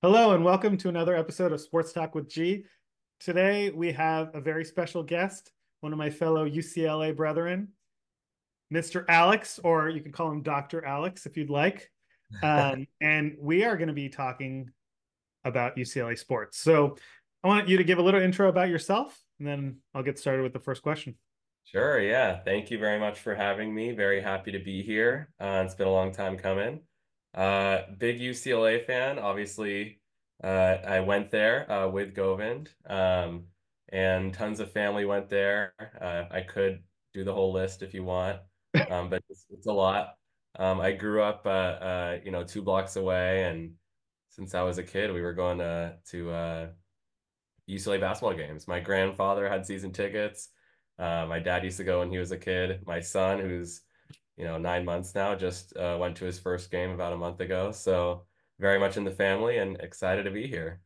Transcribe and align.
Hello, 0.00 0.30
and 0.30 0.44
welcome 0.44 0.76
to 0.76 0.88
another 0.88 1.16
episode 1.16 1.50
of 1.50 1.60
Sports 1.60 1.92
Talk 1.92 2.14
with 2.14 2.28
G. 2.28 2.64
Today 3.18 3.70
we 3.70 3.90
have 3.90 4.32
a 4.32 4.40
very 4.40 4.64
special 4.64 5.02
guest, 5.02 5.50
one 5.80 5.92
of 5.92 5.98
my 5.98 6.08
fellow 6.08 6.48
UCLA 6.48 7.16
brethren, 7.16 7.70
Mr. 8.72 9.04
Alex, 9.08 9.58
or 9.64 9.88
you 9.88 10.00
can 10.00 10.12
call 10.12 10.30
him 10.30 10.42
Dr. 10.42 10.84
Alex 10.84 11.26
if 11.26 11.36
you'd 11.36 11.50
like. 11.50 11.90
Um, 12.42 12.86
and 13.00 13.36
we 13.40 13.64
are 13.64 13.76
going 13.76 13.88
to 13.88 13.94
be 13.94 14.10
talking 14.10 14.70
about 15.44 15.76
UCLA 15.76 16.16
sports. 16.16 16.58
So 16.58 16.96
I 17.42 17.48
want 17.48 17.68
you 17.68 17.78
to 17.78 17.84
give 17.84 17.98
a 17.98 18.02
little 18.02 18.20
intro 18.20 18.48
about 18.50 18.68
yourself, 18.68 19.18
and 19.38 19.48
then 19.48 19.78
I'll 19.94 20.02
get 20.02 20.18
started 20.18 20.42
with 20.42 20.52
the 20.52 20.60
first 20.60 20.82
question. 20.82 21.16
Sure. 21.64 21.98
Yeah. 21.98 22.38
Thank 22.44 22.70
you 22.70 22.78
very 22.78 23.00
much 23.00 23.18
for 23.18 23.34
having 23.34 23.74
me. 23.74 23.92
Very 23.92 24.20
happy 24.20 24.52
to 24.52 24.58
be 24.58 24.82
here. 24.82 25.30
Uh, 25.40 25.62
it's 25.64 25.74
been 25.74 25.88
a 25.88 25.90
long 25.90 26.12
time 26.12 26.36
coming. 26.36 26.82
Uh, 27.34 27.82
big 27.98 28.20
UCLA 28.20 28.84
fan, 28.84 29.18
obviously. 29.18 30.00
Uh, 30.42 30.76
I 30.86 31.00
went 31.00 31.30
there 31.30 31.70
uh, 31.70 31.88
with 31.88 32.14
Govind, 32.14 32.70
um, 32.88 33.44
and 33.88 34.32
tons 34.32 34.60
of 34.60 34.72
family 34.72 35.04
went 35.04 35.28
there. 35.28 35.74
Uh, 36.00 36.24
I 36.30 36.42
could 36.42 36.82
do 37.12 37.24
the 37.24 37.34
whole 37.34 37.52
list 37.52 37.82
if 37.82 37.92
you 37.92 38.04
want, 38.04 38.38
um, 38.90 39.10
but 39.10 39.22
it's, 39.28 39.46
it's, 39.50 39.66
a 39.66 39.72
lot. 39.72 40.14
Um, 40.58 40.80
I 40.80 40.92
grew 40.92 41.22
up, 41.22 41.42
uh, 41.44 41.48
uh, 41.48 42.18
you 42.24 42.30
know, 42.30 42.44
two 42.44 42.62
blocks 42.62 42.96
away, 42.96 43.44
and 43.44 43.72
since 44.30 44.54
I 44.54 44.62
was 44.62 44.78
a 44.78 44.84
kid, 44.84 45.12
we 45.12 45.22
were 45.22 45.32
going 45.32 45.58
to 45.58 45.96
to 46.10 46.70
UCLA 47.68 48.00
basketball 48.00 48.34
games. 48.34 48.68
My 48.68 48.80
grandfather 48.80 49.48
had 49.48 49.66
season 49.66 49.92
tickets. 49.92 50.50
my 50.98 51.40
dad 51.40 51.64
used 51.64 51.78
to 51.78 51.84
go 51.84 51.98
when 51.98 52.10
he 52.10 52.18
was 52.18 52.30
a 52.30 52.38
kid. 52.38 52.80
My 52.86 53.00
son, 53.00 53.40
who's 53.40 53.82
you 54.38 54.44
know, 54.44 54.56
nine 54.56 54.84
months 54.84 55.14
now. 55.14 55.34
Just 55.34 55.76
uh, 55.76 55.98
went 56.00 56.16
to 56.18 56.24
his 56.24 56.38
first 56.38 56.70
game 56.70 56.90
about 56.90 57.12
a 57.12 57.16
month 57.16 57.40
ago. 57.40 57.72
So 57.72 58.22
very 58.60 58.78
much 58.78 58.96
in 58.96 59.04
the 59.04 59.10
family 59.10 59.58
and 59.58 59.76
excited 59.80 60.24
to 60.24 60.30
be 60.30 60.46
here. 60.46 60.80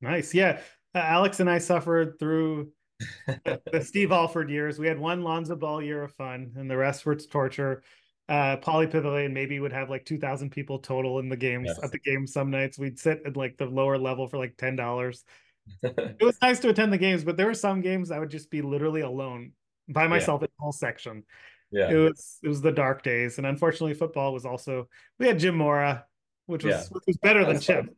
Nice. 0.00 0.34
Yeah. 0.34 0.60
Uh, 0.94 0.98
Alex 0.98 1.40
and 1.40 1.48
I 1.48 1.58
suffered 1.58 2.18
through 2.18 2.70
the, 3.26 3.82
Steve 3.84 4.10
Alford 4.10 4.50
years. 4.50 4.78
We 4.78 4.88
had 4.88 4.98
one 4.98 5.22
Lonzo 5.22 5.54
Ball 5.54 5.82
year 5.82 6.02
of 6.02 6.12
fun 6.14 6.52
and 6.56 6.70
the 6.70 6.76
rest 6.76 7.04
were 7.04 7.14
torture. 7.14 7.82
Uh, 8.28 8.56
Pauley 8.56 8.90
Pavilion 8.90 9.34
maybe 9.34 9.60
would 9.60 9.72
have 9.72 9.90
like 9.90 10.04
2,000 10.06 10.50
people 10.50 10.78
total 10.78 11.18
in 11.18 11.28
the 11.28 11.36
games 11.36 11.66
yes. 11.68 11.78
at 11.82 11.92
the 11.92 11.98
game 11.98 12.26
some 12.26 12.50
nights. 12.50 12.78
We'd 12.78 12.98
sit 12.98 13.22
at 13.26 13.36
like 13.36 13.58
the 13.58 13.66
lower 13.66 13.98
level 13.98 14.26
for 14.28 14.38
like 14.38 14.56
$10. 14.56 15.22
it 15.82 16.22
was 16.22 16.38
nice 16.40 16.58
to 16.60 16.70
attend 16.70 16.92
the 16.92 16.98
games, 16.98 17.24
but 17.24 17.36
there 17.36 17.46
were 17.46 17.54
some 17.54 17.82
games 17.82 18.10
I 18.10 18.18
would 18.18 18.30
just 18.30 18.50
be 18.50 18.62
literally 18.62 19.02
alone 19.02 19.52
by 19.88 20.06
myself 20.06 20.40
yeah. 20.40 20.46
in 20.46 20.50
the 20.56 20.62
whole 20.62 20.72
section 20.72 21.24
yeah. 21.72 21.90
It 21.90 21.96
was 21.96 22.38
it 22.42 22.48
was 22.48 22.60
the 22.60 22.72
dark 22.72 23.02
days. 23.02 23.38
And 23.38 23.46
unfortunately 23.46 23.94
football 23.94 24.32
was 24.32 24.44
also 24.44 24.88
we 25.18 25.26
had 25.26 25.38
jim 25.38 25.56
mora 25.56 26.06
which 26.46 26.64
was 26.64 26.74
yeah. 26.74 26.84
which 26.90 27.04
was 27.06 27.16
better 27.18 27.44
than 27.44 27.60
chip 27.60 27.86
fun. 27.86 27.94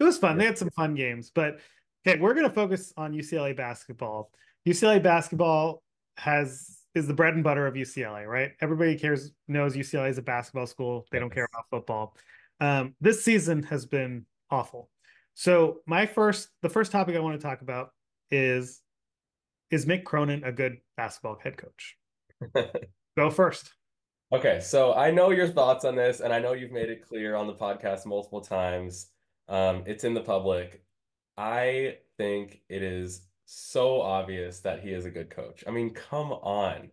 it 0.00 0.04
was 0.04 0.18
fun. 0.18 0.38
They 0.38 0.44
had 0.44 0.58
some 0.58 0.70
fun 0.70 0.94
games. 0.94 1.30
But 1.34 1.58
okay 2.06 2.20
we're 2.20 2.34
going 2.34 2.48
to 2.48 2.54
focus 2.54 2.92
on 2.96 3.12
ucla 3.12 3.56
basketball. 3.56 4.30
Ucla 4.66 5.02
basketball 5.02 5.82
has 6.16 6.78
is 6.94 7.06
the 7.06 7.14
bread 7.14 7.34
and 7.34 7.44
butter 7.44 7.66
of 7.66 7.74
ucla 7.74 8.26
right? 8.26 8.52
Everybody 8.60 8.96
cares 8.96 9.32
knows 9.46 9.74
ucla 9.74 10.08
is 10.08 10.18
a 10.18 10.22
basketball 10.22 10.66
school. 10.66 11.06
They 11.10 11.18
don't 11.18 11.32
care 11.32 11.48
about 11.52 11.64
football. 11.70 12.16
Um, 12.60 12.94
this 13.00 13.24
season 13.24 13.62
has 13.64 13.86
been 13.86 14.26
awful. 14.50 14.90
So 15.34 15.80
my 15.86 16.06
first 16.06 16.48
the 16.62 16.68
first 16.68 16.90
topic 16.90 17.14
i 17.14 17.20
want 17.20 17.40
to 17.40 17.46
talk 17.46 17.62
about 17.62 17.90
is 18.30 18.80
is 19.70 19.86
mick 19.86 20.04
cronin 20.04 20.42
a 20.44 20.52
good 20.52 20.78
basketball 20.96 21.38
head 21.42 21.56
coach 21.56 21.96
Go 23.18 23.30
first. 23.30 23.72
Okay, 24.30 24.60
so 24.60 24.94
I 24.94 25.10
know 25.10 25.30
your 25.30 25.48
thoughts 25.48 25.84
on 25.84 25.96
this, 25.96 26.20
and 26.20 26.32
I 26.32 26.38
know 26.38 26.52
you've 26.52 26.70
made 26.70 26.88
it 26.88 27.04
clear 27.04 27.34
on 27.34 27.48
the 27.48 27.52
podcast 27.52 28.06
multiple 28.06 28.40
times. 28.40 29.08
Um, 29.48 29.82
it's 29.86 30.04
in 30.04 30.14
the 30.14 30.20
public. 30.20 30.84
I 31.36 31.96
think 32.16 32.60
it 32.68 32.84
is 32.84 33.22
so 33.44 34.00
obvious 34.00 34.60
that 34.60 34.84
he 34.84 34.92
is 34.92 35.04
a 35.04 35.10
good 35.10 35.30
coach. 35.30 35.64
I 35.66 35.72
mean, 35.72 35.94
come 35.94 36.30
on. 36.30 36.92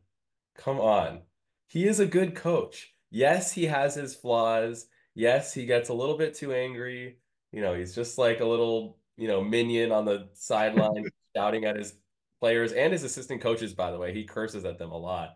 Come 0.58 0.80
on. 0.80 1.22
He 1.68 1.88
is 1.88 2.00
a 2.00 2.08
good 2.08 2.34
coach. 2.34 2.96
Yes, 3.12 3.52
he 3.52 3.66
has 3.66 3.94
his 3.94 4.16
flaws. 4.16 4.88
Yes, 5.14 5.54
he 5.54 5.68
gets 5.68 5.90
a 5.90 5.94
little 5.94 6.18
bit 6.18 6.34
too 6.34 6.54
angry. 6.54 7.20
You 7.52 7.62
know, 7.62 7.76
he's 7.76 7.94
just 7.94 8.18
like 8.18 8.40
a 8.40 8.46
little, 8.46 8.98
you 9.16 9.28
know, 9.28 9.44
minion 9.44 9.92
on 9.92 10.06
the 10.06 10.30
sideline 10.34 11.06
shouting 11.36 11.66
at 11.66 11.76
his 11.76 11.94
players 12.40 12.72
and 12.72 12.94
his 12.94 13.04
assistant 13.04 13.42
coaches, 13.42 13.76
by 13.76 13.92
the 13.92 14.00
way. 14.00 14.12
He 14.12 14.24
curses 14.24 14.66
at 14.66 14.80
them 14.80 14.92
a 14.92 14.98
lot. 14.98 15.36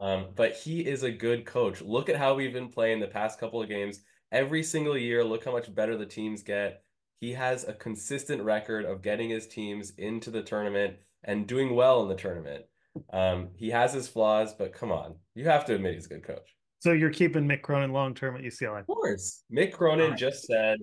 Um, 0.00 0.28
but 0.34 0.52
he 0.52 0.80
is 0.80 1.02
a 1.02 1.10
good 1.10 1.46
coach. 1.46 1.80
Look 1.80 2.08
at 2.08 2.16
how 2.16 2.34
we've 2.34 2.52
been 2.52 2.68
playing 2.68 3.00
the 3.00 3.06
past 3.06 3.40
couple 3.40 3.62
of 3.62 3.68
games. 3.68 4.00
Every 4.32 4.62
single 4.62 4.96
year, 4.96 5.24
look 5.24 5.44
how 5.44 5.52
much 5.52 5.74
better 5.74 5.96
the 5.96 6.06
teams 6.06 6.42
get. 6.42 6.82
He 7.20 7.32
has 7.32 7.64
a 7.64 7.72
consistent 7.72 8.42
record 8.42 8.84
of 8.84 9.02
getting 9.02 9.30
his 9.30 9.46
teams 9.46 9.92
into 9.96 10.30
the 10.30 10.42
tournament 10.42 10.96
and 11.24 11.46
doing 11.46 11.74
well 11.74 12.02
in 12.02 12.08
the 12.08 12.14
tournament. 12.14 12.64
Um, 13.12 13.48
he 13.56 13.70
has 13.70 13.92
his 13.92 14.08
flaws, 14.08 14.54
but 14.54 14.72
come 14.72 14.92
on, 14.92 15.14
you 15.34 15.44
have 15.44 15.64
to 15.66 15.74
admit 15.74 15.94
he's 15.94 16.06
a 16.06 16.10
good 16.10 16.24
coach. 16.24 16.56
So 16.80 16.92
you're 16.92 17.10
keeping 17.10 17.48
Mick 17.48 17.62
Cronin 17.62 17.92
long 17.92 18.14
term 18.14 18.36
at 18.36 18.42
UCLA? 18.42 18.80
Of 18.80 18.86
course. 18.86 19.42
Mick 19.52 19.72
Cronin 19.72 20.10
right. 20.10 20.18
just 20.18 20.46
said 20.46 20.78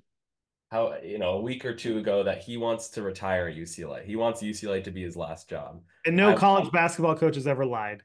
how 0.72 0.96
you 1.04 1.20
know 1.20 1.34
a 1.34 1.42
week 1.42 1.66
or 1.66 1.74
two 1.74 2.00
ago 2.00 2.24
that 2.24 2.44
he 2.44 2.58
wants 2.58 2.90
to 2.90 3.04
retire 3.04 3.48
at 3.48 3.56
UCLA. 3.56 4.04
He 4.04 4.16
wants 4.16 4.42
UCLA 4.42 4.84
to 4.84 4.92
be 4.92 5.04
his 5.04 5.16
last 5.16 5.50
job. 5.50 5.82
And 6.06 6.16
no 6.16 6.32
I, 6.32 6.36
college 6.36 6.72
basketball 6.72 7.16
coach 7.16 7.36
has 7.36 7.48
ever 7.48 7.66
lied. 7.66 8.02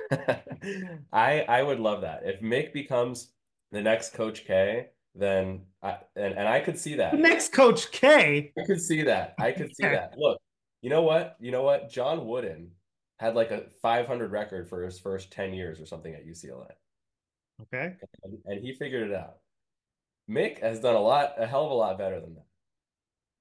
I 1.12 1.40
I 1.48 1.62
would 1.62 1.80
love 1.80 2.02
that. 2.02 2.22
If 2.24 2.40
Mick 2.40 2.72
becomes 2.72 3.32
the 3.70 3.82
next 3.82 4.14
Coach 4.14 4.44
K, 4.44 4.88
then 5.14 5.62
I 5.82 5.98
and, 6.16 6.34
and 6.34 6.48
I 6.48 6.60
could 6.60 6.78
see 6.78 6.94
that. 6.96 7.12
The 7.12 7.18
next 7.18 7.52
Coach 7.52 7.90
K. 7.90 8.52
I 8.58 8.64
could 8.64 8.80
see 8.80 9.02
that. 9.02 9.34
I 9.38 9.52
could 9.52 9.74
see 9.74 9.84
that. 9.84 10.14
Look, 10.16 10.40
you 10.80 10.90
know 10.90 11.02
what? 11.02 11.36
You 11.40 11.50
know 11.50 11.62
what? 11.62 11.90
John 11.90 12.26
Wooden 12.26 12.70
had 13.18 13.36
like 13.36 13.52
a 13.52 13.64
500 13.80 14.32
record 14.32 14.68
for 14.68 14.82
his 14.82 14.98
first 14.98 15.30
10 15.30 15.54
years 15.54 15.80
or 15.80 15.86
something 15.86 16.12
at 16.12 16.26
UCLA. 16.26 16.72
Okay. 17.62 17.94
And, 18.24 18.38
and 18.46 18.60
he 18.60 18.74
figured 18.74 19.10
it 19.10 19.16
out. 19.16 19.36
Mick 20.28 20.60
has 20.60 20.80
done 20.80 20.96
a 20.96 21.00
lot, 21.00 21.34
a 21.38 21.46
hell 21.46 21.64
of 21.64 21.70
a 21.70 21.74
lot 21.74 21.98
better 21.98 22.20
than 22.20 22.34
that. 22.34 22.46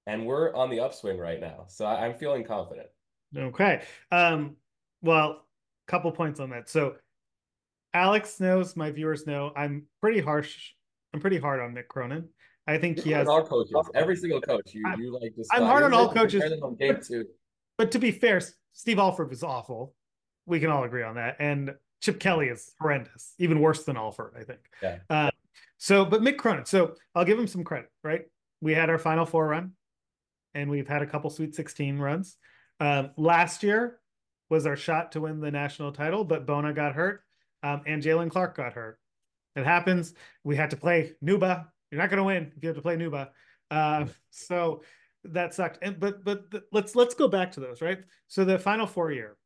And 0.06 0.26
we're 0.26 0.54
on 0.54 0.70
the 0.70 0.82
upswing 0.82 1.18
right 1.18 1.40
now. 1.40 1.66
So 1.68 1.86
I, 1.86 2.06
I'm 2.06 2.16
feeling 2.16 2.44
confident. 2.44 2.88
Okay. 3.36 3.82
Um, 4.12 4.56
well, 5.02 5.46
couple 5.92 6.12
points 6.12 6.40
on 6.40 6.50
that. 6.52 6.70
So 6.70 6.96
Alex 7.94 8.40
knows, 8.40 8.76
my 8.78 8.90
viewers 8.92 9.28
know, 9.28 9.52
I'm 9.56 9.84
pretty 10.00 10.22
harsh. 10.22 10.72
I'm 11.14 11.20
pretty 11.20 11.38
hard 11.38 11.60
on 11.60 11.76
Mick 11.76 11.90
Cronin. 11.90 12.30
I 12.66 12.78
think 12.78 12.98
You're 12.98 13.06
he 13.06 13.12
has 13.12 13.28
all 13.28 13.46
coaches, 13.46 13.76
every 13.94 14.16
single 14.16 14.40
coach. 14.40 14.74
You, 14.74 14.84
you 14.98 15.20
like 15.20 15.36
this. 15.36 15.50
I'm 15.52 15.64
hard 15.64 15.84
on 15.84 15.94
all 15.94 16.12
coaches. 16.14 16.42
On 16.64 16.76
game 16.76 16.94
but, 16.94 17.04
two. 17.04 17.26
but 17.78 17.92
to 17.92 18.00
be 18.00 18.12
fair, 18.12 18.42
Steve 18.72 19.00
Alford 19.00 19.30
was 19.30 19.44
awful. 19.44 19.94
We 20.46 20.60
can 20.60 20.70
all 20.70 20.84
agree 20.84 21.04
on 21.04 21.16
that. 21.16 21.36
And 21.40 21.76
Chip 22.02 22.20
Kelly 22.20 22.48
is 22.48 22.74
horrendous, 22.80 23.34
even 23.40 23.60
worse 23.60 23.84
than 23.84 23.98
Alford, 23.98 24.34
I 24.40 24.44
think. 24.44 24.60
Yeah. 24.82 24.98
Uh, 25.10 25.32
so, 25.78 26.06
but 26.06 26.22
Mick 26.22 26.38
Cronin. 26.38 26.66
So 26.66 26.96
I'll 27.14 27.26
give 27.26 27.38
him 27.38 27.48
some 27.48 27.64
credit, 27.64 27.90
right? 28.04 28.22
We 28.62 28.74
had 28.74 28.90
our 28.90 29.00
Final 29.00 29.26
Four 29.26 29.48
run, 29.48 29.74
and 30.54 30.70
we've 30.70 30.88
had 30.88 31.02
a 31.02 31.08
couple 31.08 31.30
Sweet 31.30 31.56
16 31.56 31.98
runs. 31.98 32.38
Um, 32.80 33.10
last 33.18 33.64
year, 33.64 34.00
was 34.52 34.68
our 34.68 34.76
shot 34.76 35.14
to 35.14 35.22
win 35.22 35.40
the 35.40 35.50
national 35.50 35.94
title, 35.94 36.26
but 36.26 36.46
Bona 36.46 36.74
got 36.74 36.94
hurt 36.94 37.24
um, 37.64 37.82
and 37.88 38.04
Jaylen 38.04 38.30
Clark 38.30 38.58
got 38.58 38.74
hurt. 38.74 39.00
It 39.56 39.66
happens. 39.66 40.14
We 40.44 40.58
had 40.58 40.70
to 40.72 40.78
play 40.78 41.14
Nwuba. 41.24 41.68
You're 41.90 42.02
not 42.02 42.10
going 42.10 42.18
to 42.18 42.24
win 42.26 42.52
if 42.56 42.62
you 42.62 42.68
have 42.68 42.76
to 42.76 42.82
play 42.82 42.98
Nwuba. 42.98 43.30
Uh, 43.72 44.06
so 44.30 44.84
that 45.24 45.54
sucked. 45.54 45.80
And 45.82 46.00
but 46.00 46.24
but 46.24 46.46
let's 46.72 46.96
let's 46.96 47.16
go 47.16 47.28
back 47.28 47.54
to 47.54 47.60
those 47.62 47.82
right. 47.82 48.00
So 48.28 48.44
the 48.44 48.60
final 48.60 48.86
four 48.86 49.12
year, 49.12 49.38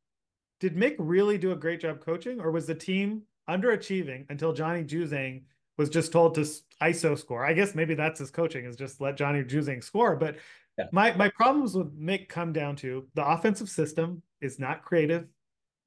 did 0.58 0.76
Mick 0.76 0.96
really 0.98 1.38
do 1.38 1.52
a 1.52 1.56
great 1.56 1.80
job 1.80 2.00
coaching, 2.00 2.40
or 2.40 2.50
was 2.50 2.66
the 2.66 2.74
team 2.74 3.22
underachieving 3.48 4.26
until 4.28 4.52
Johnny 4.52 4.82
Juzang 4.82 5.42
was 5.78 5.88
just 5.88 6.10
told 6.10 6.34
to 6.34 6.46
ISO 6.82 7.16
score? 7.16 7.46
I 7.46 7.52
guess 7.52 7.76
maybe 7.76 7.94
that's 7.94 8.18
his 8.18 8.30
coaching 8.30 8.64
is 8.64 8.76
just 8.76 9.00
let 9.00 9.16
Johnny 9.16 9.44
Juzang 9.44 9.84
score. 9.84 10.16
But 10.16 10.36
yeah. 10.78 10.86
my 10.90 11.14
my 11.14 11.28
problems 11.28 11.74
with 11.74 11.96
Mick 12.00 12.28
come 12.28 12.52
down 12.52 12.74
to 12.76 13.06
the 13.14 13.26
offensive 13.26 13.68
system 13.68 14.22
is 14.40 14.58
not 14.58 14.84
creative 14.84 15.26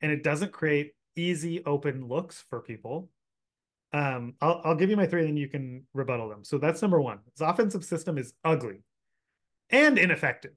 and 0.02 0.12
it 0.12 0.24
doesn't 0.24 0.52
create 0.52 0.94
easy 1.16 1.64
open 1.66 2.08
looks 2.08 2.44
for 2.50 2.62
people. 2.62 3.10
Um, 3.92 4.36
I'll, 4.42 4.62
I'll 4.64 4.76
give 4.76 4.90
you 4.90 4.98
my 4.98 5.08
three, 5.08 5.28
and 5.28 5.38
you 5.38 5.48
can 5.48 5.84
rebuttal 5.94 6.30
them. 6.30 6.44
So 6.44 6.58
that's 6.58 6.82
number 6.82 7.02
one. 7.02 7.20
His 7.34 7.42
offensive 7.42 7.84
system 7.84 8.18
is 8.18 8.34
ugly 8.46 8.84
and 9.70 9.98
ineffective. 9.98 10.54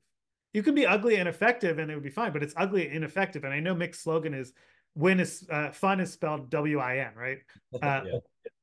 You 0.52 0.62
can 0.62 0.74
be 0.74 0.86
ugly 0.86 1.16
and 1.16 1.28
effective, 1.28 1.78
and 1.78 1.90
it 1.90 1.94
would 1.94 2.02
be 2.02 2.10
fine, 2.10 2.32
but 2.32 2.42
it's 2.42 2.54
ugly 2.56 2.86
and 2.86 2.96
ineffective. 2.96 3.44
And 3.44 3.54
I 3.54 3.60
know 3.60 3.74
Mick's 3.74 4.00
slogan 4.00 4.34
is 4.34 4.52
"Win 4.94 5.18
is 5.18 5.46
uh, 5.50 5.70
fun" 5.70 6.00
is 6.00 6.12
spelled 6.12 6.50
W 6.50 6.78
I 6.78 6.98
N, 6.98 7.12
right? 7.16 7.38
Uh, 7.82 8.02
yeah. 8.06 8.18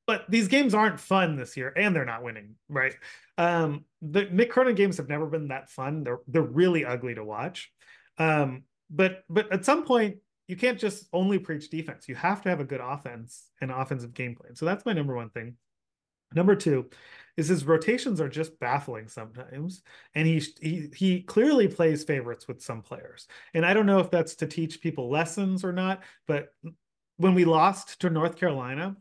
But 0.06 0.26
these 0.28 0.48
games 0.48 0.74
aren't 0.74 1.00
fun 1.00 1.36
this 1.36 1.56
year, 1.56 1.72
and 1.76 1.96
they're 1.96 2.06
not 2.06 2.24
winning, 2.24 2.56
right? 2.68 2.96
Um, 3.38 3.86
the 4.02 4.26
Mick 4.26 4.50
Cronin 4.50 4.74
games 4.74 4.98
have 4.98 5.08
never 5.08 5.28
been 5.28 5.50
that 5.50 5.70
fun. 5.70 6.04
They're 6.04 6.20
they're 6.28 6.42
really 6.42 6.86
ugly 6.86 7.16
to 7.16 7.24
watch. 7.24 7.72
Um, 8.18 8.64
but 8.90 9.24
but 9.30 9.52
at 9.52 9.66
some 9.66 9.86
point 9.86 10.18
you 10.48 10.56
can't 10.56 10.80
just 10.80 11.08
only 11.14 11.38
preach 11.38 11.70
defense. 11.70 12.10
You 12.10 12.16
have 12.16 12.42
to 12.42 12.50
have 12.50 12.60
a 12.60 12.66
good 12.66 12.82
offense 12.82 13.50
and 13.62 13.70
offensive 13.70 14.16
game 14.16 14.36
plan. 14.36 14.56
So 14.56 14.66
that's 14.66 14.86
my 14.86 14.94
number 14.94 15.16
one 15.16 15.30
thing. 15.30 15.58
Number 16.34 16.56
two 16.56 16.90
is 17.38 17.48
his 17.48 17.66
rotations 17.66 18.20
are 18.20 18.30
just 18.30 18.60
baffling 18.60 19.08
sometimes, 19.08 19.82
and 20.16 20.28
he 20.28 20.44
he 20.60 20.90
he 20.94 21.22
clearly 21.22 21.68
plays 21.68 22.04
favorites 22.04 22.48
with 22.48 22.62
some 22.62 22.82
players. 22.82 23.28
And 23.54 23.66
I 23.66 23.74
don't 23.74 23.86
know 23.86 24.00
if 24.00 24.12
that's 24.12 24.36
to 24.36 24.48
teach 24.48 24.82
people 24.82 25.10
lessons 25.10 25.64
or 25.64 25.72
not, 25.72 26.02
but 26.28 26.50
when 27.18 27.34
we 27.34 27.46
lost 27.46 28.02
to 28.02 28.10
North 28.10 28.36
Carolina, 28.36 28.96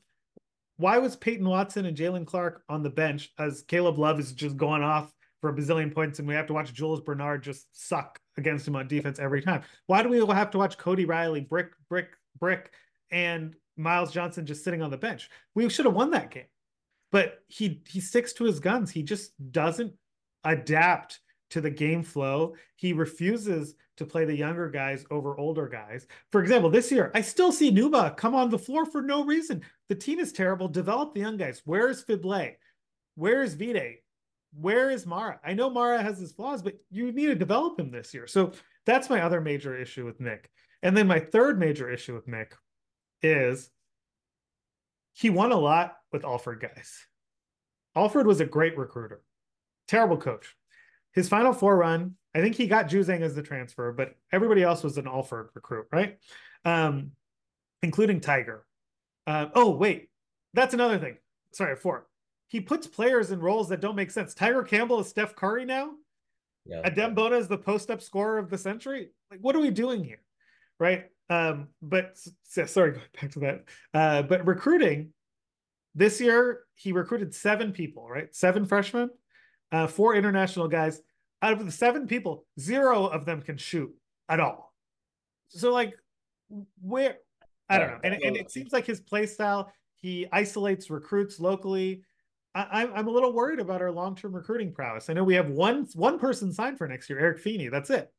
why 0.77 0.99
was 0.99 1.17
Peyton 1.17 1.49
Watson 1.49 1.87
and 1.87 1.97
Jaylen 1.97 2.27
Clark 2.27 2.63
on 2.69 2.83
the 2.83 2.91
bench 2.91 3.33
as 3.39 3.63
Caleb 3.63 3.99
Love 3.99 4.21
is 4.21 4.33
just 4.33 4.57
going 4.57 4.83
off 4.83 5.13
for 5.41 5.51
a 5.51 5.55
bazillion 5.55 5.95
points 5.95 6.19
and 6.19 6.27
we 6.27 6.35
have 6.35 6.47
to 6.47 6.53
watch 6.53 6.73
Jules 6.73 7.01
Bernard 7.01 7.43
just 7.43 7.67
suck 7.73 8.21
against 8.37 8.67
him 8.67 8.77
on 8.77 8.89
defense 8.89 9.19
every 9.19 9.43
time? 9.43 9.63
Why 9.87 10.03
do 10.03 10.09
we 10.09 10.19
have 10.19 10.51
to 10.51 10.59
watch 10.59 10.79
Cody 10.79 11.05
Riley 11.05 11.41
brick, 11.41 11.71
brick, 11.89 12.11
brick, 12.39 12.73
and 13.11 13.55
Myles 13.77 14.13
Johnson 14.13 14.47
just 14.47 14.65
sitting 14.65 14.83
on 14.83 14.91
the 14.91 14.97
bench? 14.97 15.31
We 15.55 15.69
should 15.69 15.87
have 15.87 15.95
won 15.95 16.11
that 16.11 16.31
game. 16.31 16.45
But 17.11 17.43
he 17.49 17.83
he 17.87 18.01
sticks 18.01 18.35
to 18.35 18.45
his 18.45 18.61
guns. 18.61 18.91
He 18.91 19.03
just 19.03 19.33
doesn't 19.53 19.95
adapt 20.45 21.21
to 21.51 21.61
the 21.61 21.71
game 21.71 22.03
flow. 22.03 22.55
He 22.77 22.93
refuses 22.93 23.75
to 23.97 24.05
play 24.05 24.25
the 24.25 24.37
younger 24.37 24.69
guys 24.69 25.05
over 25.11 25.39
older 25.39 25.69
guys. 25.69 26.07
For 26.31 26.41
example, 26.43 26.71
this 26.71 26.93
year, 26.93 27.11
I 27.15 27.23
still 27.23 27.51
see 27.51 27.73
Nwuba 27.73 28.17
come 28.17 28.35
on 28.35 28.51
the 28.51 28.59
floor 28.59 28.87
for 28.87 29.03
no 29.03 29.25
reason. 29.25 29.63
The 29.89 29.95
team 29.95 30.19
is 30.19 30.33
terrible. 30.33 30.69
Develop 30.69 31.15
the 31.15 31.21
young 31.21 31.37
guys. 31.37 31.63
Where 31.65 31.89
is 31.89 32.05
Fibleuil? 32.05 32.55
Where 33.17 33.43
is 33.43 33.55
Vide? 33.55 33.99
Where 34.53 34.91
is 34.91 35.07
Mara? 35.07 35.41
I 35.45 35.55
know 35.55 35.71
Mara 35.71 36.03
has 36.03 36.19
his 36.19 36.33
flaws, 36.33 36.63
but 36.63 36.75
you 36.91 37.13
need 37.13 37.27
to 37.27 37.35
develop 37.35 37.79
him 37.79 37.91
this 37.91 38.15
year. 38.15 38.27
So 38.27 38.53
that's 38.87 39.11
my 39.11 39.23
other 39.23 39.41
major 39.41 39.77
issue 39.77 40.05
with 40.05 40.21
Mick. 40.21 40.47
And 40.83 40.97
then 40.97 41.07
my 41.07 41.21
third 41.21 41.59
major 41.59 41.91
issue 41.91 42.15
with 42.15 42.27
Mick 42.27 42.53
is 43.23 43.71
he 45.13 45.31
won 45.31 45.53
a 45.53 45.59
lot 45.59 45.97
with 46.13 46.25
Alford 46.25 46.61
guys. 46.61 47.05
Alford 47.97 48.27
was 48.27 48.41
a 48.41 48.47
great 48.47 48.79
recruiter, 48.79 49.23
terrible 49.89 50.17
coach. 50.17 50.55
His 51.13 51.29
final 51.29 51.53
four 51.53 51.77
run, 51.77 52.15
I 52.35 52.41
think 52.41 52.55
he 52.55 52.69
got 52.69 52.89
Juzang 52.89 53.23
as 53.23 53.35
the 53.35 53.43
transfer, 53.43 53.93
but 53.93 54.15
everybody 54.33 54.63
else 54.63 54.85
was 54.85 54.99
an 54.99 55.09
Alford 55.09 55.49
recruit, 55.55 55.87
right? 55.91 56.19
Um, 56.65 57.13
including 57.83 58.21
Tyger. 58.21 58.61
Uh, 59.27 59.47
oh, 59.55 59.71
wait, 59.71 60.11
that's 60.55 60.75
another 60.75 60.99
thing. 60.99 61.17
Sorry, 61.53 61.75
four. 61.77 62.07
He 62.49 62.61
puts 62.61 62.87
players 62.87 63.31
in 63.31 63.41
roles 63.41 63.69
that 63.69 63.81
don't 63.81 63.97
make 63.97 64.11
sense. 64.11 64.35
Tyger 64.35 64.67
Campbell 64.67 65.01
is 65.01 65.09
Steph 65.09 65.37
Curry 65.37 65.65
now. 65.65 65.93
Yeah. 66.65 66.83
Adem 66.83 67.15
Bona 67.15 67.37
is 67.37 67.49
the 67.49 67.59
post 67.59 67.91
up 67.91 68.03
scorer 68.03 68.39
of 68.39 68.51
the 68.51 68.59
century. 68.59 69.11
Like, 69.31 69.41
what 69.41 69.55
are 69.55 69.61
we 69.61 69.71
doing 69.71 70.03
here? 70.03 70.21
Right. 70.79 71.07
Um, 71.31 71.69
but 71.83 72.19
sorry, 72.43 72.93
going 72.93 73.07
back 73.21 73.31
to 73.33 73.41
that. 73.41 73.65
Uh, 73.93 74.23
but 74.23 74.47
recruiting 74.47 75.13
this 75.95 76.21
year, 76.21 76.61
he 76.75 76.93
recruited 76.93 77.35
seven 77.35 77.73
people, 77.73 78.09
right? 78.09 78.35
Seven 78.35 78.65
freshmen, 78.65 79.11
uh, 79.73 79.87
four 79.87 80.15
international 80.15 80.69
guys. 80.69 81.01
Out 81.41 81.53
of 81.53 81.65
the 81.65 81.73
seven 81.73 82.07
people, 82.07 82.47
zero 82.59 83.07
of 83.07 83.25
them 83.25 83.43
can 83.43 83.57
shoot 83.57 83.91
at 84.29 84.41
all. 84.41 84.75
So, 85.49 85.73
like, 85.73 85.95
where 86.81 87.17
I 87.69 87.79
don't 87.79 87.91
know. 87.91 88.01
And, 88.03 88.15
and 88.23 88.37
it 88.37 88.51
seems 88.51 88.73
like 88.73 88.87
his 88.87 89.01
play 89.01 89.27
style, 89.27 89.73
he 89.97 90.27
isolates 90.33 90.91
recruits 90.91 91.39
locally. 91.39 92.03
I, 92.63 92.89
I'm 92.95 93.09
a 93.09 93.11
little 93.11 93.33
worried 93.33 93.61
about 93.61 93.83
our 93.83 93.93
long 93.93 94.17
term 94.17 94.35
recruiting 94.35 94.73
prowess. 94.73 95.11
I 95.11 95.13
know 95.13 95.25
we 95.25 95.35
have 95.35 95.49
one 95.49 95.87
one 95.95 96.19
person 96.19 96.53
signed 96.53 96.79
for 96.79 96.89
next 96.89 97.09
year, 97.11 97.19
Eric 97.19 97.41
Freeny. 97.41 97.69
That's 97.69 97.91
it. 97.91 98.11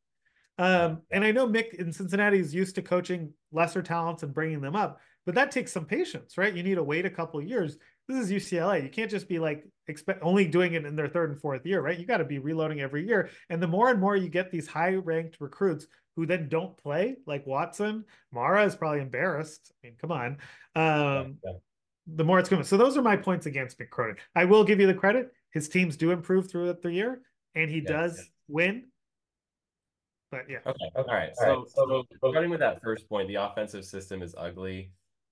Um, 0.58 1.02
and 1.10 1.24
I 1.24 1.32
know 1.32 1.48
Mick 1.48 1.74
in 1.76 1.94
Cincinnati 1.94 2.40
is 2.40 2.54
used 2.54 2.76
to 2.76 2.82
coaching 2.82 3.34
lesser 3.52 3.82
talents 3.82 4.24
and 4.24 4.34
bringing 4.34 4.60
them 4.60 4.76
up, 4.76 5.00
but 5.26 5.36
that 5.36 5.52
takes 5.52 5.72
some 5.72 5.86
patience, 5.86 6.38
right? 6.38 6.54
You 6.54 6.64
need 6.64 6.76
to 6.76 6.84
wait 6.84 7.06
a 7.06 7.10
couple 7.10 7.42
years. 7.42 7.78
This 8.10 8.30
is 8.30 8.32
UCLA. 8.32 8.84
You 8.84 8.90
can't 8.90 9.10
just 9.10 9.30
be 9.30 9.40
like 9.40 9.64
expect 9.88 10.22
only 10.22 10.46
doing 10.46 10.74
it 10.74 10.86
in 10.86 10.96
their 10.96 11.08
third 11.08 11.32
and 11.32 11.40
fourth 11.40 11.66
year, 11.66 11.82
right? 11.82 11.98
You 11.98 12.06
got 12.06 12.18
to 12.18 12.26
be 12.26 12.40
reloading 12.40 12.82
every 12.82 13.08
year. 13.08 13.30
And 13.50 13.64
the 13.64 13.68
more 13.68 13.90
and 13.90 14.02
more 14.02 14.18
you 14.18 14.28
get 14.28 14.52
these 14.52 14.68
high 14.68 14.96
ranked 14.96 15.38
recruits 15.40 15.88
who 16.16 16.26
then 16.26 16.50
don't 16.50 16.78
play, 16.78 17.16
like 17.26 17.48
Watson, 17.48 18.04
Mara 18.34 18.66
is 18.66 18.76
probably 18.76 19.00
embarrassed. 19.00 19.72
I 19.72 19.88
mean, 19.88 19.96
come 20.02 20.12
on. 20.12 20.32
Um, 20.76 21.38
yeah, 21.44 21.52
yeah. 21.52 21.52
The 22.16 22.24
more 22.24 22.40
it's 22.40 22.50
coming. 22.50 22.64
So 22.64 22.78
those 22.78 22.98
are 22.98 23.02
my 23.02 23.16
points 23.16 23.46
against 23.46 23.80
Mick 23.80 24.16
I 24.36 24.46
will 24.46 24.64
give 24.64 24.80
you 24.80 24.88
the 24.88 24.94
credit. 24.94 25.32
His 25.52 25.68
teams 25.70 25.98
do 25.98 26.12
improve 26.12 26.50
throughout 26.50 26.82
the 26.82 26.92
year, 26.92 27.22
and 27.56 27.70
he 27.70 27.78
yeah, 27.78 27.92
does 27.92 28.30
win 28.48 28.86
but 30.32 30.46
yeah. 30.50 30.60
Okay. 30.66 30.92
All 30.96 31.06
right. 31.06 31.36
So, 31.36 31.66
so, 31.74 32.04
so 32.22 32.32
starting 32.32 32.50
with 32.50 32.60
that 32.60 32.82
first 32.82 33.10
point, 33.10 33.28
the 33.28 33.36
offensive 33.36 33.86
system 33.86 34.22
is 34.22 34.36
ugly. 34.38 34.92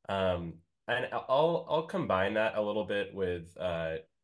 Um, 0.10 0.54
and 0.88 1.08
I'll 1.12 1.66
I'll 1.70 1.84
combine 1.84 2.34
that 2.36 2.56
a 2.56 2.62
little 2.62 2.86
bit 2.86 3.14
with 3.14 3.56
uh, 3.60 3.64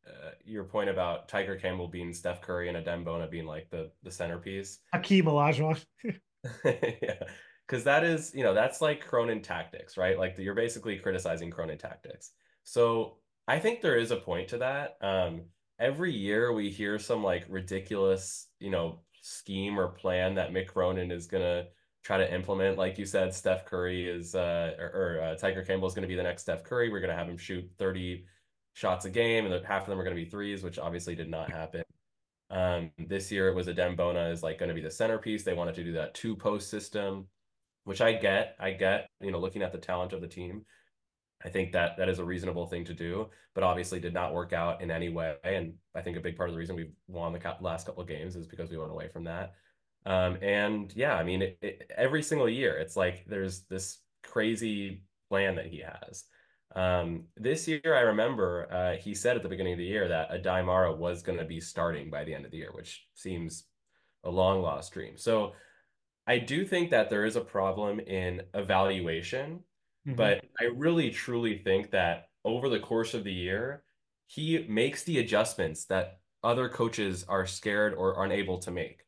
uh, 0.06 0.30
your 0.44 0.64
point 0.64 0.88
about 0.88 1.28
Tyger 1.28 1.60
Campbell 1.60 1.88
being 1.88 2.12
Steph 2.12 2.40
Curry 2.40 2.68
and 2.68 2.76
Adem 2.76 3.04
Bona 3.04 3.28
being 3.28 3.46
like 3.46 3.68
the 3.70 3.90
the 4.02 4.10
centerpiece. 4.10 4.80
Hakeem 4.92 5.26
Olajuwon. 5.26 5.84
yeah, 6.64 7.22
because 7.66 7.84
that 7.84 8.02
is 8.04 8.32
you 8.34 8.42
know 8.42 8.54
that's 8.54 8.80
like 8.80 9.06
Cronin 9.06 9.42
tactics, 9.42 9.96
right? 9.96 10.18
Like 10.18 10.36
you're 10.38 10.54
basically 10.54 10.98
criticizing 10.98 11.50
Cronin 11.50 11.78
tactics. 11.78 12.32
So 12.64 13.18
I 13.46 13.58
think 13.58 13.80
there 13.80 13.96
is 13.96 14.10
a 14.10 14.16
point 14.16 14.48
to 14.48 14.58
that. 14.58 14.96
Um, 15.00 15.42
every 15.78 16.12
year 16.12 16.52
we 16.52 16.70
hear 16.70 16.98
some 16.98 17.22
like 17.22 17.44
ridiculous, 17.48 18.48
you 18.58 18.70
know, 18.70 19.00
scheme 19.22 19.78
or 19.78 19.88
plan 19.88 20.34
that 20.34 20.50
Mick 20.52 20.68
Cronin 20.68 21.10
is 21.10 21.26
gonna 21.26 21.66
try 22.04 22.18
to 22.18 22.34
implement. 22.34 22.78
Like 22.78 22.98
you 22.98 23.06
said, 23.06 23.34
Steph 23.34 23.64
Curry 23.64 24.08
is 24.08 24.34
uh, 24.34 24.74
or, 24.78 24.86
or 24.86 25.22
uh, 25.22 25.34
Tyger 25.34 25.66
Campbell 25.66 25.88
is 25.88 25.94
to 26.02 26.08
be 26.08 26.14
the 26.14 26.22
next 26.22 26.42
Steph 26.42 26.64
Curry. 26.64 26.90
We're 26.90 27.00
to 27.10 27.16
have 27.16 27.28
him 27.28 27.38
shoot 27.38 27.64
30 27.78 28.26
shots 28.74 29.04
a 29.06 29.10
game, 29.10 29.46
and 29.46 29.64
half 29.64 29.82
of 29.82 29.88
them 29.88 29.98
are 29.98 30.04
to 30.16 30.22
be 30.22 30.28
threes, 30.28 30.62
which 30.62 30.78
obviously 30.78 31.14
did 31.14 31.30
not 31.30 31.50
happen. 31.50 31.82
Um, 32.50 32.90
this 32.98 33.32
year 33.32 33.48
it 33.48 33.54
was 33.54 33.66
Adem 33.66 33.96
Bona 33.96 34.28
is 34.28 34.42
like 34.42 34.58
going 34.58 34.68
to 34.68 34.74
be 34.74 34.82
the 34.82 34.90
centerpiece. 34.90 35.42
They 35.42 35.54
wanted 35.54 35.74
to 35.76 35.84
do 35.84 35.92
that 35.92 36.14
two 36.14 36.36
post 36.36 36.70
system, 36.70 37.26
which 37.84 38.00
I 38.00 38.12
get. 38.12 38.56
I 38.60 38.72
get, 38.72 39.08
you 39.20 39.32
know, 39.32 39.40
looking 39.40 39.62
at 39.62 39.72
the 39.72 39.78
talent 39.78 40.12
of 40.12 40.20
the 40.20 40.28
team. 40.28 40.64
I 41.44 41.48
think 41.48 41.72
that 41.72 41.96
that 41.98 42.08
is 42.08 42.18
a 42.18 42.24
reasonable 42.24 42.66
thing 42.66 42.84
to 42.86 42.94
do, 42.94 43.28
but 43.54 43.64
obviously 43.64 44.00
did 44.00 44.14
not 44.14 44.32
work 44.32 44.52
out 44.52 44.80
in 44.80 44.90
any 44.90 45.10
way. 45.10 45.34
And 45.44 45.74
I 45.94 46.00
think 46.00 46.16
a 46.16 46.20
big 46.20 46.36
part 46.36 46.48
of 46.48 46.54
the 46.54 46.58
reason 46.58 46.76
we've 46.76 46.92
won 47.06 47.32
the 47.32 47.56
last 47.60 47.86
couple 47.86 48.02
of 48.02 48.08
games 48.08 48.34
is 48.34 48.46
because 48.46 48.70
we 48.70 48.78
went 48.78 48.92
away 48.92 49.08
from 49.08 49.24
that. 49.24 49.52
Um, 50.06 50.38
and 50.42 50.92
yeah, 50.96 51.14
I 51.14 51.22
mean, 51.22 51.42
it, 51.42 51.58
it, 51.60 51.90
every 51.96 52.22
single 52.22 52.48
year, 52.48 52.76
it's 52.76 52.96
like 52.96 53.24
there's 53.26 53.62
this 53.62 53.98
crazy 54.22 55.02
plan 55.28 55.56
that 55.56 55.66
he 55.66 55.82
has. 55.82 56.24
Um, 56.74 57.24
this 57.36 57.68
year, 57.68 57.94
I 57.94 58.00
remember 58.00 58.66
uh, 58.72 59.00
he 59.00 59.14
said 59.14 59.36
at 59.36 59.42
the 59.42 59.48
beginning 59.48 59.74
of 59.74 59.78
the 59.78 59.84
year 59.84 60.08
that 60.08 60.30
Aday 60.30 60.64
Mara 60.64 60.92
was 60.92 61.22
going 61.22 61.38
to 61.38 61.44
be 61.44 61.60
starting 61.60 62.10
by 62.10 62.24
the 62.24 62.34
end 62.34 62.44
of 62.44 62.50
the 62.50 62.56
year, 62.56 62.70
which 62.72 63.06
seems 63.14 63.64
a 64.24 64.30
long 64.30 64.60
lost 64.62 64.92
dream. 64.92 65.16
So 65.16 65.52
I 66.26 66.38
do 66.38 66.64
think 66.64 66.90
that 66.90 67.10
there 67.10 67.24
is 67.24 67.36
a 67.36 67.40
problem 67.40 68.00
in 68.00 68.42
evaluation, 68.54 69.60
mm-hmm. 70.06 70.16
but 70.16 70.44
I 70.60 70.64
really 70.74 71.10
truly 71.10 71.58
think 71.58 71.90
that 71.90 72.28
over 72.44 72.68
the 72.68 72.80
course 72.80 73.14
of 73.14 73.24
the 73.24 73.32
year, 73.32 73.82
he 74.26 74.64
makes 74.68 75.02
the 75.02 75.18
adjustments 75.18 75.86
that 75.86 76.18
other 76.42 76.68
coaches 76.68 77.24
are 77.28 77.46
scared 77.46 77.94
or 77.94 78.24
unable 78.24 78.58
to 78.58 78.70
make. 78.70 79.04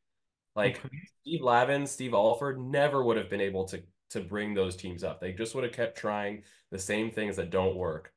Like 0.54 0.78
okay. 0.78 0.88
Steve 1.20 1.42
Lavin, 1.42 1.86
Steve 1.86 2.14
Alford 2.14 2.58
never 2.58 3.04
would 3.04 3.16
have 3.16 3.28
been 3.28 3.40
able 3.40 3.64
to 3.66 3.82
to 4.10 4.20
bring 4.20 4.54
those 4.54 4.76
teams 4.76 5.02
up. 5.02 5.20
They 5.20 5.32
just 5.32 5.54
would 5.54 5.64
have 5.64 5.72
kept 5.72 5.98
trying 5.98 6.42
the 6.70 6.78
same 6.78 7.10
things 7.10 7.36
that 7.36 7.50
don't 7.50 7.76
work. 7.76 8.12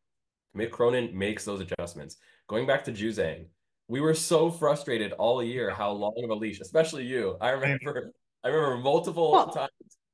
Mick 0.55 0.71
Cronin 0.71 1.17
makes 1.17 1.45
those 1.45 1.62
adjustments. 1.62 2.17
Going 2.48 2.67
back 2.67 2.83
to 2.86 2.91
Juzang, 2.91 3.45
we 3.88 4.01
were 4.01 4.13
so 4.13 4.51
frustrated 4.51 5.13
all 5.13 5.43
year 5.43 5.71
how 5.71 5.91
long 5.91 6.13
of 6.24 6.29
a 6.29 6.36
leash, 6.36 6.59
especially 6.59 7.05
you. 7.05 7.38
I 7.41 7.50
remember 7.50 8.12
I 8.43 8.50
remember 8.50 8.77
multiple 8.77 9.31
well, 9.31 9.50
times. 9.50 9.69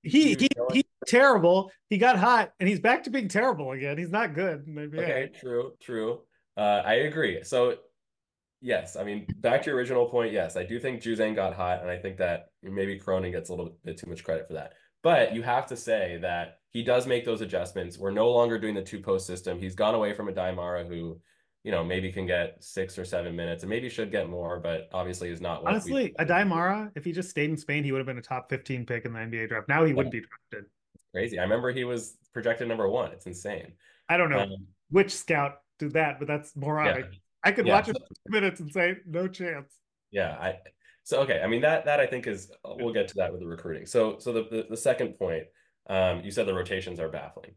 He 0.05 0.35
he 0.35 0.49
he's 0.71 0.83
terrible. 1.07 1.71
He 1.89 1.97
got 1.97 2.17
hot 2.17 2.53
and 2.59 2.69
he's 2.69 2.79
back 2.79 3.03
to 3.03 3.09
being 3.09 3.27
terrible 3.27 3.71
again. 3.71 3.97
He's 3.97 4.11
not 4.11 4.33
good. 4.33 4.67
Maybe, 4.67 4.99
Okay, 4.99 5.31
true, 5.39 5.73
true. 5.81 6.21
Uh, 6.57 6.81
I 6.85 6.93
agree. 6.93 7.43
So 7.43 7.75
yes, 8.61 8.95
I 8.95 9.03
mean, 9.03 9.27
back 9.37 9.63
to 9.63 9.69
your 9.69 9.77
original 9.77 10.07
point, 10.07 10.31
yes, 10.31 10.55
I 10.55 10.63
do 10.63 10.79
think 10.79 11.01
Juzang 11.01 11.35
got 11.35 11.53
hot, 11.53 11.81
and 11.81 11.89
I 11.89 11.97
think 11.97 12.17
that 12.17 12.47
maybe 12.63 12.97
Cronin 12.97 13.31
gets 13.31 13.49
a 13.49 13.53
little 13.53 13.77
bit 13.83 13.97
too 13.97 14.09
much 14.09 14.23
credit 14.23 14.47
for 14.47 14.53
that. 14.53 14.73
But 15.03 15.35
you 15.35 15.43
have 15.43 15.67
to 15.67 15.75
say 15.75 16.17
that 16.21 16.59
he 16.69 16.81
does 16.81 17.05
make 17.05 17.25
those 17.25 17.41
adjustments. 17.41 17.97
We're 17.97 18.11
no 18.11 18.29
longer 18.31 18.57
doing 18.57 18.73
the 18.73 18.81
two 18.81 18.99
post 18.99 19.27
system. 19.27 19.59
He's 19.59 19.75
gone 19.75 19.93
away 19.93 20.13
from 20.13 20.27
Aday 20.27 20.55
Mara 20.55 20.83
who, 20.83 21.21
you 21.65 21.71
know, 21.71 21.83
maybe 21.83 22.11
can 22.11 22.27
get 22.27 22.63
six 22.63 22.95
or 22.99 23.03
seven 23.03 23.35
minutes 23.35 23.63
and 23.63 23.71
maybe 23.71 23.89
should 23.89 24.11
get 24.11 24.29
more, 24.29 24.59
but 24.59 24.87
obviously 24.93 25.29
is 25.29 25.41
not. 25.41 25.63
Honestly, 25.65 26.13
Aday 26.19 26.47
Mara, 26.47 26.91
if 26.95 27.03
he 27.03 27.11
just 27.11 27.31
stayed 27.31 27.49
in 27.49 27.57
Spain, 27.57 27.83
he 27.83 27.91
would 27.91 27.97
have 27.97 28.05
been 28.05 28.19
a 28.19 28.21
top 28.21 28.51
15 28.51 28.85
pick 28.85 29.03
in 29.03 29.13
the 29.13 29.19
NBA 29.19 29.49
draft. 29.49 29.67
Now 29.67 29.83
he 29.83 29.89
yeah. 29.89 29.95
wouldn't 29.95 30.11
be 30.11 30.21
drafted. 30.21 30.69
crazy. 31.11 31.39
I 31.39 31.41
remember 31.41 31.71
he 31.71 31.83
was 31.83 32.17
projected 32.33 32.67
number 32.67 32.87
one. 32.87 33.11
It's 33.13 33.25
insane. 33.25 33.73
I 34.07 34.15
don't 34.15 34.29
know 34.29 34.41
um, 34.41 34.67
which 34.91 35.11
scout 35.11 35.61
did 35.79 35.93
that, 35.93 36.19
but 36.19 36.27
that's 36.27 36.55
moronic. 36.55 37.07
Yeah. 37.11 37.17
I 37.43 37.51
could 37.51 37.65
yeah. 37.65 37.73
watch 37.73 37.89
it 37.89 37.97
minutes 38.27 38.59
and 38.59 38.71
say 38.71 38.97
no 39.07 39.27
chance. 39.27 39.73
Yeah, 40.11 40.37
I 40.39 40.59
so 41.03 41.21
okay. 41.21 41.41
I 41.43 41.47
mean 41.47 41.61
that 41.61 41.85
that 41.85 41.99
I 41.99 42.05
think 42.05 42.27
is 42.27 42.51
we'll 42.63 42.93
get 42.93 43.07
to 43.07 43.15
that 43.15 43.31
with 43.31 43.41
the 43.41 43.47
recruiting. 43.47 43.87
So 43.87 44.19
so 44.19 44.31
the 44.31 44.43
the, 44.43 44.67
the 44.69 44.77
second 44.77 45.17
point, 45.17 45.45
um, 45.89 46.21
you 46.21 46.29
said 46.29 46.45
the 46.45 46.53
rotations 46.53 46.99
are 46.99 47.09
baffling. 47.09 47.55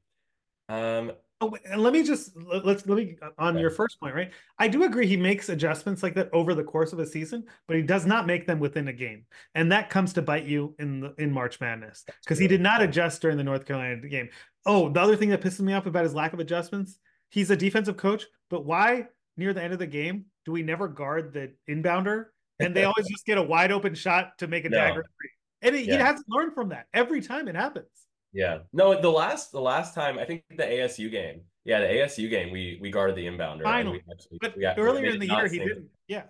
Um, 0.70 1.12
Oh, 1.40 1.56
and 1.64 1.80
let 1.80 1.92
me 1.92 2.02
just 2.02 2.36
let's 2.36 2.84
let 2.86 2.96
me 2.96 3.16
uh, 3.22 3.30
on 3.38 3.54
Okay. 3.54 3.60
your 3.60 3.70
first 3.70 4.00
point, 4.00 4.14
right? 4.14 4.32
I 4.58 4.66
do 4.66 4.82
agree 4.82 5.06
he 5.06 5.16
makes 5.16 5.48
adjustments 5.48 6.02
like 6.02 6.14
that 6.14 6.30
over 6.32 6.52
the 6.52 6.64
course 6.64 6.92
of 6.92 6.98
a 6.98 7.06
season, 7.06 7.44
but 7.68 7.76
he 7.76 7.82
does 7.82 8.06
not 8.06 8.26
make 8.26 8.44
them 8.46 8.58
within 8.58 8.88
a 8.88 8.92
game, 8.92 9.24
and 9.54 9.70
that 9.70 9.88
comes 9.88 10.12
to 10.14 10.22
bite 10.22 10.46
you 10.46 10.74
in 10.80 10.98
the 10.98 11.14
in 11.18 11.30
March 11.30 11.60
Madness 11.60 12.04
because 12.24 12.38
he 12.40 12.48
did 12.48 12.60
not 12.60 12.82
adjust 12.82 13.22
during 13.22 13.36
the 13.36 13.44
North 13.44 13.66
Carolina 13.66 13.96
game. 14.08 14.28
Oh, 14.66 14.88
the 14.88 15.00
other 15.00 15.14
thing 15.14 15.28
that 15.28 15.40
pisses 15.40 15.60
me 15.60 15.72
off 15.74 15.86
about 15.86 16.02
his 16.02 16.14
lack 16.14 16.32
of 16.32 16.40
adjustments, 16.40 16.98
he's 17.30 17.50
a 17.50 17.56
defensive 17.56 17.96
coach, 17.96 18.26
but 18.50 18.64
why 18.64 19.06
near 19.36 19.52
the 19.52 19.62
end 19.62 19.72
of 19.72 19.78
the 19.78 19.86
game 19.86 20.24
do 20.44 20.50
we 20.50 20.62
never 20.64 20.88
guard 20.88 21.32
the 21.32 21.52
inbounder 21.70 22.26
and 22.58 22.74
they 22.74 22.82
always 22.84 23.06
just 23.10 23.24
get 23.26 23.38
a 23.38 23.42
wide 23.42 23.70
open 23.70 23.94
shot 23.94 24.36
to 24.38 24.48
make 24.48 24.64
a 24.64 24.68
No. 24.68 24.76
dagger 24.78 25.04
three? 25.04 25.30
And 25.62 25.76
it, 25.76 25.84
he 25.84 25.92
hasn't 25.92 26.26
learned 26.28 26.54
from 26.54 26.70
that 26.70 26.86
every 26.92 27.20
time 27.20 27.46
it 27.46 27.54
happens. 27.54 27.86
Yeah. 28.32 28.58
No, 28.72 29.00
the 29.00 29.10
last 29.10 29.52
the 29.52 29.60
last 29.60 29.94
time 29.94 30.18
I 30.18 30.24
think 30.24 30.44
the 30.50 30.64
ASU 30.64 31.10
game. 31.10 31.42
Yeah, 31.64 31.80
the 31.80 31.86
ASU 31.86 32.30
game 32.30 32.50
we 32.50 32.78
we 32.80 32.90
guarded 32.90 33.16
the 33.16 33.26
inbounder. 33.26 33.62
Finally. 33.62 34.02
we 34.06 34.12
actually, 34.12 34.38
But 34.40 34.56
we 34.56 34.66
earlier 34.66 35.10
in 35.10 35.20
the 35.20 35.26
year, 35.26 35.48
he 35.48 35.58
didn't. 35.58 35.88
Yeah. 36.06 36.24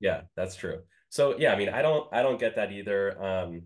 Yeah, 0.00 0.22
that's 0.36 0.56
true. 0.56 0.80
So 1.10 1.36
yeah, 1.38 1.52
I 1.52 1.56
mean, 1.56 1.68
I 1.68 1.82
don't 1.82 2.08
I 2.12 2.22
don't 2.22 2.38
get 2.40 2.56
that 2.56 2.72
either. 2.72 3.22
Um, 3.22 3.62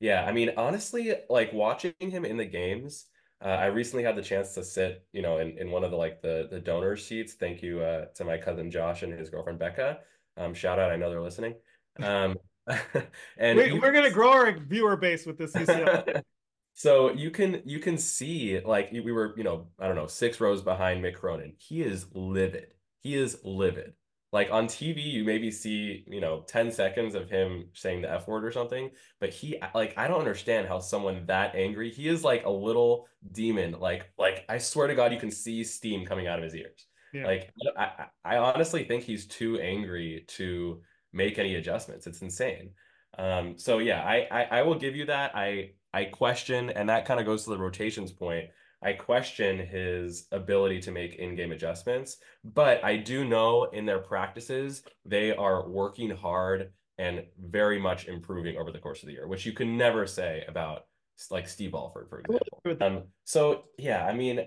yeah, 0.00 0.24
I 0.26 0.32
mean, 0.32 0.52
honestly, 0.56 1.14
like 1.30 1.52
watching 1.52 1.94
him 1.98 2.24
in 2.24 2.36
the 2.36 2.44
games, 2.44 3.06
uh, 3.42 3.48
I 3.48 3.66
recently 3.66 4.02
had 4.02 4.16
the 4.16 4.22
chance 4.22 4.54
to 4.54 4.64
sit, 4.64 5.06
you 5.12 5.22
know, 5.22 5.38
in, 5.38 5.56
in 5.58 5.70
one 5.70 5.84
of 5.84 5.90
the 5.90 5.96
like 5.96 6.22
the 6.22 6.48
the 6.50 6.60
donor 6.60 6.96
seats. 6.96 7.34
Thank 7.34 7.62
you 7.62 7.80
uh, 7.80 8.06
to 8.16 8.24
my 8.24 8.38
cousin 8.38 8.70
Josh 8.70 9.02
and 9.02 9.12
his 9.12 9.30
girlfriend 9.30 9.58
Becca. 9.58 9.98
Um, 10.36 10.52
shout 10.52 10.78
out, 10.78 10.90
I 10.90 10.96
know 10.96 11.10
they're 11.10 11.22
listening. 11.22 11.54
Um, 12.02 12.36
and 13.38 13.58
you 13.58 13.80
we're 13.80 13.92
gonna 13.92 14.10
grow 14.10 14.32
our 14.32 14.58
viewer 14.58 14.96
base 14.96 15.24
with 15.24 15.38
this 15.38 15.52
UCL. 15.52 16.22
So 16.76 17.10
you 17.14 17.30
can 17.30 17.62
you 17.64 17.78
can 17.78 17.96
see 17.96 18.60
like 18.60 18.90
we 18.92 19.10
were, 19.10 19.32
you 19.38 19.44
know, 19.44 19.68
I 19.80 19.86
don't 19.86 19.96
know, 19.96 20.06
six 20.06 20.40
rows 20.40 20.60
behind 20.60 21.02
Mick 21.02 21.14
Cronin. 21.14 21.54
He 21.56 21.80
is 21.82 22.06
livid. 22.12 22.74
He 23.00 23.14
is 23.14 23.38
livid. 23.42 23.94
Like 24.30 24.50
on 24.50 24.66
TV, 24.68 25.02
you 25.02 25.24
maybe 25.24 25.50
see, 25.50 26.04
you 26.06 26.20
know, 26.20 26.44
10 26.46 26.70
seconds 26.70 27.14
of 27.14 27.30
him 27.30 27.70
saying 27.72 28.02
the 28.02 28.12
F 28.12 28.28
word 28.28 28.44
or 28.44 28.52
something, 28.52 28.90
but 29.20 29.30
he 29.30 29.58
like 29.74 29.96
I 29.96 30.06
don't 30.06 30.18
understand 30.18 30.68
how 30.68 30.78
someone 30.80 31.24
that 31.28 31.54
angry, 31.54 31.90
he 31.90 32.08
is 32.08 32.22
like 32.22 32.44
a 32.44 32.50
little 32.50 33.06
demon. 33.32 33.76
Like 33.80 34.12
like 34.18 34.44
I 34.46 34.58
swear 34.58 34.86
to 34.86 34.94
God, 34.94 35.14
you 35.14 35.18
can 35.18 35.30
see 35.30 35.64
steam 35.64 36.04
coming 36.04 36.26
out 36.26 36.38
of 36.38 36.44
his 36.44 36.54
ears. 36.54 36.86
Yeah. 37.14 37.24
Like 37.26 37.54
I, 37.78 38.06
I 38.22 38.36
honestly 38.36 38.84
think 38.84 39.02
he's 39.02 39.26
too 39.26 39.58
angry 39.60 40.26
to 40.28 40.82
make 41.14 41.38
any 41.38 41.54
adjustments. 41.54 42.06
It's 42.06 42.20
insane. 42.20 42.72
Um, 43.18 43.56
so 43.56 43.78
yeah, 43.78 44.02
I, 44.02 44.28
I 44.30 44.42
I 44.58 44.62
will 44.62 44.78
give 44.78 44.94
you 44.94 45.06
that. 45.06 45.34
I 45.34 45.70
I 45.92 46.04
question, 46.04 46.70
and 46.70 46.88
that 46.88 47.06
kind 47.06 47.20
of 47.20 47.26
goes 47.26 47.44
to 47.44 47.50
the 47.50 47.58
rotations 47.58 48.12
point. 48.12 48.46
I 48.82 48.92
question 48.92 49.58
his 49.58 50.26
ability 50.32 50.80
to 50.82 50.90
make 50.90 51.14
in-game 51.14 51.52
adjustments, 51.52 52.18
but 52.44 52.84
I 52.84 52.98
do 52.98 53.24
know 53.24 53.64
in 53.64 53.86
their 53.86 53.98
practices 53.98 54.82
they 55.04 55.34
are 55.34 55.66
working 55.66 56.10
hard 56.10 56.72
and 56.98 57.24
very 57.38 57.78
much 57.78 58.06
improving 58.06 58.56
over 58.56 58.70
the 58.70 58.78
course 58.78 59.02
of 59.02 59.06
the 59.06 59.14
year, 59.14 59.26
which 59.26 59.46
you 59.46 59.52
can 59.52 59.76
never 59.76 60.06
say 60.06 60.44
about 60.48 60.86
like 61.30 61.48
Steve 61.48 61.74
Alford, 61.74 62.08
for 62.08 62.20
example. 62.20 62.86
Um, 62.86 63.04
so 63.24 63.64
yeah, 63.78 64.06
I 64.06 64.14
mean, 64.14 64.46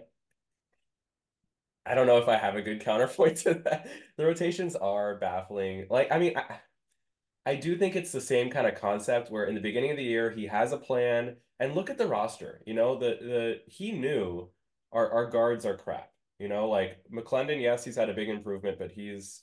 I 1.85 1.95
don't 1.95 2.07
know 2.07 2.17
if 2.17 2.27
I 2.27 2.37
have 2.37 2.55
a 2.55 2.61
good 2.61 2.81
counterpoint 2.81 3.37
to 3.43 3.55
that. 3.65 3.89
The 4.17 4.25
rotations 4.25 4.75
are 4.75 5.15
baffling. 5.15 5.87
Like, 5.89 6.11
I 6.11 6.19
mean, 6.19 6.37
I, 6.37 6.59
I 7.49 7.55
do 7.55 7.75
think 7.75 7.95
it's 7.95 8.11
the 8.11 8.21
same 8.21 8.51
kind 8.51 8.67
of 8.67 8.75
concept 8.75 9.31
where 9.31 9.45
in 9.45 9.55
the 9.55 9.61
beginning 9.61 9.89
of 9.89 9.97
the 9.97 10.03
year 10.03 10.29
he 10.29 10.45
has 10.45 10.71
a 10.71 10.77
plan 10.77 11.35
and 11.59 11.73
look 11.73 11.89
at 11.89 11.97
the 11.97 12.05
roster. 12.05 12.61
You 12.67 12.75
know, 12.75 12.99
the 12.99 13.17
the 13.19 13.61
he 13.65 13.91
knew 13.91 14.49
our 14.91 15.11
our 15.11 15.25
guards 15.31 15.65
are 15.65 15.75
crap. 15.75 16.11
You 16.37 16.47
know, 16.47 16.69
like 16.69 16.97
McClendon, 17.11 17.59
yes, 17.59 17.83
he's 17.83 17.95
had 17.95 18.07
a 18.07 18.13
big 18.13 18.29
improvement, 18.29 18.77
but 18.77 18.91
he's 18.91 19.41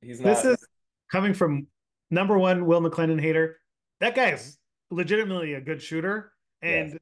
he's 0.00 0.18
not 0.18 0.36
This 0.36 0.44
is 0.46 0.66
coming 1.12 1.34
from 1.34 1.66
number 2.10 2.38
one 2.38 2.64
Will 2.64 2.80
McClendon 2.80 3.20
hater. 3.20 3.58
That 4.00 4.14
guy 4.14 4.30
is 4.30 4.56
legitimately 4.90 5.52
a 5.52 5.60
good 5.60 5.82
shooter, 5.82 6.32
and 6.62 6.92
Yes. 6.92 6.98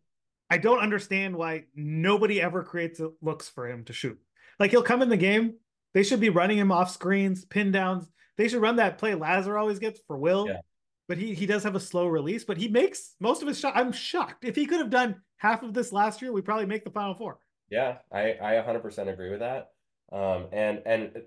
I 0.51 0.59
don't 0.59 0.81
understand 0.81 1.37
why 1.37 1.67
nobody 1.77 2.43
ever 2.43 2.65
creates 2.65 3.01
looks 3.23 3.49
for 3.49 3.69
him 3.69 3.85
to 3.85 3.93
shoot. 3.93 4.19
Like 4.59 4.73
he'll 4.73 4.83
come 4.83 5.01
in 5.01 5.11
the 5.11 5.17
game, 5.17 5.55
they 5.93 6.03
should 6.03 6.21
be 6.21 6.29
running 6.29 6.59
him 6.59 6.73
off 6.73 6.91
screens, 6.91 7.45
pin 7.45 7.71
downs. 7.71 8.09
They 8.37 8.49
should 8.49 8.63
run 8.63 8.77
that 8.77 8.99
play 8.99 9.15
Lazar 9.15 9.57
always 9.57 9.79
gets 9.79 10.01
for 10.07 10.17
Will. 10.17 10.49
Yeah. 10.49 10.61
But 11.07 11.19
he 11.19 11.35
he 11.35 11.47
does 11.47 11.63
have 11.65 11.75
a 11.75 11.81
slow 11.81 12.07
release, 12.07 12.45
but 12.45 12.57
he 12.57 12.69
makes 12.69 13.15
most 13.21 13.43
of 13.43 13.49
his 13.49 13.61
shot. 13.61 13.77
I'm 13.77 13.93
shocked. 13.93 14.45
If 14.45 14.57
he 14.57 14.65
could 14.65 14.81
have 14.81 14.91
done 14.91 15.21
half 15.37 15.63
of 15.63 15.75
this 15.75 15.93
last 15.93 16.23
year, 16.23 16.33
we 16.33 16.41
probably 16.41 16.67
make 16.67 16.85
the 16.85 16.91
final 16.91 17.15
four. 17.15 17.39
Yeah, 17.71 17.99
I 18.11 18.37
I 18.41 18.65
100% 18.67 19.13
agree 19.13 19.31
with 19.31 19.41
that. 19.41 19.73
Um, 20.11 20.47
and 20.53 20.83
and 20.87 21.23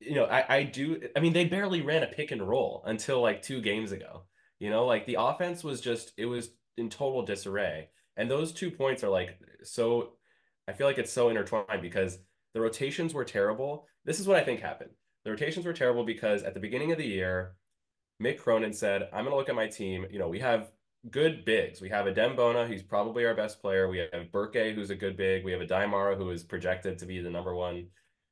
you 0.00 0.14
know, 0.14 0.24
I 0.24 0.56
I 0.56 0.62
do. 0.62 1.00
I 1.14 1.20
mean, 1.20 1.34
they 1.34 1.44
barely 1.44 1.82
ran 1.82 2.02
a 2.02 2.06
pick 2.06 2.30
and 2.30 2.46
roll 2.46 2.82
until 2.86 3.20
like 3.20 3.42
two 3.42 3.60
games 3.60 3.92
ago. 3.92 4.22
You 4.58 4.70
know, 4.70 4.86
like 4.86 5.06
the 5.06 5.16
offense 5.18 5.62
was 5.62 5.80
just 5.80 6.12
it 6.16 6.26
was 6.26 6.50
in 6.76 6.88
total 6.88 7.22
disarray. 7.22 7.88
And 8.16 8.30
those 8.30 8.52
two 8.52 8.70
points 8.70 9.02
are 9.04 9.08
like 9.08 9.38
so. 9.62 10.14
I 10.68 10.72
feel 10.72 10.86
like 10.86 10.98
it's 10.98 11.12
so 11.12 11.28
intertwined 11.28 11.82
because 11.82 12.18
the 12.54 12.60
rotations 12.60 13.14
were 13.14 13.24
terrible. 13.24 13.88
This 14.04 14.20
is 14.20 14.28
what 14.28 14.36
I 14.36 14.44
think 14.44 14.60
happened. 14.60 14.90
The 15.24 15.30
rotations 15.30 15.66
were 15.66 15.72
terrible 15.72 16.04
because 16.04 16.42
at 16.42 16.54
the 16.54 16.60
beginning 16.60 16.92
of 16.92 16.98
the 16.98 17.06
year, 17.06 17.54
Mick 18.22 18.38
Cronin 18.38 18.72
said, 18.72 19.08
"I'm 19.12 19.24
going 19.24 19.30
to 19.30 19.36
look 19.36 19.48
at 19.48 19.54
my 19.54 19.68
team. 19.68 20.06
You 20.10 20.18
know, 20.18 20.28
we 20.28 20.40
have." 20.40 20.70
good 21.10 21.44
bigs. 21.44 21.80
We 21.80 21.88
have 21.88 22.06
Adem 22.06 22.36
Bona, 22.36 22.66
who's 22.66 22.82
probably 22.82 23.26
our 23.26 23.34
best 23.34 23.60
player. 23.60 23.88
We 23.88 23.98
have 23.98 24.30
Berke, 24.30 24.74
who's 24.74 24.90
a 24.90 24.94
good 24.94 25.16
big. 25.16 25.44
We 25.44 25.52
have 25.52 25.60
Aday 25.60 25.88
Mara, 25.88 26.16
who 26.16 26.30
is 26.30 26.42
projected 26.42 26.98
to 26.98 27.06
be 27.06 27.20
the 27.20 27.30
number 27.30 27.54
one, 27.54 27.88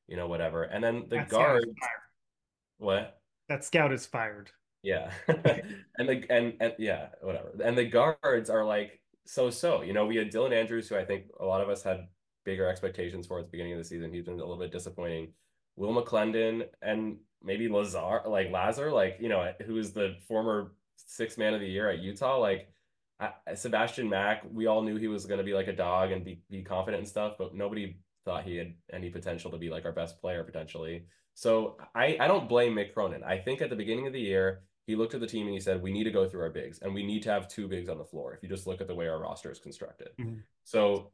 you 0.07 0.15
know, 0.15 0.27
whatever. 0.27 0.63
And 0.63 0.83
then 0.83 1.05
the 1.09 1.17
That 1.17 1.29
guards, 1.29 1.65
is 1.65 1.75
what? 2.77 3.19
That 3.49 3.63
scout 3.63 3.91
is 3.91 4.05
fired. 4.05 4.51
Yeah. 4.83 5.11
and 5.27 6.09
the 6.09 6.25
and 6.29 6.53
and 6.59 6.73
yeah, 6.79 7.07
whatever. 7.21 7.51
And 7.63 7.77
the 7.77 7.85
guards 7.85 8.49
are 8.49 8.65
like 8.65 9.01
so 9.25 9.49
so. 9.49 9.81
You 9.81 9.93
know, 9.93 10.05
we 10.05 10.15
had 10.15 10.31
Dylan 10.31 10.53
Andrews, 10.53 10.87
who 10.87 10.95
I 10.95 11.05
think 11.05 11.25
a 11.39 11.45
lot 11.45 11.61
of 11.61 11.69
us 11.69 11.83
had 11.83 12.07
bigger 12.45 12.67
expectations 12.67 13.27
for 13.27 13.37
at 13.39 13.45
the 13.45 13.51
beginning 13.51 13.73
of 13.73 13.79
the 13.79 13.85
season. 13.85 14.13
He's 14.13 14.25
been 14.25 14.35
a 14.35 14.37
little 14.37 14.57
bit 14.57 14.71
disappointing. 14.71 15.33
Will 15.81 15.99
McClendon 15.99 16.67
and 16.83 17.17
maybe 17.43 17.67
Lazar, 17.67 18.21
like 18.27 18.51
Lazar, 18.51 18.91
like 18.91 19.17
you 19.19 19.29
know, 19.29 19.51
who 19.65 19.77
is 19.77 19.93
the 19.93 20.15
former 20.27 20.73
sixth 20.95 21.39
man 21.39 21.55
of 21.55 21.59
the 21.59 21.67
year 21.67 21.89
at 21.89 21.97
Utah. 21.97 22.37
Like 22.37 22.69
I, 23.19 23.55
Sebastian 23.55 24.07
Mack, 24.07 24.43
we 24.51 24.67
all 24.67 24.83
knew 24.83 24.97
he 24.97 25.07
was 25.07 25.25
going 25.25 25.39
to 25.39 25.43
be 25.43 25.55
like 25.55 25.67
a 25.67 25.75
dog 25.75 26.11
and 26.11 26.23
be 26.23 26.39
be 26.51 26.61
confident 26.61 27.01
and 27.01 27.09
stuff, 27.09 27.33
but 27.39 27.55
nobody 27.55 27.97
thought 28.25 28.43
he 28.43 28.57
had 28.57 28.75
any 28.93 29.09
potential 29.09 29.49
to 29.49 29.57
be 29.57 29.71
like 29.71 29.85
our 29.85 29.91
best 29.91 30.21
player 30.21 30.43
potentially. 30.43 31.05
So 31.33 31.77
I 31.95 32.15
I 32.19 32.27
don't 32.27 32.47
blame 32.47 32.75
Mick 32.75 32.93
Cronin. 32.93 33.23
I 33.23 33.39
think 33.39 33.63
at 33.63 33.71
the 33.71 33.75
beginning 33.75 34.05
of 34.05 34.13
the 34.13 34.21
year 34.21 34.61
he 34.85 34.95
looked 34.95 35.15
at 35.15 35.19
the 35.19 35.27
team 35.27 35.47
and 35.47 35.53
he 35.55 35.59
said, 35.59 35.81
we 35.81 35.91
need 35.91 36.03
to 36.03 36.11
go 36.11 36.29
through 36.29 36.41
our 36.41 36.49
bigs 36.51 36.79
and 36.83 36.93
we 36.93 37.03
need 37.03 37.23
to 37.23 37.31
have 37.31 37.47
two 37.47 37.67
bigs 37.67 37.89
on 37.89 37.97
the 37.97 38.05
floor. 38.05 38.35
If 38.35 38.43
you 38.43 38.49
just 38.49 38.67
look 38.67 38.81
at 38.81 38.87
the 38.87 38.95
way 38.95 39.07
our 39.07 39.19
roster 39.19 39.51
is 39.51 39.59
constructed. 39.59 40.09
Mhm. 40.19 40.43
So 40.63 41.11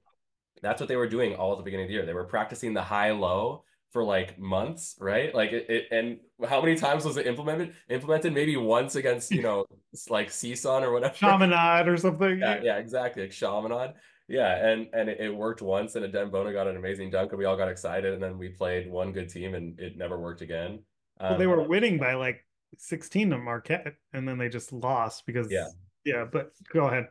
that's 0.62 0.82
what 0.82 0.90
they 0.90 0.96
were 0.98 1.08
doing 1.08 1.36
all 1.36 1.54
at 1.54 1.58
the 1.58 1.64
beginning 1.64 1.86
of 1.86 1.90
the 1.90 1.94
year. 1.94 2.06
They 2.06 2.14
were 2.14 2.26
practicing 2.26 2.74
the 2.74 2.82
high 2.82 3.12
low 3.12 3.64
for 3.92 4.04
like 4.04 4.38
months, 4.38 4.96
right? 5.00 5.34
Like 5.34 5.52
it, 5.52 5.70
it 5.70 5.86
and 5.92 6.20
how 6.48 6.62
many 6.62 6.76
times 6.76 7.06
was 7.06 7.18
it 7.18 7.26
implemented? 7.28 7.74
Implemented 7.90 8.34
maybe 8.34 8.58
once 8.58 8.96
against, 8.96 9.32
you 9.32 9.42
know, 9.42 9.66
like 10.10 10.30
CSUN 10.30 10.82
or 10.84 10.92
whatever. 10.92 11.14
Chaminade 11.16 11.88
or 11.88 11.98
something. 11.98 12.40
Yeah, 12.40 12.60
yeah, 12.62 12.78
exactly. 12.78 13.24
Like 13.24 13.32
Chaminade. 13.32 13.94
Yeah, 14.28 14.68
and 14.68 14.88
and 14.94 15.10
it, 15.10 15.20
it 15.22 15.36
worked 15.36 15.62
once 15.62 15.96
and 15.96 16.06
Adem 16.06 16.32
Bona 16.32 16.52
got 16.52 16.68
an 16.68 16.76
amazing 16.76 17.10
dunk 17.10 17.32
and 17.32 17.40
we 17.40 17.46
all 17.46 17.56
got 17.56 17.70
excited 17.70 18.14
and 18.14 18.22
then 18.22 18.38
we 18.38 18.50
played 18.50 18.90
one 18.92 19.14
good 19.14 19.30
team 19.30 19.56
and 19.56 19.80
it 19.80 19.98
never 19.98 20.20
worked 20.20 20.42
again. 20.42 20.80
Um, 21.20 21.30
Well, 21.30 21.38
they 21.40 21.48
were 21.48 21.64
winning 21.64 21.98
by 21.98 22.14
like 22.16 22.46
16 22.78 23.30
to 23.30 23.38
Marquette, 23.38 23.96
and 24.14 24.28
then 24.28 24.38
they 24.38 24.50
just 24.50 24.74
lost 24.74 25.26
because 25.26 25.50
Yeah. 25.50 25.68
yeah. 26.04 26.26
But 26.30 26.52
go 26.74 26.88
ahead. 26.88 27.08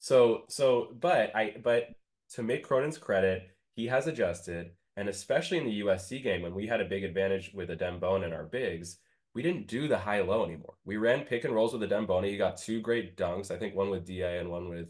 So 0.00 0.42
so 0.48 0.94
but 1.00 1.34
I 1.34 1.56
but 1.62 1.88
to 2.34 2.42
make 2.42 2.62
Cronin's 2.66 2.98
credit, 2.98 3.42
he 3.74 3.86
has 3.86 4.06
adjusted, 4.06 4.70
and 4.96 5.08
especially 5.08 5.58
in 5.58 5.64
the 5.64 5.80
USC 5.80 6.22
game 6.22 6.42
when 6.42 6.54
we 6.54 6.66
had 6.66 6.80
a 6.80 6.84
big 6.84 7.04
advantage 7.04 7.52
with 7.54 7.70
Adem 7.70 8.00
Bona 8.00 8.26
and 8.26 8.34
our 8.34 8.44
bigs, 8.44 8.98
we 9.34 9.42
didn't 9.42 9.68
do 9.68 9.88
the 9.88 9.98
high 9.98 10.20
low 10.22 10.44
anymore. 10.44 10.74
We 10.84 10.96
ran 10.96 11.24
pick 11.24 11.44
and 11.44 11.54
rolls 11.54 11.72
with 11.72 11.88
Adem 11.88 12.06
Bona. 12.06 12.26
He 12.26 12.36
got 12.36 12.56
two 12.56 12.80
great 12.80 13.16
dunks, 13.16 13.50
I 13.50 13.56
think 13.56 13.74
one 13.74 13.90
with 13.90 14.04
DA 14.04 14.38
and 14.38 14.50
one 14.50 14.68
with 14.68 14.88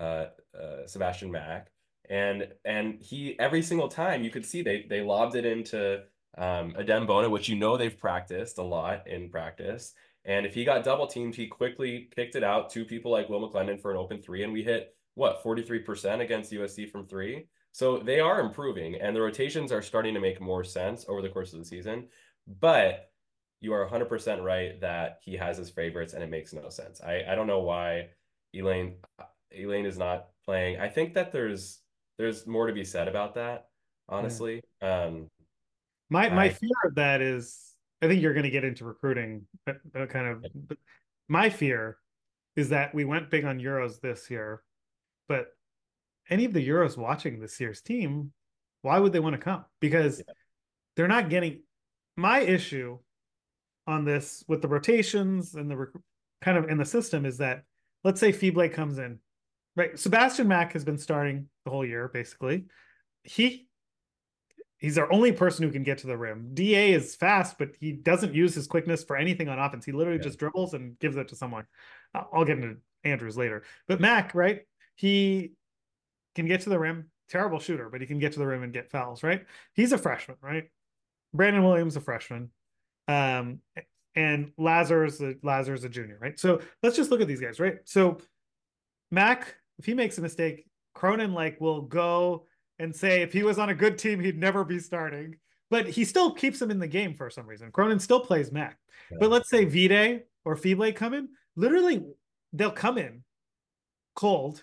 uh, 0.00 0.26
uh, 0.58 0.86
Sebastian 0.86 1.30
Mack. 1.30 1.70
And 2.08 2.48
and 2.64 3.00
he 3.00 3.38
every 3.38 3.62
single 3.62 3.88
time 3.88 4.24
you 4.24 4.30
could 4.30 4.44
see 4.44 4.62
they 4.62 4.86
they 4.88 5.00
lobbed 5.00 5.36
it 5.36 5.46
into 5.46 6.02
um, 6.36 6.74
Adem 6.78 7.06
Bona, 7.06 7.30
which 7.30 7.48
you 7.48 7.56
know 7.56 7.76
they've 7.76 7.98
practiced 7.98 8.58
a 8.58 8.62
lot 8.62 9.06
in 9.06 9.30
practice. 9.30 9.94
And 10.24 10.46
if 10.46 10.54
he 10.54 10.64
got 10.64 10.84
double 10.84 11.06
teamed, 11.06 11.34
he 11.34 11.46
quickly 11.46 12.08
kicked 12.14 12.34
it 12.34 12.44
out 12.44 12.70
to 12.70 12.84
people 12.84 13.12
like 13.12 13.28
Will 13.28 13.46
McClendon 13.48 13.80
for 13.80 13.90
an 13.90 13.98
open 13.98 14.20
three, 14.20 14.42
and 14.42 14.52
we 14.52 14.62
hit 14.62 14.94
what 15.14 15.44
43% 15.44 16.20
against 16.20 16.52
USC 16.52 16.90
from 16.90 17.06
three. 17.06 17.46
So 17.74 17.98
they 17.98 18.20
are 18.20 18.38
improving, 18.38 18.94
and 19.00 19.16
the 19.16 19.20
rotations 19.20 19.72
are 19.72 19.82
starting 19.82 20.14
to 20.14 20.20
make 20.20 20.40
more 20.40 20.62
sense 20.62 21.06
over 21.08 21.20
the 21.20 21.28
course 21.28 21.52
of 21.52 21.58
the 21.58 21.64
season. 21.64 22.06
But 22.60 23.10
you 23.60 23.72
are 23.72 23.84
100% 23.84 24.44
right 24.44 24.80
that 24.80 25.18
he 25.24 25.36
has 25.36 25.56
his 25.56 25.70
favorites, 25.70 26.12
and 26.12 26.22
it 26.22 26.30
makes 26.30 26.52
no 26.52 26.68
sense. 26.68 27.00
I, 27.00 27.24
I 27.28 27.34
don't 27.34 27.48
know 27.48 27.62
why 27.62 28.10
Ilane 28.54 28.94
Ilane 29.52 29.86
is 29.86 29.98
not 29.98 30.28
playing. 30.44 30.78
I 30.78 30.88
think 30.88 31.14
that 31.14 31.32
there's 31.32 31.80
there's 32.16 32.46
more 32.46 32.68
to 32.68 32.72
be 32.72 32.84
said 32.84 33.08
about 33.08 33.34
that. 33.34 33.66
honestly. 34.08 34.62
Yeah. 34.80 35.06
Um, 35.06 35.28
my 36.10 36.28
my 36.28 36.44
I, 36.44 36.48
fear 36.50 36.70
of 36.84 36.94
that 36.94 37.22
is, 37.22 37.74
I 38.00 38.06
think 38.06 38.22
you're 38.22 38.34
going 38.34 38.44
to 38.44 38.50
get 38.50 38.62
into 38.62 38.84
recruiting, 38.84 39.46
uh, 39.66 39.72
uh, 39.98 40.06
kind 40.06 40.28
of. 40.28 40.46
But 40.68 40.78
my 41.26 41.50
fear 41.50 41.96
is 42.54 42.68
that 42.68 42.94
we 42.94 43.04
went 43.04 43.32
big 43.32 43.44
on 43.44 43.58
Euros 43.58 44.00
this 44.00 44.30
year, 44.30 44.62
but 45.28 45.48
any 46.30 46.44
of 46.44 46.52
the 46.52 46.66
Euros 46.66 46.96
watching 46.96 47.40
this 47.40 47.60
year's 47.60 47.80
team, 47.80 48.32
why 48.82 48.98
would 48.98 49.12
they 49.12 49.20
want 49.20 49.34
to 49.34 49.40
come? 49.40 49.64
Because 49.80 50.18
yeah. 50.18 50.34
they're 50.96 51.08
not 51.08 51.30
getting. 51.30 51.62
My 52.16 52.40
issue 52.40 52.98
on 53.86 54.04
this 54.04 54.44
with 54.46 54.62
the 54.62 54.68
rotations 54.68 55.54
and 55.54 55.70
the 55.70 55.86
kind 56.40 56.56
of 56.56 56.68
in 56.68 56.78
the 56.78 56.84
system 56.84 57.24
is 57.26 57.38
that 57.38 57.64
let's 58.04 58.20
say 58.20 58.32
Fibleuil 58.32 58.72
comes 58.72 58.98
in, 58.98 59.18
right? 59.76 59.98
Sebastian 59.98 60.46
Mack 60.46 60.72
has 60.74 60.84
been 60.84 60.98
starting 60.98 61.48
the 61.64 61.70
whole 61.70 61.84
year 61.84 62.08
basically. 62.08 62.66
He 63.24 63.66
he's 64.78 64.98
our 64.98 65.10
only 65.12 65.32
person 65.32 65.64
who 65.64 65.72
can 65.72 65.82
get 65.82 65.98
to 65.98 66.06
the 66.06 66.16
rim. 66.16 66.50
Da 66.54 66.92
is 66.92 67.14
fast, 67.14 67.58
but 67.58 67.70
he 67.80 67.92
doesn't 67.92 68.34
use 68.34 68.54
his 68.54 68.66
quickness 68.66 69.02
for 69.02 69.16
anything 69.16 69.48
on 69.48 69.58
offense. 69.58 69.84
He 69.84 69.92
literally 69.92 70.18
yeah. 70.18 70.24
just 70.24 70.38
dribbles 70.38 70.74
and 70.74 70.98
gives 70.98 71.16
it 71.16 71.28
to 71.28 71.36
someone. 71.36 71.64
I'll 72.14 72.44
get 72.44 72.58
into 72.58 72.76
Andrews 73.02 73.36
later, 73.36 73.64
but 73.88 74.00
Mack, 74.00 74.34
right? 74.34 74.60
He 74.94 75.52
can 76.34 76.46
get 76.46 76.62
to 76.62 76.70
the 76.70 76.78
rim. 76.78 77.10
Terrible 77.28 77.58
shooter, 77.58 77.88
but 77.88 78.00
he 78.00 78.06
can 78.06 78.18
get 78.18 78.32
to 78.32 78.38
the 78.38 78.46
rim 78.46 78.62
and 78.62 78.72
get 78.72 78.90
fouls, 78.90 79.22
right? 79.22 79.44
He's 79.74 79.92
a 79.92 79.98
freshman, 79.98 80.36
right? 80.42 80.70
Brandon 81.32 81.64
Williams 81.64 81.96
a 81.96 82.00
freshman. 82.00 82.50
Um, 83.08 83.60
and 84.14 84.52
Lazar's 84.58 85.20
a, 85.20 85.34
Lazar's 85.42 85.84
a 85.84 85.88
junior, 85.88 86.18
right? 86.20 86.38
So 86.38 86.60
let's 86.82 86.96
just 86.96 87.10
look 87.10 87.20
at 87.20 87.26
these 87.26 87.40
guys, 87.40 87.58
right? 87.58 87.78
So 87.84 88.18
Mack, 89.10 89.56
if 89.78 89.86
he 89.86 89.94
makes 89.94 90.18
a 90.18 90.22
mistake, 90.22 90.66
Cronin 90.94 91.32
like 91.32 91.60
will 91.60 91.82
go 91.82 92.46
and 92.78 92.94
say 92.94 93.22
if 93.22 93.32
he 93.32 93.42
was 93.42 93.58
on 93.58 93.70
a 93.70 93.74
good 93.74 93.98
team, 93.98 94.20
he'd 94.20 94.38
never 94.38 94.64
be 94.64 94.78
starting. 94.78 95.36
But 95.70 95.88
he 95.88 96.04
still 96.04 96.30
keeps 96.30 96.60
him 96.60 96.70
in 96.70 96.78
the 96.78 96.86
game 96.86 97.14
for 97.14 97.30
some 97.30 97.46
reason. 97.46 97.72
Cronin 97.72 97.98
still 97.98 98.20
plays 98.20 98.52
Mack. 98.52 98.78
Yeah. 99.10 99.16
But 99.20 99.30
let's 99.30 99.50
say 99.50 99.64
Vide 99.64 100.22
or 100.44 100.56
Fibleuil 100.56 100.94
come 100.94 101.14
in, 101.14 101.30
literally 101.56 102.04
they'll 102.52 102.70
come 102.70 102.98
in 102.98 103.24
cold, 104.14 104.62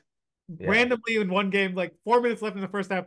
yeah. 0.59 0.69
randomly 0.69 1.15
in 1.15 1.29
one 1.29 1.49
game, 1.49 1.75
like 1.75 1.93
four 2.03 2.21
minutes 2.21 2.41
left 2.41 2.55
in 2.55 2.61
the 2.61 2.67
first 2.67 2.91
half. 2.91 3.05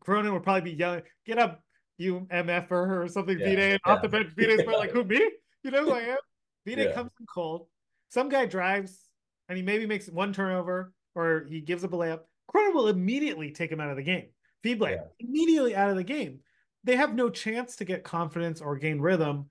Cronin 0.00 0.32
would 0.34 0.42
probably 0.42 0.72
be 0.72 0.76
yelling, 0.76 1.02
"Get 1.24 1.38
up, 1.38 1.62
you 2.02 2.26
MF 2.30 2.70
er, 2.70 3.02
or 3.02 3.08
something, 3.08 3.38
yeah. 3.38 3.46
And 3.46 3.58
yeah. 3.58 3.92
off 3.92 4.02
the 4.02 4.08
bench. 4.08 4.28
Vide's 4.36 4.66
like, 4.66 4.90
who 4.90 5.04
me? 5.04 5.30
You 5.62 5.70
know 5.70 5.84
who 5.84 5.92
I 5.92 6.00
am? 6.00 6.18
Yeah. 6.64 6.92
comes 6.92 7.10
in 7.18 7.26
cold. 7.26 7.66
Some 8.08 8.28
guy 8.28 8.46
drives 8.46 9.00
and 9.48 9.56
he 9.56 9.64
maybe 9.64 9.84
makes 9.84 10.08
one 10.08 10.32
turnover 10.32 10.92
or 11.16 11.44
he 11.48 11.60
gives 11.60 11.82
up 11.82 11.92
a 11.92 11.96
layup. 11.96 12.20
Cronin 12.46 12.72
will 12.72 12.86
immediately 12.86 13.50
take 13.50 13.72
him 13.72 13.80
out 13.80 13.90
of 13.90 13.96
the 13.96 14.02
game. 14.04 14.26
Yeah. 14.64 14.98
immediately 15.18 15.74
out 15.74 15.90
of 15.90 15.96
the 15.96 16.04
game. 16.04 16.38
They 16.84 16.94
have 16.94 17.16
no 17.16 17.30
chance 17.30 17.74
to 17.76 17.84
get 17.84 18.04
confidence 18.04 18.60
or 18.60 18.76
gain 18.76 19.00
rhythm. 19.00 19.48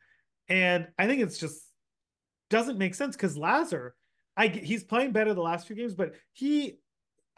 And 0.48 0.88
I 0.98 1.05
think 1.08 1.22
it's 1.22 1.38
just 1.38 1.62
doesn't 2.50 2.77
make 2.77 2.96
sense 2.96 3.17
because 3.17 3.36
Lazar, 3.36 3.93
I 4.38 4.48
he's 4.48 4.86
playing 4.86 5.12
better 5.12 5.34
the 5.34 5.41
last 5.41 5.67
few 5.67 5.75
games, 5.75 5.93
but 5.93 6.13
he 6.31 6.77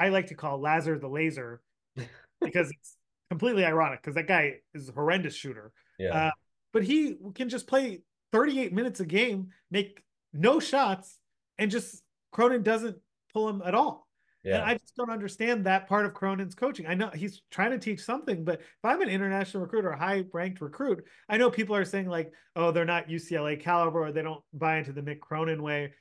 I 0.04 0.10
like 0.10 0.28
to 0.28 0.36
call 0.36 0.60
Lazar 0.60 1.00
the 1.00 1.08
laser 1.08 1.62
because 2.42 2.70
it's 2.70 2.98
completely 3.30 3.64
ironic 3.64 4.02
because 4.02 4.16
that 4.16 4.28
guy 4.28 4.56
is 4.74 4.90
a 4.90 4.92
horrendous 4.92 5.34
shooter. 5.34 5.72
Yeah. 5.98 6.28
Uh, 6.28 6.32
but 6.74 6.84
he 6.84 7.16
can 7.36 7.48
just 7.48 7.68
play 7.68 8.02
38 8.34 8.74
minutes 8.74 9.00
a 9.00 9.06
game, 9.06 9.50
make 9.72 10.04
no 10.34 10.60
shots, 10.60 11.18
and 11.58 11.72
just 11.72 12.04
Cronin 12.32 12.64
doesn't 12.64 12.98
pull 13.34 13.48
him 13.48 13.62
at 13.66 13.76
all. 13.76 14.08
Yeah. 14.44 14.56
And 14.56 14.64
I 14.64 14.74
just 14.74 14.96
don't 14.98 15.10
understand 15.10 15.66
that 15.66 15.88
part 15.88 16.06
of 16.06 16.14
Cronin's 16.14 16.54
coaching. 16.54 16.86
I 16.86 16.96
know 16.96 17.10
he's 17.14 17.42
trying 17.50 17.72
to 17.72 17.78
teach 17.78 18.02
something, 18.02 18.44
but 18.44 18.60
if 18.60 18.84
I'm 18.84 19.02
an 19.02 19.08
international 19.08 19.64
recruit 19.64 19.86
or 19.86 19.92
a 19.92 19.98
high 19.98 20.26
ranked 20.34 20.60
recruit, 20.60 21.06
I 21.30 21.38
know 21.38 21.50
people 21.50 21.78
are 21.78 21.86
saying, 21.86 22.10
like, 22.10 22.34
oh, 22.58 22.72
they're 22.72 22.84
not 22.84 23.08
UCLA 23.08 23.58
caliber 23.58 24.04
or 24.04 24.12
they 24.12 24.22
don't 24.22 24.44
buy 24.52 24.80
into 24.80 24.92
the 24.92 25.02
Mick 25.02 25.22
Cronin 25.22 25.64
way. 25.64 25.94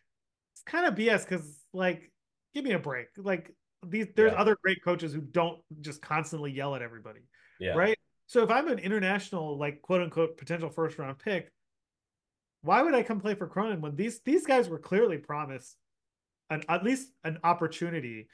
It's 0.55 0.63
kind 0.67 0.87
of 0.87 0.95
BS 0.97 1.21
because, 1.21 1.65
like, 1.73 2.11
give 2.53 2.65
me 2.65 2.73
a 2.73 2.81
break. 2.81 3.07
Like, 3.17 3.55
these 3.87 4.07
there's 4.17 4.33
yeah. 4.33 4.41
other 4.41 4.57
great 4.63 4.83
coaches 4.85 5.13
who 5.13 5.21
don't 5.21 5.61
just 5.81 6.03
constantly 6.03 6.53
yell 6.53 6.75
at 6.75 6.83
everybody. 6.83 7.21
Yeah. 7.59 7.75
Right. 7.75 7.99
So 8.27 8.43
if 8.43 8.51
I'm 8.51 8.69
an 8.69 8.79
international, 8.79 9.59
like, 9.59 9.83
quote 9.83 10.01
unquote, 10.01 10.39
potential 10.39 10.71
first 10.71 10.99
round 10.99 11.19
pick, 11.19 11.51
why 12.63 12.83
would 12.83 12.95
I 12.95 13.03
come 13.03 13.21
play 13.21 13.35
for 13.35 13.47
Cronin 13.47 13.81
when 13.81 13.97
these 13.97 14.21
these 14.21 14.47
guys 14.47 14.69
were 14.69 14.79
clearly 14.79 15.19
promised 15.19 15.77
an 16.53 16.63
at 16.69 16.85
least 16.85 17.09
an 17.25 17.39
opportunity. 17.43 18.29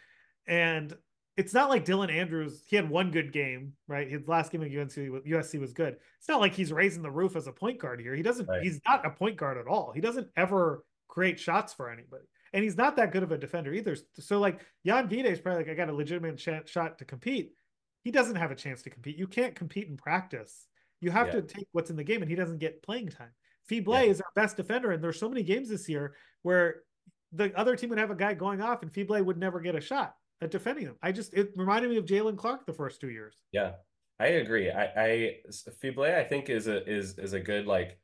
And 0.47 0.95
it's 1.37 1.55
not 1.55 1.71
like 1.71 1.85
Dylan 1.85 2.13
Andrews, 2.13 2.63
he 2.67 2.77
had 2.77 2.91
one 2.91 3.11
good 3.11 3.33
game, 3.33 3.75
right? 3.87 4.11
His 4.11 4.27
last 4.27 4.51
game 4.51 4.63
at 4.63 4.77
UNC 4.77 4.93
USC 4.93 5.61
was 5.61 5.73
good. 5.73 5.97
It's 6.19 6.29
not 6.29 6.41
like 6.41 6.53
he's 6.53 6.73
raising 6.73 7.03
the 7.03 7.11
roof 7.11 7.37
as 7.37 7.47
a 7.47 7.53
point 7.53 7.79
guard 7.79 8.01
here. 8.01 8.15
He 8.15 8.23
doesn't 8.23 8.49
right. 8.49 8.63
he's 8.63 8.81
not 8.87 9.07
a 9.07 9.11
point 9.11 9.37
guard 9.37 9.57
at 9.57 9.67
all. 9.67 9.93
He 9.93 10.01
doesn't 10.01 10.29
ever 10.37 10.85
create 11.07 11.39
shots 11.39 11.73
for 11.73 11.91
anybody. 11.91 12.25
And 12.53 12.65
he's 12.65 12.77
not 12.77 12.97
that 12.97 13.13
good 13.13 13.23
of 13.23 13.33
a 13.33 13.39
defender 13.39 13.73
either. 13.73 13.97
So 14.19 14.39
like 14.39 14.61
Jan 14.87 15.09
Vide 15.09 15.27
is 15.27 15.41
probably 15.41 15.63
like 15.65 15.71
I 15.71 15.75
got 15.75 15.89
a 15.89 15.95
legitimate 15.95 16.39
ch- 16.39 16.71
shot 16.71 16.99
to 16.99 17.05
compete. 17.05 17.53
He 18.05 18.11
doesn't 18.11 18.37
have 18.37 18.51
a 18.51 18.57
chance 18.57 18.83
to 18.83 18.91
compete. 18.91 19.19
You 19.19 19.27
can't 19.27 19.55
compete 19.55 19.89
in 19.89 19.97
practice. 19.97 20.67
You 21.01 21.11
have 21.11 21.29
yeah. 21.29 21.35
to 21.35 21.43
take 21.43 21.69
what's 21.73 21.91
in 21.91 21.97
the 21.97 22.05
game, 22.05 22.23
and 22.23 22.31
he 22.31 22.37
doesn't 22.37 22.59
get 22.59 22.83
playing 22.83 23.09
time. 23.09 23.31
Fibleuil 23.71 24.05
yeah. 24.05 24.11
is 24.11 24.21
our 24.21 24.33
best 24.35 24.57
defender, 24.57 24.93
and 24.93 25.03
there's 25.03 25.19
so 25.19 25.29
many 25.29 25.43
games 25.43 25.69
this 25.69 25.89
year 25.89 26.15
where 26.43 26.83
the 27.33 27.57
other 27.59 27.77
team 27.77 27.91
would 27.91 27.99
have 27.99 28.11
a 28.11 28.15
guy 28.15 28.35
going 28.35 28.61
off 28.61 28.83
and 28.83 28.93
Fibleuil 28.93 29.25
would 29.25 29.39
never 29.39 29.61
get 29.61 29.75
a 29.75 29.81
shot 29.81 30.15
at 30.41 30.51
defending 30.51 30.87
him. 30.87 30.97
I 31.03 31.13
just 31.13 31.35
it 31.35 31.53
reminded 31.57 31.91
me 31.91 31.97
of 31.97 32.05
Jaylen 32.05 32.37
Clark 32.37 32.67
the 32.67 32.73
first 32.73 33.01
two 33.01 33.11
years. 33.11 33.37
Yeah, 33.53 33.73
I 34.19 34.27
agree. 34.29 34.71
I, 34.71 34.85
I 34.97 35.37
Fibleuil 35.83 36.15
I 36.15 36.25
think 36.25 36.49
is 36.49 36.67
a 36.67 36.89
is 36.89 37.19
is 37.19 37.33
a 37.33 37.41
good 37.41 37.67
like 37.67 37.99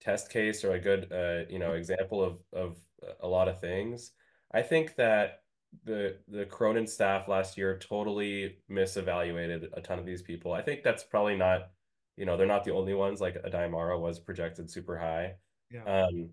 test 0.00 0.30
case 0.30 0.64
or 0.64 0.72
a 0.72 0.80
good 0.80 1.12
uh 1.12 1.50
you 1.50 1.58
know 1.58 1.72
example 1.72 2.22
of 2.22 2.38
of 2.52 2.76
a 3.20 3.28
lot 3.28 3.48
of 3.48 3.60
things. 3.60 4.12
I 4.52 4.62
think 4.62 4.96
that 4.96 5.42
the 5.84 6.18
the 6.28 6.46
Cronin 6.46 6.86
staff 6.86 7.28
last 7.28 7.58
year 7.58 7.78
totally 7.78 8.58
misevaluated 8.70 9.68
a 9.74 9.80
ton 9.80 9.98
of 9.98 10.06
these 10.06 10.22
people. 10.22 10.52
I 10.52 10.62
think 10.62 10.82
that's 10.82 11.04
probably 11.04 11.36
not 11.36 11.70
you 12.16 12.26
know 12.26 12.36
they're 12.36 12.46
not 12.46 12.64
the 12.64 12.74
only 12.74 12.94
ones. 12.94 13.20
Like 13.20 13.42
Aday 13.42 13.70
Mara 13.70 13.98
was 13.98 14.18
projected 14.18 14.70
super 14.70 14.98
high. 14.98 15.34
Yeah. 15.70 15.84
Um, 15.84 16.30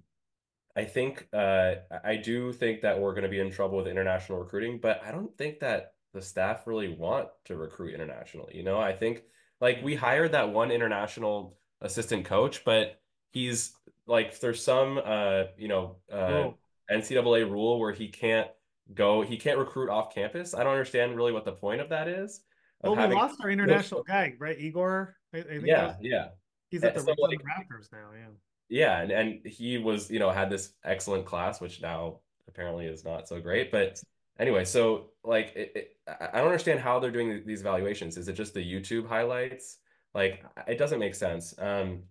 I 0.75 0.83
think 0.83 1.27
uh, 1.33 1.75
I 2.03 2.17
do 2.17 2.51
think 2.51 2.81
that 2.81 2.99
we're 2.99 3.13
going 3.13 3.23
to 3.23 3.29
be 3.29 3.39
in 3.39 3.51
trouble 3.51 3.77
with 3.77 3.87
international 3.87 4.39
recruiting, 4.39 4.79
but 4.81 5.01
I 5.05 5.11
don't 5.11 5.35
think 5.37 5.59
that 5.59 5.93
the 6.13 6.21
staff 6.21 6.67
really 6.67 6.89
want 6.89 7.29
to 7.45 7.55
recruit 7.55 7.93
internationally. 7.93 8.57
You 8.57 8.63
know, 8.63 8.79
I 8.79 8.93
think 8.93 9.23
like 9.61 9.79
we 9.83 9.95
hired 9.95 10.33
that 10.33 10.51
one 10.51 10.71
international 10.71 11.57
assistant 11.81 12.25
coach, 12.25 12.65
but 12.65 12.99
he's 13.35 13.73
like 14.07 14.39
there's 14.39 14.63
some 14.63 14.99
uh 15.03 15.43
you 15.57 15.67
know 15.67 15.97
uh 16.11 16.15
oh. 16.15 16.57
NCAA 16.91 17.49
rule 17.49 17.79
where 17.79 17.91
he 17.91 18.07
can't 18.07 18.47
go 18.93 19.21
he 19.21 19.37
can't 19.37 19.59
recruit 19.59 19.89
off 19.89 20.13
campus. 20.13 20.55
I 20.55 20.63
don't 20.63 20.73
understand 20.73 21.15
really 21.15 21.31
what 21.31 21.45
the 21.45 21.51
point 21.51 21.81
of 21.81 21.89
that 21.89 22.07
is. 22.07 22.41
Well, 22.81 22.95
we 22.95 23.13
lost 23.13 23.39
our 23.41 23.49
international 23.49 24.03
guy, 24.07 24.33
right? 24.39 24.59
Igor. 24.59 25.15
I, 25.33 25.37
I 25.39 25.43
yeah, 25.63 25.95
yeah. 26.01 26.27
He's 26.69 26.83
at 26.83 26.93
the 26.95 27.01
so, 27.01 27.15
like, 27.19 27.39
Raptors 27.39 27.91
now. 27.91 28.09
Yeah 28.13 28.29
yeah 28.69 29.01
and, 29.01 29.11
and 29.11 29.45
he 29.45 29.77
was 29.77 30.09
you 30.09 30.19
know 30.19 30.29
had 30.29 30.49
this 30.49 30.73
excellent 30.83 31.25
class 31.25 31.61
which 31.61 31.81
now 31.81 32.19
apparently 32.47 32.85
is 32.85 33.03
not 33.03 33.27
so 33.27 33.39
great 33.39 33.71
but 33.71 34.01
anyway 34.39 34.65
so 34.65 35.11
like 35.23 35.53
it, 35.55 35.71
it, 35.75 35.97
i 36.07 36.37
don't 36.37 36.47
understand 36.47 36.79
how 36.79 36.99
they're 36.99 37.11
doing 37.11 37.43
these 37.45 37.61
evaluations 37.61 38.17
is 38.17 38.27
it 38.27 38.33
just 38.33 38.53
the 38.53 38.59
youtube 38.59 39.07
highlights 39.07 39.77
like 40.13 40.43
it 40.67 40.77
doesn't 40.77 40.99
make 40.99 41.15
sense 41.15 41.53
um 41.59 42.01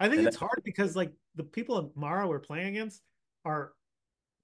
i 0.00 0.08
think 0.08 0.26
it's 0.26 0.36
hard 0.36 0.62
because 0.64 0.96
like 0.96 1.12
the 1.36 1.42
people 1.44 1.92
Mara 1.94 2.26
we're 2.26 2.38
playing 2.38 2.68
against 2.68 3.02
are 3.44 3.72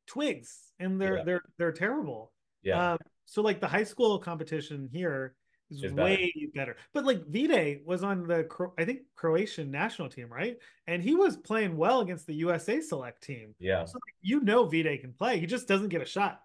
twigs 0.06 0.72
and 0.78 1.00
they're 1.00 1.18
yeah. 1.18 1.24
they're 1.24 1.42
they're 1.58 1.72
terrible 1.72 2.32
yeah 2.62 2.92
um, 2.92 2.98
so 3.24 3.42
like 3.42 3.60
the 3.60 3.68
high 3.68 3.84
school 3.84 4.18
competition 4.18 4.88
here 4.92 5.34
is, 5.70 5.82
is 5.82 5.92
way 5.92 6.32
better. 6.54 6.72
better. 6.72 6.76
But 6.94 7.04
like 7.04 7.26
Vide 7.26 7.80
was 7.84 8.02
on 8.02 8.26
the 8.26 8.48
I 8.78 8.84
think 8.84 9.00
Croatian 9.16 9.70
national 9.70 10.08
team, 10.08 10.32
right? 10.32 10.56
And 10.86 11.02
he 11.02 11.14
was 11.14 11.36
playing 11.36 11.76
well 11.76 12.00
against 12.00 12.26
the 12.26 12.34
USA 12.34 12.80
select 12.80 13.22
team. 13.22 13.54
Yeah. 13.58 13.84
So 13.84 13.96
like, 13.96 14.14
you 14.22 14.40
know 14.40 14.64
Vide 14.64 15.00
can 15.00 15.12
play. 15.12 15.38
He 15.38 15.46
just 15.46 15.68
doesn't 15.68 15.88
get 15.88 16.02
a 16.02 16.06
shot. 16.06 16.40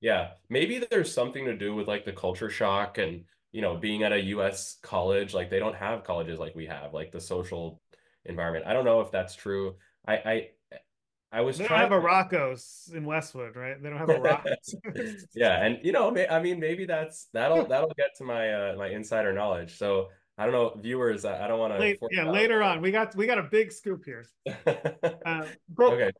Yeah. 0.00 0.30
Maybe 0.48 0.78
there's 0.78 1.12
something 1.12 1.44
to 1.46 1.56
do 1.56 1.74
with 1.74 1.88
like 1.88 2.04
the 2.04 2.12
culture 2.12 2.50
shock 2.50 2.98
and 2.98 3.24
you 3.52 3.62
know 3.62 3.76
being 3.76 4.02
at 4.02 4.12
a 4.12 4.20
US 4.26 4.76
college 4.82 5.34
like 5.34 5.50
they 5.50 5.58
don't 5.58 5.74
have 5.74 6.04
colleges 6.04 6.38
like 6.38 6.54
we 6.54 6.66
have 6.66 6.92
like 6.92 7.10
the 7.12 7.20
social 7.20 7.80
environment. 8.24 8.66
I 8.66 8.72
don't 8.72 8.84
know 8.84 9.00
if 9.00 9.10
that's 9.10 9.34
true. 9.34 9.76
I 10.06 10.14
I 10.14 10.48
I 11.30 11.42
was 11.42 11.58
they 11.58 11.66
don't 11.66 11.78
have 11.78 11.92
a 11.92 11.98
Rocco's 11.98 12.90
in 12.94 13.04
Westwood, 13.04 13.54
right? 13.54 13.80
They 13.82 13.90
don't 13.90 13.98
have 13.98 14.08
a 14.08 14.20
Rocco's. 14.20 15.26
yeah, 15.34 15.62
and 15.62 15.78
you 15.82 15.92
know, 15.92 16.16
I 16.30 16.40
mean, 16.40 16.58
maybe 16.58 16.86
that's 16.86 17.28
that'll 17.32 17.64
that'll 17.68 17.92
get 17.96 18.16
to 18.18 18.24
my 18.24 18.52
uh, 18.52 18.76
my 18.76 18.88
insider 18.88 19.32
knowledge. 19.32 19.76
So 19.76 20.08
I 20.38 20.44
don't 20.44 20.52
know, 20.52 20.80
viewers. 20.80 21.24
I, 21.24 21.48
don't 21.48 21.58
want 21.58 21.78
to. 21.78 21.96
yeah, 22.12 22.30
later 22.30 22.62
on, 22.62 22.80
we 22.80 22.92
got 22.92 23.14
we 23.14 23.26
got 23.26 23.38
a 23.38 23.42
big 23.42 23.72
scoop 23.72 24.04
here. 24.04 24.24
uh, 25.26 25.46
bro, 25.68 25.92
okay. 25.92 26.12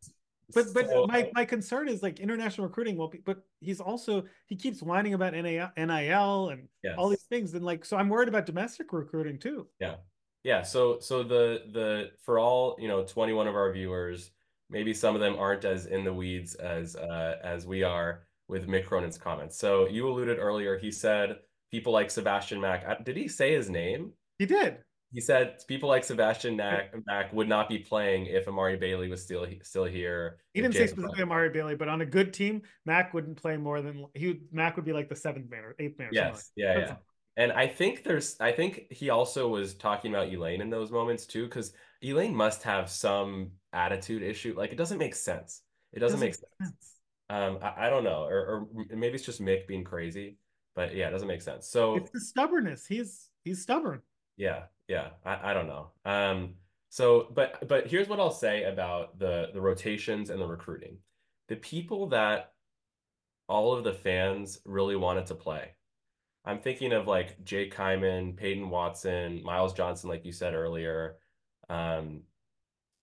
But 0.54 0.66
but 0.74 0.88
So 0.88 1.06
my 1.06 1.30
my 1.34 1.44
concern 1.44 1.88
is 1.88 2.02
like 2.02 2.20
international 2.20 2.66
recruiting. 2.66 2.96
Well, 2.96 3.12
but 3.24 3.38
he's 3.60 3.80
also 3.80 4.24
he 4.46 4.56
keeps 4.56 4.82
whining 4.82 5.14
about 5.14 5.32
NIL, 5.32 5.70
NIL 5.76 6.48
and 6.50 6.68
all 6.98 7.08
these 7.08 7.24
things, 7.24 7.54
and 7.54 7.64
like 7.64 7.84
so 7.84 7.96
I'm 7.96 8.08
worried 8.08 8.28
about 8.28 8.44
domestic 8.44 8.92
recruiting 8.92 9.38
too. 9.38 9.68
Yeah. 9.80 9.96
Yeah. 10.44 10.62
So 10.62 10.98
so 11.00 11.22
the 11.22 11.62
the 11.72 12.10
for 12.24 12.38
all, 12.38 12.76
you 12.78 12.88
know, 12.88 13.04
21 13.04 13.46
of 13.46 13.54
our 13.54 13.72
viewers, 13.72 14.30
maybe 14.70 14.94
some 14.94 15.14
of 15.14 15.20
them 15.20 15.36
aren't 15.38 15.64
as 15.64 15.86
in 15.86 16.04
the 16.04 16.12
weeds 16.12 16.54
as 16.54 16.96
uh 16.96 17.36
as 17.42 17.66
we 17.66 17.82
are 17.82 18.22
with 18.48 18.66
Mick 18.66 18.86
Cronin's 18.86 19.18
comments. 19.18 19.58
So 19.58 19.88
you 19.88 20.08
alluded 20.08 20.38
earlier, 20.38 20.78
he 20.78 20.90
said 20.90 21.36
people 21.70 21.92
like 21.92 22.10
Sebastian 22.10 22.60
Mack. 22.60 23.04
Did 23.04 23.16
he 23.16 23.28
say 23.28 23.52
his 23.52 23.68
name? 23.68 24.12
He 24.38 24.46
did. 24.46 24.78
He 25.12 25.22
said 25.22 25.56
people 25.66 25.88
like 25.88 26.04
Sebastian 26.04 26.56
Mack, 26.56 26.94
Mack 27.06 27.32
would 27.32 27.48
not 27.48 27.68
be 27.68 27.78
playing 27.78 28.26
if 28.26 28.46
Amari 28.46 28.76
Bailey 28.76 29.08
was 29.08 29.22
still 29.22 29.46
still 29.62 29.84
here. 29.84 30.36
He 30.52 30.60
didn't 30.60 30.74
say 30.74 30.86
specifically 30.86 31.22
Amari 31.22 31.48
Bailey, 31.48 31.76
but 31.76 31.88
on 31.88 32.02
a 32.02 32.06
good 32.06 32.34
team, 32.34 32.62
Mack 32.84 33.14
wouldn't 33.14 33.40
play 33.40 33.56
more 33.56 33.80
than 33.80 34.04
he 34.14 34.28
would, 34.28 34.40
Mack 34.52 34.76
would 34.76 34.84
be 34.84 34.92
like 34.92 35.08
the 35.08 35.16
seventh 35.16 35.50
man 35.50 35.64
or 35.64 35.74
eighth 35.78 35.98
man 35.98 36.08
or 36.08 36.14
something. 36.14 36.32
Yes, 36.34 36.50
yeah, 36.56 36.78
yeah. 36.78 36.86
that. 36.86 37.02
And 37.38 37.52
I 37.52 37.68
think 37.68 38.02
there's, 38.02 38.36
I 38.40 38.50
think 38.52 38.86
he 38.90 39.10
also 39.10 39.48
was 39.48 39.74
talking 39.74 40.12
about 40.12 40.28
Ilane 40.28 40.60
in 40.60 40.70
those 40.70 40.90
moments 40.90 41.24
too, 41.24 41.44
because 41.44 41.72
Elaine 42.02 42.34
must 42.34 42.64
have 42.64 42.90
some 42.90 43.52
attitude 43.72 44.22
issue. 44.22 44.54
Like 44.56 44.72
it 44.72 44.76
doesn't 44.76 44.98
make 44.98 45.14
sense. 45.14 45.62
It 45.92 46.00
doesn't 46.00 46.18
doesn't 46.18 46.20
make 46.20 46.34
sense. 46.34 46.52
sense. 46.60 46.94
Um, 47.30 47.58
I, 47.62 47.86
I 47.86 47.90
don't 47.90 48.04
know, 48.04 48.24
or, 48.24 48.66
or 48.74 48.86
maybe 48.90 49.14
it's 49.14 49.24
just 49.24 49.40
Mick 49.40 49.66
being 49.68 49.84
crazy, 49.84 50.36
but 50.74 50.94
yeah, 50.94 51.08
it 51.08 51.12
doesn't 51.12 51.28
make 51.28 51.42
sense. 51.42 51.68
So 51.68 51.94
It's 51.94 52.10
the 52.10 52.20
stubbornness. 52.20 52.86
He's 52.86 53.28
he's 53.44 53.62
stubborn. 53.62 54.02
yeah, 54.36 54.64
yeah, 54.88 55.10
I, 55.24 55.50
I 55.50 55.54
don't 55.54 55.68
know. 55.68 55.92
Um, 56.04 56.54
so 56.88 57.30
but 57.34 57.68
but 57.68 57.86
here's 57.86 58.08
what 58.08 58.18
I'll 58.18 58.30
say 58.32 58.64
about 58.64 59.18
the 59.18 59.50
the 59.54 59.60
rotations 59.60 60.30
and 60.30 60.40
the 60.40 60.46
recruiting. 60.46 60.98
The 61.48 61.56
people 61.56 62.08
that 62.08 62.52
all 63.48 63.72
of 63.74 63.84
the 63.84 63.94
fans 63.94 64.60
really 64.64 64.96
wanted 64.96 65.26
to 65.26 65.34
play. 65.34 65.74
I'm 66.48 66.60
thinking 66.60 66.92
of 66.94 67.06
like 67.06 67.44
Jake 67.44 67.74
Kyman, 67.74 68.34
Peyton 68.34 68.70
Watson, 68.70 69.42
Myles 69.44 69.74
Johnson, 69.74 70.08
like 70.08 70.24
you 70.24 70.32
said 70.32 70.54
earlier, 70.54 71.16
um, 71.68 72.22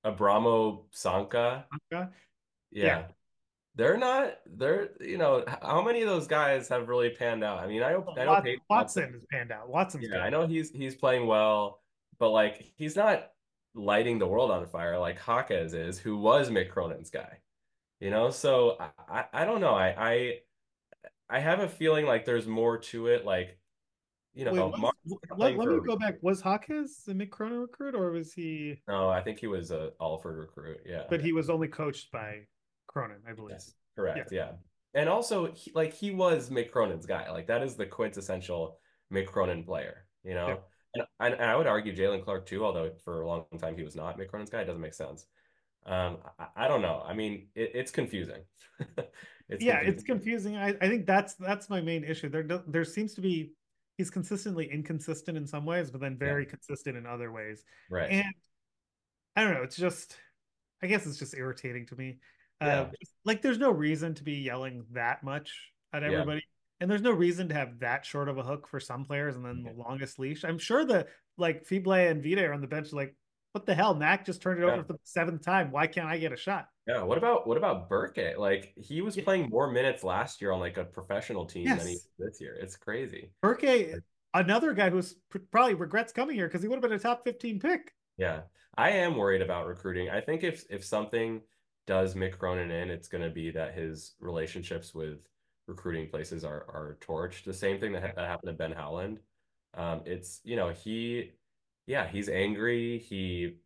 Abramo 0.04 0.86
Canka. 0.92 1.66
Okay. 1.94 2.10
Yeah. 2.72 2.86
Yeah, 2.86 3.04
they're 3.76 3.98
not. 3.98 4.40
They're 4.48 4.90
you 5.00 5.20
know 5.20 5.44
how 5.62 5.84
many 5.84 6.02
of 6.02 6.08
those 6.08 6.26
guys 6.26 6.68
have 6.70 6.90
really 6.90 7.12
panned 7.12 7.44
out? 7.44 7.60
I 7.60 7.68
mean, 7.68 7.84
I 7.84 7.92
know 7.92 8.04
I 8.18 8.26
know 8.26 8.32
Watson 8.32 8.60
Watson. 8.68 9.14
has 9.14 9.26
panned 9.32 9.52
out. 9.52 9.70
Watson's 9.70 10.06
Yeah, 10.06 10.14
good. 10.14 10.22
I 10.22 10.30
know 10.30 10.48
he's 10.48 10.72
he's 10.72 10.96
playing 10.96 11.28
well, 11.28 11.82
but 12.18 12.32
like 12.32 12.74
he's 12.76 12.96
not 12.96 13.32
lighting 13.76 14.18
the 14.18 14.28
world 14.28 14.50
on 14.50 14.66
fire 14.66 14.98
like 14.98 15.20
Jaquez 15.20 15.76
is, 15.76 16.00
who 16.00 16.18
was 16.18 16.50
Mick 16.50 16.72
Cronin's 16.72 17.12
guy. 17.12 17.42
You 18.00 18.10
know, 18.10 18.32
so 18.32 18.78
I, 19.08 19.26
I 19.32 19.46
don't 19.46 19.62
know. 19.62 19.76
I 19.76 19.96
I 19.98 20.40
I 21.30 21.40
have 21.40 21.60
a 21.60 21.68
feeling 21.68 22.06
like 22.06 22.26
there's 22.26 22.48
more 22.48 22.78
to 22.78 23.08
it. 23.08 23.26
Like 23.26 23.58
you 24.34 24.46
Wait, 24.46 24.56
know, 24.56 24.74
Mark's 24.78 24.98
let, 25.38 25.58
let 25.58 25.68
me 25.70 25.80
go 25.86 25.96
back. 25.96 26.16
Was 26.22 26.42
Jaquez 26.44 27.04
the 27.06 27.14
Mick 27.14 27.30
Cronin 27.30 27.60
recruit, 27.60 27.96
or 27.96 28.12
was 28.12 28.34
he? 28.34 28.82
No, 28.88 29.10
I 29.10 29.22
think 29.22 29.40
he 29.40 29.48
was 29.48 29.72
a 29.72 29.92
Alford 30.02 30.38
recruit. 30.38 30.80
Yeah. 30.86 31.04
But 31.10 31.22
he 31.22 31.32
was 31.32 31.50
only 31.50 31.68
coached 31.68 32.12
by 32.12 32.42
Cronin, 32.88 33.22
I 33.28 33.34
believe. 33.34 33.56
Yes. 33.56 33.74
Correct. 33.96 34.32
Yeah. 34.32 34.52
And 34.94 35.08
also, 35.10 35.52
he, 35.54 35.72
like 35.74 35.94
he 35.94 36.12
was 36.12 36.50
Mick 36.50 36.72
Cronin's 36.72 37.06
guy. 37.06 37.32
Like 37.32 37.48
that 37.48 37.64
is 37.64 37.76
the 37.76 37.86
quintessential 37.86 38.78
Mick 39.12 39.28
Cronin 39.28 39.64
player. 39.64 40.06
You 40.24 40.34
know. 40.34 40.60
And, 40.94 41.06
and 41.20 41.34
and 41.36 41.50
I 41.50 41.56
would 41.56 41.68
argue 41.68 41.96
Jaylen 41.96 42.24
Clark 42.24 42.46
too, 42.46 42.66
although 42.66 42.92
for 43.04 43.22
a 43.22 43.28
long 43.28 43.46
time 43.60 43.78
he 43.78 43.84
was 43.84 43.96
not 43.96 44.18
Mick 44.20 44.28
Cronin's 44.28 44.50
guy. 44.50 44.62
It 44.62 44.66
doesn't 44.66 44.82
make 44.82 44.94
sense. 44.94 45.26
Um, 45.86 46.18
I, 46.40 46.66
I 46.66 46.68
don't 46.68 46.82
know. 46.82 47.04
I 47.06 47.14
mean, 47.14 47.48
it, 47.56 47.72
it's 47.76 47.92
confusing. 47.92 48.42
It's 49.48 49.64
yeah, 49.64 49.78
it's 49.78 50.02
confusing. 50.02 50.56
confusing. 50.56 50.80
I, 50.82 50.86
I 50.86 50.90
think 50.90 51.06
that's 51.06 51.36
that's 51.36 51.70
my 51.70 51.80
main 51.80 52.04
issue. 52.04 52.30
There 52.30 52.42
there 52.68 52.84
seems 52.84 53.14
to 53.14 53.22
be 53.22 53.52
he's 53.96 54.10
consistently 54.10 54.68
inconsistent 54.72 55.38
in 55.38 55.46
some 55.46 55.66
ways, 55.66 55.92
but 55.92 56.02
then 56.02 56.14
Yeah. 56.20 56.28
very 56.28 56.48
consistent 56.48 56.98
in 56.98 57.06
other 57.06 57.32
ways. 57.32 57.64
Right. 57.92 58.10
And 58.10 58.34
I 59.36 59.44
don't 59.44 59.54
know, 59.54 59.62
it's 59.62 59.76
just 59.76 60.18
I 60.82 60.88
guess 60.88 61.06
it's 61.06 61.20
just 61.20 61.36
irritating 61.38 61.86
to 61.86 61.96
me. 61.96 62.18
Uh 62.60 62.66
Yeah. 62.66 62.90
just, 63.00 63.14
like 63.24 63.44
there's 63.44 63.60
no 63.60 63.70
reason 63.70 64.16
to 64.16 64.24
be 64.24 64.34
yelling 64.34 64.84
that 64.94 65.22
much 65.24 65.72
at 65.94 66.02
Yeah. 66.02 66.08
everybody. 66.10 66.42
And 66.82 66.90
there's 66.90 67.04
no 67.04 67.12
reason 67.12 67.48
to 67.50 67.54
have 67.54 67.78
that 67.82 68.04
short 68.04 68.30
of 68.30 68.40
a 68.40 68.44
hook 68.44 68.68
for 68.68 68.80
some 68.80 69.06
players 69.06 69.36
and 69.36 69.46
then 69.46 69.62
the 69.62 69.74
longest 69.74 70.18
leash. 70.18 70.44
I'm 70.44 70.58
sure 70.58 70.86
the 70.86 71.06
like 71.38 71.68
Fibleuil 71.68 72.10
and 72.10 72.24
Vide 72.24 72.40
are 72.40 72.54
on 72.54 72.62
the 72.62 72.68
bench 72.68 72.92
like, 72.94 73.16
what 73.56 73.66
the 73.66 73.74
hell? 73.74 73.96
Mack 73.96 74.26
just 74.26 74.42
turned 74.42 74.62
it 74.62 74.66
Yeah. 74.66 74.74
over 74.74 74.84
for 74.84 74.94
the 74.94 75.00
seventh 75.04 75.42
time. 75.42 75.72
Why 75.72 75.88
can't 75.88 76.08
I 76.10 76.18
get 76.18 76.34
a 76.34 76.36
shot? 76.36 76.68
Yeah. 76.88 77.04
What 77.04 77.18
about 77.18 77.48
what 77.48 77.56
about 77.56 77.88
Berke? 77.90 78.36
Like 78.38 78.74
he 78.76 79.00
was 79.02 79.16
Yeah. 79.16 79.24
playing 79.24 79.50
more 79.50 79.72
minutes 79.72 80.04
last 80.04 80.42
year 80.42 80.52
on 80.52 80.60
like 80.60 80.76
a 80.78 80.84
professional 80.84 81.46
team 81.46 81.70
than 81.70 81.88
he 81.88 81.94
is 81.94 82.10
this 82.20 82.42
year. 82.42 82.56
It's 82.56 82.76
crazy. 82.76 83.32
Berke, 83.42 84.02
another 84.34 84.74
guy 84.74 84.90
who's 84.90 85.14
pr- 85.30 85.38
probably 85.52 85.74
regrets 85.74 86.12
coming 86.12 86.36
here 86.36 86.48
because 86.48 86.64
he 86.64 86.68
would 86.68 86.76
have 86.76 86.82
been 86.82 86.92
a 86.92 87.00
top 87.00 87.24
15 87.24 87.62
pick. 87.62 87.94
Yeah, 88.18 88.42
I 88.78 88.90
am 88.92 89.16
worried 89.16 89.42
about 89.42 89.68
recruiting. 89.68 90.10
I 90.10 90.20
think 90.20 90.44
if 90.44 90.66
if 90.70 90.84
something 90.84 91.42
does 91.88 92.14
Mick 92.14 92.38
Cronin 92.38 92.72
in, 92.72 92.90
it's 92.90 93.08
going 93.08 93.24
to 93.24 93.30
be 93.30 93.52
that 93.52 93.74
his 93.74 94.16
relationships 94.20 94.94
with 94.94 95.20
recruiting 95.68 96.10
places 96.10 96.44
are 96.44 96.66
are 96.70 96.98
torched. 97.00 97.46
The 97.46 97.54
same 97.54 97.80
thing 97.80 97.94
that, 97.94 98.02
ha- 98.04 98.12
that 98.18 98.28
happened 98.28 98.50
to 98.50 98.54
Ben 98.54 98.74
Howland. 98.74 99.22
Um, 99.76 100.02
it's 100.06 100.42
you 100.44 100.58
know 100.58 100.70
he, 100.72 101.32
yeah, 101.88 102.08
he's 102.08 102.30
angry. 102.30 103.00
He 103.00 103.58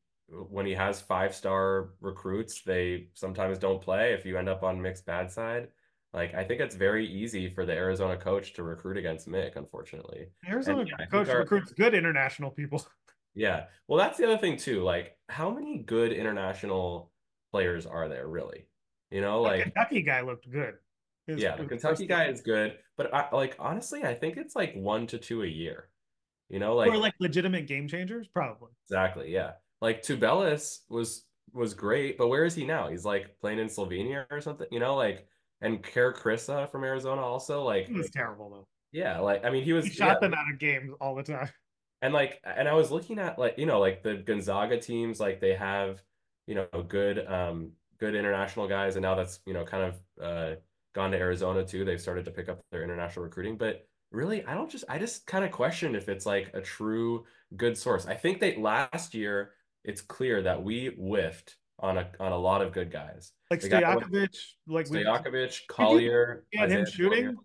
when 0.49 0.65
he 0.65 0.73
has 0.73 1.01
five 1.01 1.33
star 1.33 1.89
recruits, 2.01 2.61
they 2.61 3.07
sometimes 3.13 3.57
don't 3.57 3.81
play. 3.81 4.13
If 4.13 4.25
you 4.25 4.37
end 4.37 4.47
up 4.49 4.61
on 4.63 4.79
Mick's 4.79 5.01
bad 5.01 5.31
side, 5.31 5.69
like 6.13 6.35
I 6.35 6.43
think 6.43 6.61
it's 6.61 6.75
very 6.75 7.07
easy 7.07 7.49
for 7.49 7.65
the 7.65 7.73
Arizona 7.73 8.15
coach 8.17 8.53
to 8.53 8.63
recruit 8.63 8.97
against 8.97 9.27
Mick, 9.27 9.55
unfortunately. 9.55 10.27
Arizona 10.47 10.81
And 10.81 10.89
yeah, 10.99 11.05
coach 11.07 11.29
our- 11.29 11.39
recruits 11.39 11.71
good 11.73 11.93
international 11.93 12.51
people. 12.51 12.85
Yeah. 13.35 13.65
Well, 13.87 13.99
that's 13.99 14.17
the 14.17 14.25
other 14.25 14.39
thing 14.39 14.57
too. 14.57 14.81
Like, 14.83 15.15
how 15.29 15.51
many 15.51 15.77
good 15.77 16.11
international 16.11 17.11
players 17.51 17.85
are 17.85 18.09
there 18.09 18.27
really? 18.27 18.65
You 19.11 19.21
know, 19.21 19.43
The 19.43 19.49
like, 19.49 19.63
Kentucky 19.63 20.01
guy 20.01 20.21
looked 20.21 20.49
good. 20.49 20.73
His- 21.27 21.39
yeah, 21.39 21.55
the 21.55 21.65
Kentucky 21.65 22.07
guy 22.07 22.25
is 22.25 22.41
good, 22.41 22.77
but 22.97 23.13
I, 23.13 23.29
like 23.31 23.55
honestly, 23.59 24.03
I 24.03 24.15
think 24.15 24.35
it's 24.37 24.55
like 24.55 24.73
one 24.75 25.05
to 25.07 25.19
two 25.19 25.43
a 25.43 25.47
year. 25.47 25.89
You 26.49 26.59
know, 26.59 26.75
like 26.75 26.89
are 26.91 26.97
like 26.97 27.13
legitimate 27.19 27.67
game 27.67 27.87
changers, 27.87 28.27
probably. 28.27 28.71
exactly, 28.87 29.31
yeah. 29.31 29.53
Like 29.81 30.01
Tubelis 30.01 30.79
was 30.89 31.25
was 31.53 31.73
great, 31.73 32.17
but 32.17 32.27
where 32.27 32.45
is 32.45 32.55
he 32.55 32.65
now? 32.65 32.89
He's 32.89 33.05
like 33.05 33.39
playing 33.39 33.59
in 33.59 33.67
Slovenia 33.67 34.25
or 34.31 34.41
something, 34.41 34.67
you 34.71 34.79
know, 34.79 34.95
like 34.95 35.27
and 35.61 35.83
Kerr 35.83 36.13
Kriisa 36.13 36.69
from 36.71 36.83
Arizona 36.83 37.21
also, 37.21 37.63
like, 37.63 37.87
He 37.87 37.93
was 37.93 38.09
terrible 38.09 38.49
though. 38.49 38.67
yeah, 38.91 39.19
like 39.19 39.45
I 39.45 39.49
mean, 39.49 39.63
he 39.63 39.73
was 39.73 39.85
He 39.85 39.91
yeah, 39.91 40.13
shot 40.13 40.21
them 40.21 40.33
out 40.33 40.51
of 40.51 40.59
games 40.59 40.91
all 41.01 41.15
the 41.15 41.23
time. 41.23 41.49
And 42.01 42.13
like, 42.13 42.41
and 42.45 42.67
I 42.67 42.73
was 42.73 42.91
looking 42.91 43.19
at 43.19 43.37
like, 43.37 43.57
you 43.57 43.65
know, 43.65 43.79
like 43.79 44.03
the 44.03 44.15
Gonzaga 44.15 44.79
teams, 44.79 45.19
like 45.19 45.41
they 45.41 45.53
have, 45.55 46.01
you 46.47 46.55
know, 46.55 46.67
good, 46.87 47.25
um, 47.27 47.73
good 47.99 48.15
international 48.15 48.67
guys, 48.69 48.95
and 48.95 49.03
now 49.03 49.15
that's, 49.15 49.41
you 49.45 49.53
know, 49.53 49.65
kind 49.65 49.83
of 49.83 50.01
uh 50.23 50.55
gone 50.95 51.11
to 51.11 51.17
Arizona 51.17 51.65
too. 51.65 51.83
They've 51.85 51.99
started 52.01 52.25
to 52.25 52.31
pick 52.31 52.47
up 52.49 52.61
their 52.71 52.83
international 52.83 53.25
recruiting, 53.25 53.57
but 53.57 53.85
really, 54.11 54.43
I 54.45 54.53
don't 54.53 54.69
just, 54.69 54.85
I 54.89 54.97
just 54.99 55.25
kind 55.25 55.43
of 55.45 55.51
question 55.51 55.95
if 55.95 56.09
it's 56.09 56.25
like 56.25 56.51
a 56.53 56.61
true 56.61 57.25
good 57.55 57.77
source. 57.77 58.05
I 58.05 58.15
think 58.15 58.39
that 58.41 58.59
last 58.59 59.13
year 59.13 59.51
it's 59.83 60.01
clear 60.01 60.41
that 60.43 60.63
we 60.63 60.87
whiffed 60.97 61.55
on 61.79 61.97
a 61.97 62.09
on 62.19 62.31
a 62.31 62.37
lot 62.37 62.61
of 62.61 62.73
good 62.73 62.91
guys. 62.91 63.31
Like 63.49 63.61
The 63.61 63.69
Stojakovic, 63.69 64.35
like 64.67 64.89
we 64.89 65.03
Stojakovic, 65.03 65.67
Collier, 65.67 66.45
had 66.53 66.69
him 66.71 66.85
shooting. 66.85 67.23
Collier. 67.25 67.35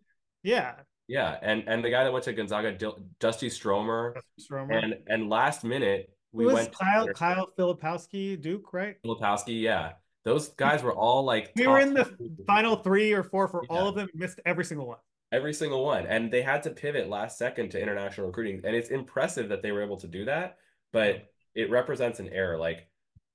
Yeah. 0.42 0.74
Yeah, 1.06 1.36
and 1.42 1.64
and 1.66 1.84
the 1.84 1.90
guy 1.90 2.04
that 2.04 2.12
went 2.12 2.24
to 2.24 2.32
Gonzaga, 2.32 2.72
Dil- 2.72 2.98
Dusty 3.20 3.50
Stromer. 3.50 4.16
Stromer. 4.38 4.72
And 4.72 4.94
and 5.06 5.28
last 5.28 5.62
minute 5.62 6.08
we 6.32 6.46
went 6.46 6.72
to 6.72 6.78
Kyle 6.78 7.06
Kyle 7.08 7.48
Filipowski, 7.58 8.40
Duke, 8.40 8.72
right? 8.72 8.96
Filipowski, 9.04 9.60
yeah. 9.60 9.92
Those 10.24 10.48
guys 10.48 10.82
were 10.82 10.94
all 10.94 11.22
like 11.22 11.52
We 11.56 11.66
were 11.66 11.78
in 11.78 11.92
the 11.92 12.10
final 12.46 12.76
three 12.76 13.12
or 13.12 13.22
four 13.22 13.46
for 13.48 13.64
all 13.68 13.82
Yeah. 13.82 13.88
of 13.88 13.94
them, 13.94 14.08
missed 14.14 14.40
every 14.46 14.64
single 14.64 14.86
one. 14.86 14.98
Every 15.34 15.52
single 15.52 15.84
one. 15.84 16.06
And 16.06 16.30
they 16.32 16.42
had 16.42 16.62
to 16.64 16.70
pivot 16.70 17.08
last 17.08 17.36
second 17.38 17.70
to 17.70 17.80
international 17.82 18.28
recruiting. 18.28 18.60
And 18.64 18.74
it's 18.76 18.90
impressive 18.90 19.48
that 19.48 19.62
they 19.62 19.72
were 19.72 19.82
able 19.82 19.96
to 19.98 20.06
do 20.06 20.24
that, 20.26 20.58
but 20.92 21.30
it 21.54 21.70
represents 21.70 22.20
an 22.20 22.28
error. 22.30 22.56
Like 22.58 22.88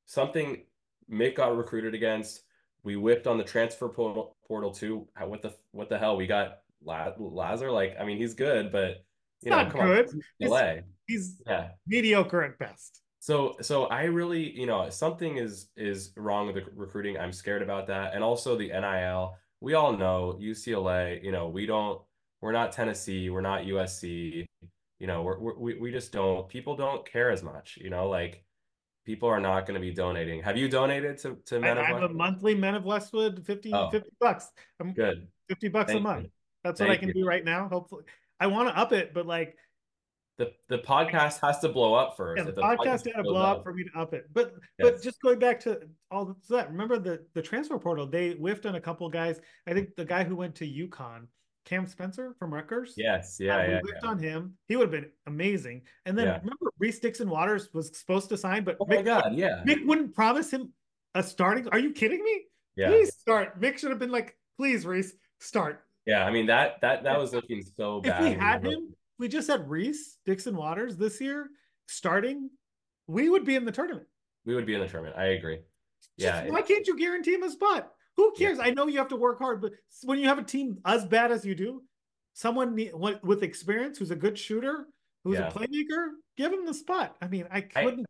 something 0.06 0.64
Mick 1.12 1.36
got 1.36 1.56
recruited 1.58 1.94
against. 1.94 2.42
We 2.84 2.96
whipped 2.96 3.28
on 3.28 3.38
the 3.38 3.44
transfer 3.44 3.90
portal, 3.90 4.38
portal 4.48 4.72
too. 4.72 5.08
What 5.22 5.42
the 5.42 5.54
what 5.72 5.90
the 5.90 5.98
hell? 6.00 6.16
We 6.16 6.28
got 6.28 6.60
Lazar. 6.84 7.72
Like, 7.72 7.98
I 8.00 8.06
mean, 8.06 8.18
he's 8.18 8.34
good, 8.34 8.72
but 8.72 9.04
you 9.42 9.52
know, 9.52 9.64
not 9.64 9.72
come 9.72 9.82
good. 9.82 10.08
on, 10.08 10.22
He's-. 10.40 10.84
He's 11.08 11.42
Yeah. 11.48 11.70
mediocre 11.88 12.44
at 12.44 12.58
best. 12.60 13.02
So 13.20 13.58
so 13.62 13.86
I 13.86 14.04
really, 14.04 14.50
you 14.58 14.66
know, 14.66 14.90
something 14.90 15.38
is 15.38 15.70
is 15.76 16.14
wrong 16.16 16.48
with 16.48 16.56
the 16.56 16.64
recruiting. 16.76 17.18
I'm 17.18 17.34
scared 17.34 17.62
about 17.62 17.88
that. 17.88 18.14
And 18.14 18.24
also 18.24 18.56
the 18.58 18.70
NIL. 18.70 19.36
We 19.62 19.74
all 19.74 19.96
know 19.98 20.38
UCLA, 20.42 21.24
you 21.24 21.32
know, 21.32 21.50
we 21.50 21.66
don't 21.66 22.02
we're 22.42 22.52
not 22.54 22.72
Tennessee, 22.72 23.30
we're 23.30 23.42
not 23.42 23.64
USC. 23.64 24.46
You 25.00 25.08
know, 25.08 25.24
we're, 25.24 25.40
we're 25.40 25.58
we 25.58 25.74
we 25.80 25.92
just 25.92 26.12
don't 26.12 26.48
people 26.48 26.76
don't 26.76 27.06
care 27.10 27.32
as 27.32 27.44
much, 27.44 27.78
you 27.82 27.90
know, 27.90 28.10
like 28.10 28.44
people 29.06 29.28
are 29.30 29.40
not 29.40 29.66
going 29.66 29.76
to 29.76 29.82
be 29.82 29.92
donating. 29.92 30.42
Have 30.44 30.58
you 30.58 30.70
donated 30.70 31.18
to 31.20 31.38
to 31.48 31.60
Men 31.60 31.78
I, 31.78 31.82
of 31.82 31.86
I 31.88 32.00
have 32.02 32.12
a 32.12 32.14
monthly 32.14 32.56
Men 32.56 32.76
of 32.76 32.86
Westwood 32.86 33.46
50, 33.46 33.74
Oh. 33.74 33.90
50 33.90 34.10
bucks. 34.20 34.52
I'm 34.80 34.94
Good. 34.94 35.28
50 35.50 35.68
bucks 35.70 35.94
a 35.94 36.00
month. 36.00 36.26
you. 36.26 36.30
That's 36.64 36.80
what 36.80 36.90
I 36.90 36.98
can 36.98 37.10
you. 37.10 37.14
do 37.16 37.26
right 37.26 37.44
now. 37.44 37.68
Hopefully, 37.70 38.04
I 38.40 38.48
want 38.48 38.70
to 38.70 38.78
up 38.78 38.92
it, 38.92 39.14
but 39.14 39.26
like 39.26 39.58
The 40.40 40.52
the 40.70 40.80
podcast 40.80 41.40
has 41.42 41.60
to 41.60 41.70
blow 41.70 41.94
up 41.94 42.16
first. 42.18 42.40
yeah, 42.40 42.46
the 42.46 42.54
the 42.54 42.62
podcast 42.62 43.06
had 43.06 43.18
to 43.18 43.24
blow 43.24 43.42
up 43.42 43.62
for 43.64 43.74
me 43.74 43.84
to 43.84 44.00
up 44.00 44.14
it. 44.14 44.26
But 44.34 44.54
Yes. 44.80 44.92
but 44.94 45.02
just 45.04 45.22
going 45.22 45.38
back 45.38 45.60
to 45.62 45.82
all 46.10 46.36
that 46.50 46.72
remember 46.72 46.98
the 46.98 47.24
the 47.34 47.42
transfer 47.42 47.78
portal, 47.78 48.08
they 48.08 48.32
whiffed 48.34 48.66
on 48.66 48.76
a 48.76 48.82
couple 48.82 49.08
guys. 49.10 49.40
I 49.68 49.74
think 49.74 49.96
the 49.96 50.06
guy 50.06 50.24
who 50.24 50.36
went 50.38 50.56
to 50.56 50.66
UConn, 50.66 51.28
Cam 51.66 51.86
Spencer 51.88 52.34
from 52.40 52.54
Rutgers. 52.54 52.94
Yes, 52.96 53.38
Um, 53.42 53.46
yeah, 53.48 53.68
we 53.68 53.74
yeah, 53.74 53.80
whiffed 53.82 54.00
yeah. 54.04 54.10
on 54.10 54.18
him. 54.20 54.58
He 54.70 54.76
would 54.78 54.92
have 54.92 55.02
been 55.04 55.12
amazing. 55.28 55.82
And 56.06 56.18
then 56.18 56.28
Yeah. 56.28 56.38
remember 56.40 56.72
Reese 56.80 57.00
Dixon 57.00 57.30
Waters 57.30 57.70
was 57.74 57.96
supposed 57.98 58.30
to 58.30 58.38
sign, 58.38 58.64
but 58.64 58.78
Oh 58.80 58.86
my 58.88 59.02
God, 59.02 59.34
yeah, 59.36 59.62
Mick 59.68 59.86
wouldn't 59.86 60.16
promise 60.16 60.50
him 60.52 60.72
a 61.16 61.22
starting. 61.22 61.68
Are 61.70 61.80
you 61.80 61.92
kidding 61.92 62.24
me? 62.24 62.46
yeah, 62.78 62.88
Please 62.88 63.14
start. 63.14 63.60
Mick 63.60 63.78
should 63.78 63.90
have 63.90 64.00
been 64.00 64.12
like, 64.12 64.38
please, 64.58 64.86
Reese, 64.86 65.14
start. 65.42 65.84
yeah. 66.06 66.26
I 66.26 66.32
mean 66.32 66.46
that 66.46 66.80
that 66.82 67.04
that 67.04 67.20
was 67.20 67.34
looking 67.34 67.62
so 67.62 67.98
If 67.98 68.04
bad. 68.06 68.24
we 68.24 68.32
had 68.32 68.66
him, 68.66 68.96
we 69.20 69.28
just 69.28 69.48
had 69.48 69.70
Reese, 69.70 70.18
Dixon 70.26 70.56
Waters 70.56 70.96
this 70.98 71.20
year 71.22 71.50
starting, 71.88 72.50
we 73.08 73.30
would 73.30 73.46
be 73.46 73.56
in 73.56 73.66
the 73.66 73.72
tournament. 73.72 74.08
we 74.46 74.56
would 74.56 74.66
be 74.66 74.74
in 74.74 74.80
the 74.80 74.88
tournament. 74.88 75.18
I 75.18 75.28
agree. 75.28 75.58
Just, 75.58 76.10
Yeah, 76.18 76.50
why 76.50 76.62
can't 76.62 76.88
you 76.88 76.98
guarantee 76.98 77.34
him 77.34 77.44
a 77.44 77.50
spot? 77.52 77.92
Who 78.18 78.32
cares? 78.38 78.58
I 78.60 78.72
know 78.72 78.88
you 78.88 78.98
have 78.98 79.08
to 79.10 79.16
work 79.16 79.38
hard, 79.40 79.62
but 79.62 79.74
when 80.04 80.18
you 80.20 80.28
have 80.28 80.40
a 80.40 80.44
team 80.44 80.80
as 80.86 81.06
bad 81.06 81.32
as 81.32 81.46
you 81.46 81.56
do, 81.56 81.84
someone 82.34 82.76
with 83.24 83.44
experience 83.44 83.98
who's 83.98 84.12
a 84.12 84.16
good 84.16 84.38
shooter, 84.38 84.86
who's 85.24 85.38
Yeah. 85.38 85.48
a 85.50 85.52
playmaker, 85.52 86.12
give 86.38 86.52
him 86.54 86.66
the 86.66 86.74
spot. 86.74 87.16
I 87.22 87.28
mean, 87.28 87.48
I 87.52 87.58
I- 87.76 87.84
couldn't. 87.84 88.08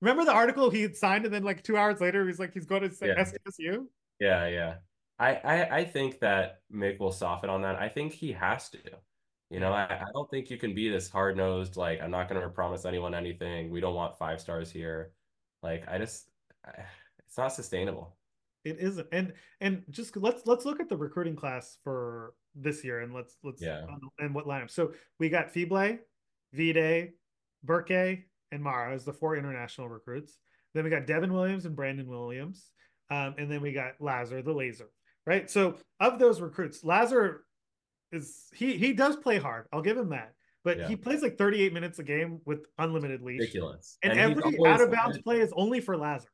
remember 0.00 0.24
the 0.24 0.32
article 0.32 0.70
he 0.70 0.82
had 0.82 0.96
signed, 0.96 1.24
and 1.24 1.34
then 1.34 1.42
like 1.42 1.62
two 1.62 1.76
hours 1.76 2.00
later, 2.00 2.26
he's 2.26 2.38
like, 2.38 2.52
he's 2.54 2.66
going 2.66 2.88
to 2.88 3.06
Yeah. 3.06 3.14
SDSU. 3.24 3.88
Yeah, 4.20 4.46
yeah. 4.48 4.74
I, 5.18 5.34
I 5.36 5.76
I 5.78 5.84
think 5.84 6.20
that 6.20 6.60
Mick 6.72 6.98
will 6.98 7.12
soften 7.12 7.50
on 7.50 7.62
that. 7.62 7.76
I 7.76 7.88
think 7.88 8.12
he 8.12 8.32
has 8.32 8.68
to. 8.70 8.78
You 9.52 9.60
know, 9.60 9.72
I, 9.72 9.84
I 9.84 10.06
don't 10.14 10.30
think 10.30 10.50
you 10.50 10.56
can 10.56 10.74
be 10.74 10.88
this 10.88 11.10
hard 11.10 11.36
nosed, 11.36 11.76
like, 11.76 12.00
I'm 12.00 12.10
not 12.10 12.28
going 12.28 12.40
to 12.40 12.48
promise 12.48 12.86
anyone 12.86 13.14
anything. 13.14 13.70
We 13.70 13.80
don't 13.80 13.94
want 13.94 14.16
five 14.16 14.40
stars 14.40 14.70
here. 14.70 15.12
Like, 15.62 15.86
I 15.86 15.98
just, 15.98 16.30
I, 16.64 16.70
it's 17.26 17.36
not 17.36 17.52
sustainable. 17.52 18.16
It 18.64 18.78
isn't, 18.78 19.08
and 19.10 19.32
and 19.60 19.82
just 19.90 20.16
let's 20.16 20.46
let's 20.46 20.64
look 20.64 20.78
at 20.78 20.88
the 20.88 20.96
recruiting 20.96 21.34
class 21.34 21.78
for 21.82 22.34
this 22.54 22.84
year, 22.84 23.00
and 23.00 23.12
let's 23.12 23.36
let's 23.42 23.60
Yeah. 23.60 23.84
and 24.20 24.32
what 24.34 24.46
lineup. 24.46 24.70
So 24.70 24.92
we 25.18 25.28
got 25.28 25.52
Fibleuil, 25.52 25.98
Vide, 26.54 27.10
Berke, 27.64 28.24
and 28.52 28.62
Mara 28.62 28.94
as 28.94 29.04
the 29.04 29.12
four 29.12 29.36
international 29.36 29.88
recruits. 29.88 30.38
Then 30.74 30.84
we 30.84 30.90
got 30.90 31.08
Devin 31.08 31.32
Williams 31.32 31.66
and 31.66 31.74
Brandon 31.74 32.06
Williams, 32.06 32.70
um, 33.10 33.34
and 33.36 33.50
then 33.50 33.60
we 33.60 33.72
got 33.72 33.94
Lazar 34.00 34.42
the 34.42 34.52
Laser. 34.52 34.90
Right. 35.26 35.50
So 35.50 35.76
of 35.98 36.20
those 36.20 36.40
recruits, 36.40 36.84
Lazar 36.84 37.44
is 38.12 38.48
he 38.54 38.76
he 38.76 38.92
does 38.92 39.16
play 39.16 39.38
hard. 39.38 39.66
I'll 39.72 39.82
give 39.82 39.96
him 39.96 40.10
that, 40.10 40.34
but 40.64 40.78
Yeah. 40.78 40.88
he 40.88 40.96
plays 40.96 41.22
like 41.22 41.36
38 41.38 41.72
minutes 41.72 41.98
a 41.98 42.02
game 42.04 42.40
with 42.44 42.66
unlimited 42.78 43.22
leash, 43.22 43.40
Ridiculous. 43.40 43.98
and, 44.02 44.12
he's 44.12 44.20
every 44.22 44.66
out 44.68 44.80
of 44.80 44.90
bounds 44.92 45.18
play 45.22 45.40
is 45.40 45.52
only 45.56 45.80
for 45.80 45.96
Lazar. 45.96 46.28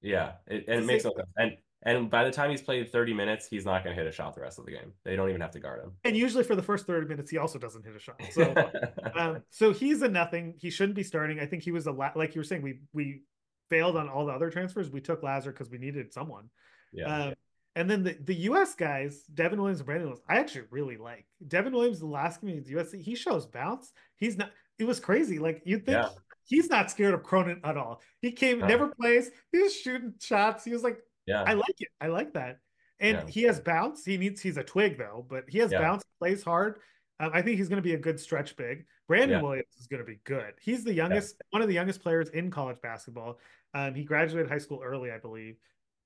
Yeah, 0.00 0.32
it, 0.46 0.64
and 0.68 0.80
it 0.82 0.86
makes 0.86 1.04
no 1.04 1.12
sense. 1.16 1.28
And 1.36 1.52
and 1.86 2.10
by 2.10 2.24
the 2.24 2.30
time 2.30 2.50
he's 2.50 2.62
played 2.62 2.90
30 2.90 3.12
minutes, 3.12 3.46
he's 3.46 3.66
not 3.66 3.84
going 3.84 3.94
to 3.94 4.02
hit 4.02 4.08
a 4.08 4.12
shot 4.12 4.34
the 4.34 4.40
rest 4.40 4.58
of 4.58 4.64
the 4.64 4.70
game. 4.70 4.92
They 5.04 5.16
don't 5.16 5.28
even 5.28 5.42
have 5.42 5.50
to 5.50 5.60
guard 5.60 5.82
him. 5.84 5.92
And 6.04 6.16
usually 6.16 6.42
for 6.42 6.56
the 6.56 6.62
first 6.62 6.86
30 6.86 7.06
minutes, 7.08 7.30
he 7.30 7.36
also 7.36 7.58
doesn't 7.58 7.84
hit 7.84 7.94
a 7.94 7.98
shot. 7.98 8.22
So 8.30 8.54
um, 9.14 9.42
so 9.50 9.72
he's 9.72 10.00
a 10.00 10.08
nothing. 10.08 10.54
He 10.58 10.70
shouldn't 10.70 10.96
be 10.96 11.02
starting. 11.02 11.40
I 11.40 11.46
think 11.46 11.62
he 11.62 11.72
was 11.72 11.86
a 11.86 11.92
la- 11.92 12.12
like 12.16 12.34
you 12.34 12.40
were 12.40 12.44
saying. 12.44 12.62
We 12.62 12.80
we 12.94 13.22
failed 13.70 13.96
on 13.96 14.08
all 14.08 14.24
the 14.26 14.32
other 14.32 14.50
transfers. 14.50 14.90
We 14.90 15.00
took 15.02 15.22
Lazar 15.22 15.52
because 15.52 15.68
we 15.70 15.76
needed 15.78 16.12
someone. 16.12 16.48
yeah, 16.92 17.26
Um, 17.28 17.34
and 17.76 17.90
then 17.90 18.02
the, 18.04 18.16
the 18.24 18.34
U.S. 18.34 18.74
guys, 18.74 19.22
Devin 19.34 19.58
Williams 19.60 19.80
and 19.80 19.86
Brandon 19.86 20.08
Williams, 20.08 20.24
I 20.28 20.38
actually 20.38 20.64
really 20.70 20.96
like. 20.96 21.26
Devin 21.48 21.72
Williams, 21.72 22.00
the 22.00 22.06
last 22.06 22.40
game 22.40 22.50
against 22.50 22.70
USC, 22.70 23.00
he 23.02 23.14
shows 23.14 23.46
bounce. 23.46 23.92
He's 24.16 24.36
not. 24.36 24.50
It 24.78 24.84
was 24.84 25.00
crazy. 25.00 25.38
Like 25.38 25.62
you 25.64 25.76
think 25.78 25.98
Yeah. 25.98 26.08
he's 26.44 26.68
not 26.70 26.90
scared 26.90 27.14
of 27.14 27.22
Cronin 27.22 27.60
at 27.64 27.76
all. 27.76 28.00
He 28.20 28.32
came, 28.32 28.58
No. 28.60 28.66
never 28.66 28.88
plays. 28.88 29.30
He 29.52 29.58
was 29.60 29.74
shooting 29.74 30.14
shots. 30.20 30.64
He 30.64 30.72
was 30.72 30.82
like, 30.82 30.98
yeah, 31.26 31.42
I 31.46 31.54
like 31.54 31.80
it. 31.80 31.88
I 32.00 32.08
like 32.08 32.34
that. 32.34 32.58
And 33.00 33.18
Yeah. 33.18 33.26
he 33.26 33.42
has 33.44 33.60
bounce. 33.60 34.04
He 34.04 34.16
needs. 34.16 34.40
He's 34.40 34.56
a 34.56 34.64
twig 34.64 34.98
though, 34.98 35.26
but 35.28 35.44
he 35.48 35.58
has 35.58 35.70
Yeah. 35.72 35.80
bounce. 35.80 36.04
Plays 36.18 36.42
hard. 36.42 36.80
Um, 37.20 37.30
I 37.32 37.42
think 37.42 37.58
he's 37.58 37.68
going 37.68 37.82
to 37.82 37.86
be 37.88 37.94
a 37.94 37.98
good 37.98 38.18
stretch 38.18 38.56
big. 38.56 38.86
Brandon. 39.06 39.42
Williams 39.42 39.66
is 39.78 39.86
going 39.86 40.00
to 40.00 40.06
be 40.06 40.18
good. 40.24 40.54
He's 40.60 40.82
the 40.82 40.92
youngest, 40.94 41.40
one 41.50 41.62
of 41.62 41.68
the 41.68 41.74
youngest 41.74 42.02
players 42.02 42.30
in 42.30 42.50
college 42.50 42.80
basketball. 42.82 43.38
Um, 43.74 43.94
he 43.94 44.02
graduated 44.04 44.50
high 44.50 44.58
school 44.58 44.80
early, 44.82 45.10
I 45.12 45.18
believe. 45.18 45.56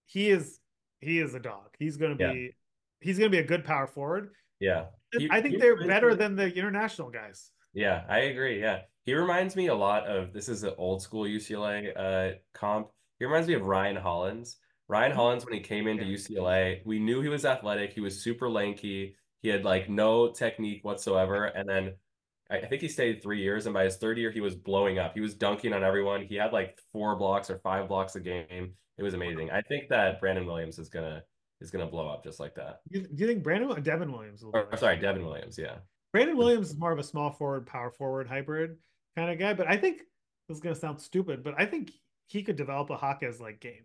He 0.04 0.28
is 0.30 0.58
he 1.00 1.18
is 1.20 1.34
a 1.34 1.40
dog. 1.40 1.68
He's 1.78 1.96
going 1.96 2.16
to 2.16 2.24
Yeah. 2.24 2.32
be 2.32 2.50
he's 3.00 3.18
going 3.18 3.30
to 3.30 3.36
be 3.36 3.42
a 3.42 3.46
good 3.46 3.64
power 3.64 3.86
forward. 3.86 4.30
yeah. 4.60 4.86
He- 5.16 5.28
I 5.30 5.40
think 5.40 5.58
they're 5.60 5.86
better 5.86 6.10
me- 6.10 6.16
than 6.16 6.36
the 6.36 6.52
international 6.54 7.10
guys. 7.10 7.50
Yeah, 7.72 8.04
I 8.08 8.20
agree. 8.20 8.60
Yeah. 8.60 8.82
He 9.04 9.14
reminds 9.14 9.56
me 9.56 9.68
a 9.68 9.74
lot 9.74 10.06
of 10.06 10.32
this 10.32 10.48
is 10.48 10.64
an 10.64 10.74
old 10.76 11.00
school 11.02 11.24
UCLA 11.24 11.92
uh 11.96 12.34
comp. 12.52 12.88
He 13.18 13.24
reminds 13.24 13.48
me 13.48 13.54
of 13.54 13.62
Ryan 13.62 13.96
Hollins. 13.96 14.58
Ryan 14.88 15.12
Hollins, 15.12 15.44
when 15.44 15.54
he 15.54 15.60
came 15.60 15.86
into 15.86 16.04
Yeah. 16.04 16.16
UCLA, 16.16 16.82
we 16.84 16.98
knew 16.98 17.20
he 17.20 17.28
was 17.28 17.44
athletic. 17.44 17.92
He 17.92 18.00
was 18.00 18.20
super 18.22 18.48
lanky. 18.50 19.16
He 19.42 19.48
had 19.48 19.64
like 19.64 19.88
no 19.88 20.32
technique 20.32 20.82
whatsoever. 20.84 21.44
And 21.46 21.68
then 21.68 21.94
I 22.50 22.60
think 22.66 22.80
he 22.80 22.88
stayed 22.88 23.22
three 23.22 23.42
years, 23.42 23.66
and 23.66 23.74
by 23.74 23.84
his 23.84 23.96
third 23.96 24.16
year, 24.16 24.30
he 24.30 24.40
was 24.40 24.54
blowing 24.54 24.98
up. 24.98 25.12
He 25.14 25.20
was 25.20 25.34
dunking 25.34 25.74
on 25.74 25.84
everyone. 25.84 26.22
He 26.22 26.36
had 26.36 26.52
like 26.52 26.80
four 26.92 27.16
blocks 27.16 27.50
or 27.50 27.58
five 27.58 27.88
blocks 27.88 28.16
a 28.16 28.20
game. 28.20 28.72
It 28.96 29.02
was 29.02 29.14
amazing. 29.14 29.50
I 29.50 29.60
think 29.62 29.88
that 29.90 30.18
Brandon 30.18 30.46
Williams 30.46 30.78
is 30.78 30.88
gonna 30.88 31.22
is 31.60 31.70
gonna 31.70 31.86
blow 31.86 32.08
up 32.08 32.24
just 32.24 32.40
like 32.40 32.54
that. 32.54 32.80
Do 32.90 33.00
you, 33.00 33.06
do 33.06 33.14
you 33.22 33.26
think 33.26 33.42
Brandon 33.42 33.70
or 33.70 33.80
Devin 33.80 34.10
Williams 34.10 34.42
will? 34.42 34.52
Or 34.54 34.74
sorry, 34.76 34.98
Devin 34.98 35.24
Williams. 35.24 35.58
Yeah. 35.58 35.76
Brandon 36.12 36.36
Williams 36.36 36.70
is 36.70 36.78
more 36.78 36.92
of 36.92 36.98
a 36.98 37.02
small 37.02 37.30
forward, 37.32 37.66
power 37.66 37.90
forward 37.90 38.28
hybrid 38.28 38.76
kind 39.16 39.30
of 39.30 39.38
guy, 39.38 39.52
but 39.52 39.68
I 39.68 39.76
think 39.76 39.98
this 40.48 40.56
is 40.56 40.60
going 40.62 40.74
to 40.74 40.80
sound 40.80 41.00
stupid, 41.00 41.44
but 41.44 41.54
I 41.58 41.66
think 41.66 41.92
he 42.26 42.42
could 42.42 42.56
develop 42.56 42.90
a 42.90 42.98
Jaquez 43.00 43.40
like 43.40 43.60
game. 43.60 43.84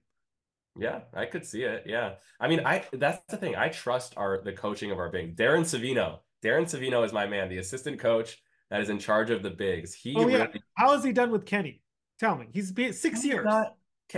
Yeah, 0.77 1.01
I 1.13 1.25
could 1.25 1.45
see 1.45 1.63
it. 1.63 1.83
Yeah. 1.85 2.13
I 2.39 2.47
mean, 2.47 2.61
I 2.65 2.83
that's 2.93 3.21
the 3.29 3.37
thing. 3.37 3.55
I 3.55 3.69
trust 3.69 4.13
our 4.17 4.41
the 4.41 4.53
coaching 4.53 4.89
of 4.89 4.97
our 4.97 5.09
big 5.09 5.35
Darren 5.35 5.61
Savino. 5.61 6.19
Darren 6.43 6.63
Savino 6.63 7.05
is 7.05 7.13
my 7.13 7.27
man, 7.27 7.49
the 7.49 7.59
assistant 7.59 7.99
coach 7.99 8.41
that 8.73 8.81
is 8.81 8.89
in 8.89 8.97
charge 8.97 9.29
of 9.29 9.43
the 9.43 9.51
bigs. 9.51 9.93
He 9.93 10.15
Oh 10.17 10.27
yeah, 10.27 10.45
really 10.45 10.63
how 10.73 10.93
has 10.95 11.03
he 11.03 11.11
done 11.13 11.29
with 11.29 11.45
Kenny? 11.45 11.83
Tell 12.19 12.35
me, 12.35 12.47
he's 12.51 12.71
been 12.71 12.91
six 12.91 13.21
He's 13.21 13.31
years. 13.31 13.45
not- 13.45 13.75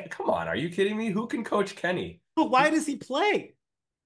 come 0.09 0.29
on, 0.29 0.47
are 0.47 0.55
you 0.55 0.69
kidding 0.69 0.95
me? 0.97 1.09
Who 1.09 1.27
can 1.27 1.43
coach 1.43 1.75
Kenny? 1.75 2.21
But 2.37 2.49
why 2.49 2.69
does 2.69 2.85
he 2.85 2.95
play? 2.95 3.55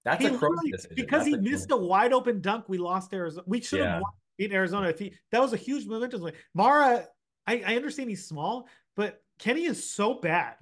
That's 0.05 0.21
He 0.23 0.27
a 0.29 0.31
literally- 0.31 0.71
decision. 0.71 0.95
because 0.95 1.25
That's 1.25 1.27
he 1.27 1.33
a- 1.35 1.51
missed 1.51 1.69
a 1.69 1.77
wide 1.77 2.13
open 2.13 2.41
dunk. 2.41 2.67
We 2.67 2.79
lost 2.79 3.13
Arizona. 3.13 3.43
We 3.47 3.61
should 3.61 3.79
Yeah. 3.79 3.93
have 3.93 4.01
won 4.01 4.11
beat 4.39 4.51
Arizona 4.51 4.87
if 4.89 4.97
he. 4.97 5.13
That 5.31 5.39
was 5.41 5.53
a 5.53 5.57
huge 5.57 5.85
momentum. 5.85 6.21
swing. 6.21 6.33
Mara, 6.55 7.05
I, 7.45 7.61
I 7.65 7.75
understand 7.75 8.09
he's 8.09 8.25
small, 8.27 8.67
but 8.95 9.21
Kenny 9.37 9.65
is 9.65 9.87
so 9.87 10.15
bad. 10.15 10.55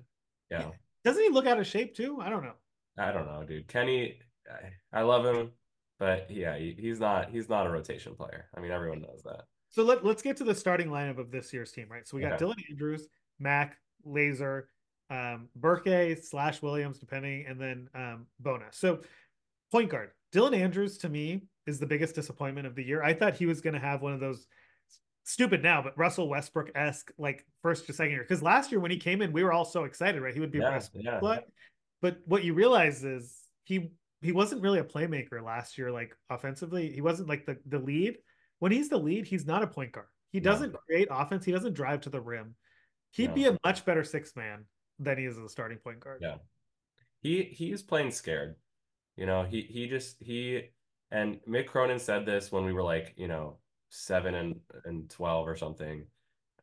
Yeah. 0.52 0.72
Doesn't 1.06 1.24
he 1.24 1.30
look 1.30 1.46
out 1.48 1.60
of 1.60 1.66
shape 1.68 1.96
too? 1.96 2.20
I 2.20 2.30
don't 2.30 2.44
know. 2.44 2.56
I 2.98 3.12
don't 3.14 3.26
know, 3.26 3.46
dude. 3.46 3.68
Kenny, 3.70 4.20
I, 4.52 5.00
I 5.00 5.02
love 5.04 5.26
him, 5.26 5.52
but 5.98 6.30
yeah, 6.30 6.58
he, 6.58 6.76
he's 6.78 7.00
not 7.00 7.30
he's 7.30 7.48
not 7.48 7.68
a 7.68 7.70
rotation 7.70 8.16
player. 8.16 8.48
I 8.56 8.60
mean, 8.60 8.72
everyone 8.72 9.02
knows 9.02 9.22
that. 9.24 9.44
So 9.78 9.84
let, 9.84 10.04
let's 10.04 10.24
get 10.24 10.36
to 10.38 10.44
the 10.44 10.56
starting 10.56 10.88
lineup 10.88 11.20
of 11.20 11.30
this 11.30 11.54
year's 11.54 11.72
team, 11.72 11.86
right? 11.88 12.08
So 12.08 12.18
we 12.18 12.24
got 12.24 12.34
Okay. 12.34 12.46
Dylan 12.46 12.56
Andrews, 12.72 13.08
Mack, 13.38 13.78
Laser, 14.04 14.70
um, 15.12 15.50
Berke 15.56 16.18
slash 16.20 16.64
Williams, 16.64 16.98
depending, 16.98 17.46
and 17.46 17.62
then 17.62 17.88
um, 17.94 18.26
Bona. 18.40 18.66
So 18.72 19.02
point 19.72 19.92
guard, 19.92 20.10
Dylan 20.34 20.58
Andrews 20.58 20.98
to 20.98 21.10
me 21.10 21.44
is 21.68 21.78
the 21.78 21.86
biggest 21.86 22.16
disappointment 22.16 22.66
of 22.66 22.74
the 22.74 22.84
year. 22.84 23.04
I 23.04 23.14
thought 23.14 23.36
he 23.36 23.46
was 23.46 23.62
going 23.62 23.76
to 23.76 23.80
have 23.80 24.02
one 24.02 24.14
of 24.14 24.20
those 24.20 24.48
stupid 25.26 25.62
now, 25.62 25.84
but 25.84 25.96
Russell 25.96 26.28
Westbrook 26.28 26.72
esque 26.74 27.12
like 27.20 27.46
first 27.62 27.86
to 27.86 27.94
second 27.94 28.14
year. 28.14 28.24
Because 28.24 28.42
last 28.42 28.72
year 28.72 28.80
when 28.80 28.90
he 28.90 28.98
came 28.98 29.22
in, 29.22 29.32
we 29.32 29.44
were 29.44 29.54
all 29.54 29.64
so 29.64 29.84
excited, 29.84 30.24
right? 30.24 30.34
He 30.34 30.40
would 30.40 30.52
be 30.52 30.58
Yeah, 30.58 30.72
Westbrook. 30.72 31.04
yeah. 31.06 31.20
But 31.22 31.46
but 32.02 32.18
what 32.26 32.44
you 32.44 32.56
realize 32.56 33.04
is 33.04 33.44
he 33.64 33.92
he 34.24 34.32
wasn't 34.32 34.64
really 34.64 34.80
a 34.80 34.84
playmaker 34.84 35.44
last 35.44 35.78
year, 35.78 35.92
like 35.92 36.16
offensively. 36.32 36.92
He 36.92 37.02
wasn't 37.02 37.30
like 37.30 37.46
the 37.46 37.58
the 37.68 37.78
lead. 37.78 38.18
When 38.60 38.72
he's 38.72 38.90
the 38.90 38.98
lead, 38.98 39.26
he's 39.28 39.46
not 39.46 39.64
a 39.64 39.68
point 39.68 39.92
guard. 39.92 40.08
He 40.32 40.40
doesn't 40.40 40.74
create 40.86 41.08
offense. 41.10 41.46
He 41.46 41.52
doesn't 41.52 41.74
drive 41.74 42.02
to 42.02 42.10
the 42.10 42.22
rim. 42.22 42.56
He'd 43.12 43.30
No. 43.30 43.36
be 43.36 43.46
a 43.46 43.58
much 43.64 43.86
better 43.86 44.04
six 44.04 44.36
man 44.36 44.66
than 45.00 45.18
he 45.18 45.26
is 45.26 45.38
as 45.38 45.44
a 45.44 45.50
starting 45.50 45.78
point 45.78 46.00
guard. 46.00 46.20
Yeah. 46.22 46.38
He 47.22 47.44
he's 47.44 47.82
playing 47.82 48.12
scared. 48.12 48.56
You 49.16 49.26
know, 49.26 49.44
he 49.44 49.62
he 49.62 49.88
just 49.88 50.22
he 50.22 50.70
and 51.12 51.40
Mick 51.48 51.68
Cronin 51.68 52.00
said 52.00 52.26
this 52.26 52.52
when 52.52 52.66
we 52.66 52.74
were 52.74 52.84
like, 52.84 53.14
you 53.18 53.28
know, 53.28 53.58
seven 53.90 54.36
and 54.36 54.60
and 54.86 55.10
twelve 55.10 55.48
or 55.48 55.56
something, 55.56 56.06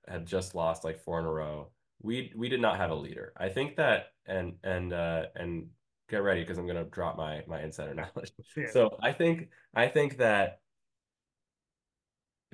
had 0.06 0.26
just 0.26 0.54
lost 0.54 0.84
like 0.84 0.98
four 1.00 1.18
in 1.18 1.24
a 1.24 1.30
row. 1.30 1.70
We 2.02 2.32
we 2.36 2.48
did 2.48 2.60
not 2.60 2.76
have 2.76 2.90
a 2.90 2.94
leader. 2.94 3.32
I 3.36 3.48
think 3.48 3.76
that 3.76 4.08
and 4.26 4.54
and 4.62 4.92
uh 4.92 5.26
and 5.34 5.70
get 6.10 6.18
ready 6.22 6.42
because 6.42 6.58
I'm 6.58 6.66
gonna 6.66 6.84
drop 6.84 7.16
my 7.16 7.42
my 7.48 7.62
insider 7.62 7.94
knowledge. 8.14 8.32
Yeah. 8.56 8.70
So 8.70 8.96
I 9.02 9.12
think 9.12 9.48
I 9.74 9.88
think 9.88 10.18
that 10.18 10.60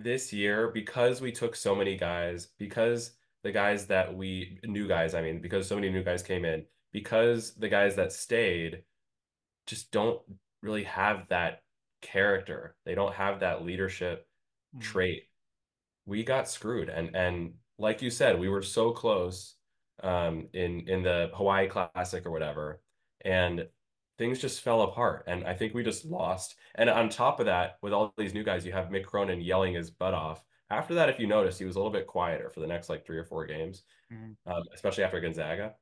this 0.03 0.33
year, 0.33 0.69
because 0.69 1.21
we 1.21 1.33
took 1.33 1.57
so 1.57 1.75
many 1.75 1.97
guys, 1.97 2.49
because 2.59 3.13
the 3.43 3.53
guys 3.53 3.87
that 3.87 4.15
we 4.15 4.59
new 4.65 4.87
guys, 4.87 5.15
I 5.15 5.23
mean, 5.23 5.41
because 5.41 5.67
so 5.67 5.75
many 5.75 5.91
new 5.91 6.03
guys 6.03 6.23
came 6.23 6.45
in, 6.45 6.65
because 6.93 7.55
the 7.55 7.69
guys 7.69 7.97
that 7.97 8.13
stayed 8.13 8.83
just 9.67 9.93
don't 9.93 10.21
really 10.63 10.85
have 10.85 11.29
that 11.29 11.63
character. 12.03 12.77
They 12.85 12.95
don't 12.95 13.15
have 13.15 13.41
that 13.41 13.65
leadership 13.65 14.27
mm. 14.77 14.81
trait. 14.81 15.25
We 16.07 16.25
got 16.25 16.49
screwed. 16.49 16.89
And 16.89 17.15
and 17.15 17.55
like 17.79 18.03
you 18.03 18.11
said, 18.11 18.39
we 18.39 18.49
were 18.49 18.63
so 18.63 18.93
close 18.93 19.55
um, 20.03 20.49
in 20.53 20.89
in 20.89 21.03
the 21.03 21.31
Hawaii 21.35 21.69
Classic 21.69 22.27
or 22.27 22.31
whatever, 22.31 22.81
and 23.23 23.67
things 24.21 24.39
just 24.39 24.61
fell 24.61 24.83
apart. 24.83 25.25
And 25.27 25.47
I 25.47 25.55
think 25.55 25.73
we 25.73 25.83
just 25.83 26.05
lost. 26.05 26.55
And 26.75 26.91
on 26.91 27.09
top 27.09 27.41
of 27.41 27.47
that, 27.47 27.79
with 27.81 27.95
all 27.95 28.13
these 28.19 28.35
new 28.35 28.45
guys, 28.45 28.67
you 28.67 28.73
have 28.73 28.91
Mick 28.91 29.07
Cronin 29.07 29.41
yelling 29.41 29.73
his 29.73 29.91
butt 29.91 30.13
off. 30.13 30.45
After 30.69 30.93
that, 30.95 31.09
if 31.09 31.19
you 31.19 31.27
notice, 31.27 31.59
he 31.59 31.65
was 31.65 31.75
a 31.75 31.79
little 31.79 31.91
bit 31.91 32.07
quieter 32.07 32.51
for 32.51 32.61
the 32.61 32.67
next 32.67 32.91
like 32.91 33.07
three 33.07 33.17
or 33.17 33.25
four 33.25 33.47
games, 33.47 33.83
mm-hmm. 34.13 34.53
um, 34.53 34.63
especially 34.75 35.05
after 35.05 35.21
Gonzaga. 35.21 35.73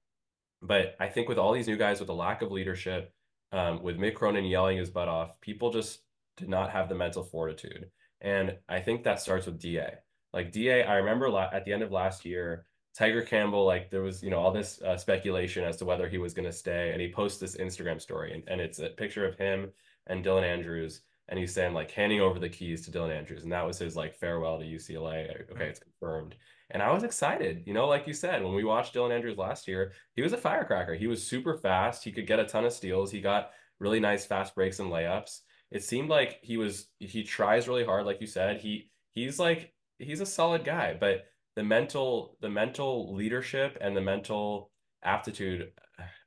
But 0.63 0.95
I 1.01 1.09
think 1.09 1.29
with 1.29 1.37
all 1.37 1.53
these 1.53 1.67
new 1.67 1.77
guys, 1.77 1.99
with 1.99 2.07
the 2.07 2.15
lack 2.15 2.41
of 2.41 2.53
leadership, 2.53 3.13
um, 3.51 3.83
with 3.83 3.99
Mick 3.99 4.15
Cronin 4.15 4.45
yelling 4.45 4.79
his 4.79 4.89
butt 4.89 5.09
off, 5.09 5.41
people 5.41 5.73
just 5.73 6.03
did 6.37 6.49
not 6.49 6.71
have 6.71 6.89
the 6.89 6.95
mental 6.95 7.25
fortitude. 7.25 7.91
And 8.21 8.57
I 8.69 8.79
think 8.79 9.03
that 9.03 9.21
starts 9.21 9.47
with 9.47 9.59
DA. 9.61 9.95
Like 10.33 10.53
DA, 10.53 10.85
I 10.85 10.95
remember 10.99 11.29
la- 11.29 11.51
at 11.53 11.65
the 11.65 11.73
end 11.73 11.83
of 11.83 11.91
last 11.91 12.25
year, 12.25 12.67
Tyger 12.99 13.27
Campbell, 13.27 13.65
like 13.65 13.91
there 13.91 14.03
was, 14.03 14.23
you 14.23 14.31
know, 14.31 14.39
all 14.39 14.51
this 14.51 14.83
uh, 14.83 14.97
speculation 14.97 15.65
as 15.65 15.77
to 15.77 15.85
whether 15.85 16.09
he 16.09 16.19
was 16.19 16.35
going 16.35 16.47
to 16.47 16.53
stay. 16.53 16.91
And 16.93 17.01
he 17.01 17.13
posts 17.13 17.39
this 17.39 17.57
Instagram 17.57 18.01
story 18.01 18.33
and, 18.33 18.43
and 18.49 18.61
it's 18.61 18.81
a 18.81 18.89
picture 18.89 19.27
of 19.27 19.37
him 19.37 19.71
and 20.07 20.25
Dylan 20.25 20.43
Andrews. 20.43 21.03
And 21.29 21.39
he's 21.39 21.53
saying 21.53 21.75
like 21.75 21.91
handing 21.91 22.21
over 22.21 22.39
the 22.39 22.49
keys 22.49 22.85
to 22.85 22.91
Dylan 22.91 23.17
Andrews. 23.17 23.45
And 23.45 23.53
that 23.53 23.67
was 23.67 23.79
his 23.79 23.95
like 23.95 24.17
farewell 24.17 24.59
to 24.59 24.65
UCLA. 24.65 25.51
Okay, 25.53 25.67
it's 25.67 25.81
confirmed. 25.81 26.35
And 26.71 26.83
I 26.83 26.91
was 26.93 27.03
excited, 27.03 27.63
you 27.67 27.73
know, 27.73 27.87
like 27.87 28.07
you 28.07 28.13
said, 28.13 28.43
when 28.43 28.55
we 28.55 28.65
watched 28.65 28.95
Dylan 28.95 29.15
Andrews 29.15 29.39
last 29.39 29.69
year, 29.69 29.93
he 30.15 30.23
was 30.23 30.33
a 30.33 30.39
firecracker. 30.39 30.95
He 30.95 31.07
was 31.07 31.27
super 31.27 31.57
fast. 31.57 32.05
He 32.05 32.13
could 32.13 32.27
get 32.27 32.41
a 32.41 32.45
ton 32.45 32.65
of 32.65 32.73
steals. 32.73 33.11
He 33.11 33.21
got 33.21 33.51
really 33.79 34.01
nice 34.01 34.27
fast 34.27 34.55
breaks 34.55 34.81
and 34.81 34.91
layups. 34.91 35.41
It 35.71 35.85
seemed 35.85 36.09
like 36.09 36.41
he 36.43 36.57
was 36.57 36.89
he 36.99 37.23
tries 37.23 37.69
really 37.69 37.85
hard, 37.85 38.07
like 38.07 38.21
you 38.21 38.27
said. 38.27 38.59
He 38.59 38.91
he's 39.13 39.39
like 39.39 39.73
he's 39.99 40.21
a 40.21 40.27
solid 40.27 40.65
guy, 40.65 40.97
but 40.99 41.27
the 41.59 41.65
mental 41.65 42.37
the 42.41 42.49
mental 42.49 43.13
leadership 43.17 43.77
and 43.81 43.97
the 43.97 44.01
mental 44.01 44.71
aptitude 45.03 45.73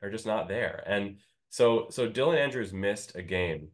are 0.02 0.12
just 0.12 0.26
not 0.26 0.50
there. 0.50 0.84
And 0.86 1.20
so 1.48 1.88
so 1.90 2.10
Dylan 2.10 2.38
Andrews 2.38 2.74
missed 2.74 3.16
a 3.16 3.22
game 3.22 3.70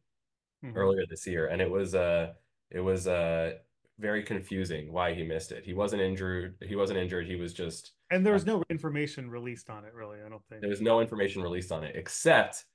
mm-hmm. 0.63 0.77
earlier 0.77 1.01
this 1.09 1.25
year, 1.25 1.47
and 1.47 1.59
it 1.59 1.71
was 1.71 1.95
uh 1.95 2.33
it 2.69 2.79
was 2.79 3.07
uh 3.07 3.53
very 3.97 4.21
confusing 4.21 4.93
why 4.93 5.15
he 5.15 5.23
missed 5.23 5.51
it. 5.51 5.63
He 5.65 5.73
wasn't 5.73 6.03
injured. 6.03 6.57
He 6.61 6.75
wasn't 6.75 6.99
injured. 6.99 7.25
He 7.25 7.37
was 7.37 7.55
just. 7.55 7.93
And 8.11 8.23
there 8.23 8.33
was 8.33 8.45
no 8.45 8.61
information 8.69 9.27
released 9.31 9.71
on 9.71 9.83
it, 9.83 9.95
really. 9.95 10.19
I 10.23 10.29
don't 10.29 10.43
think 10.49 10.61
there 10.61 10.69
was 10.69 10.79
no 10.79 11.01
information 11.01 11.41
released 11.41 11.71
on 11.71 11.83
it 11.83 11.95
except 11.95 12.65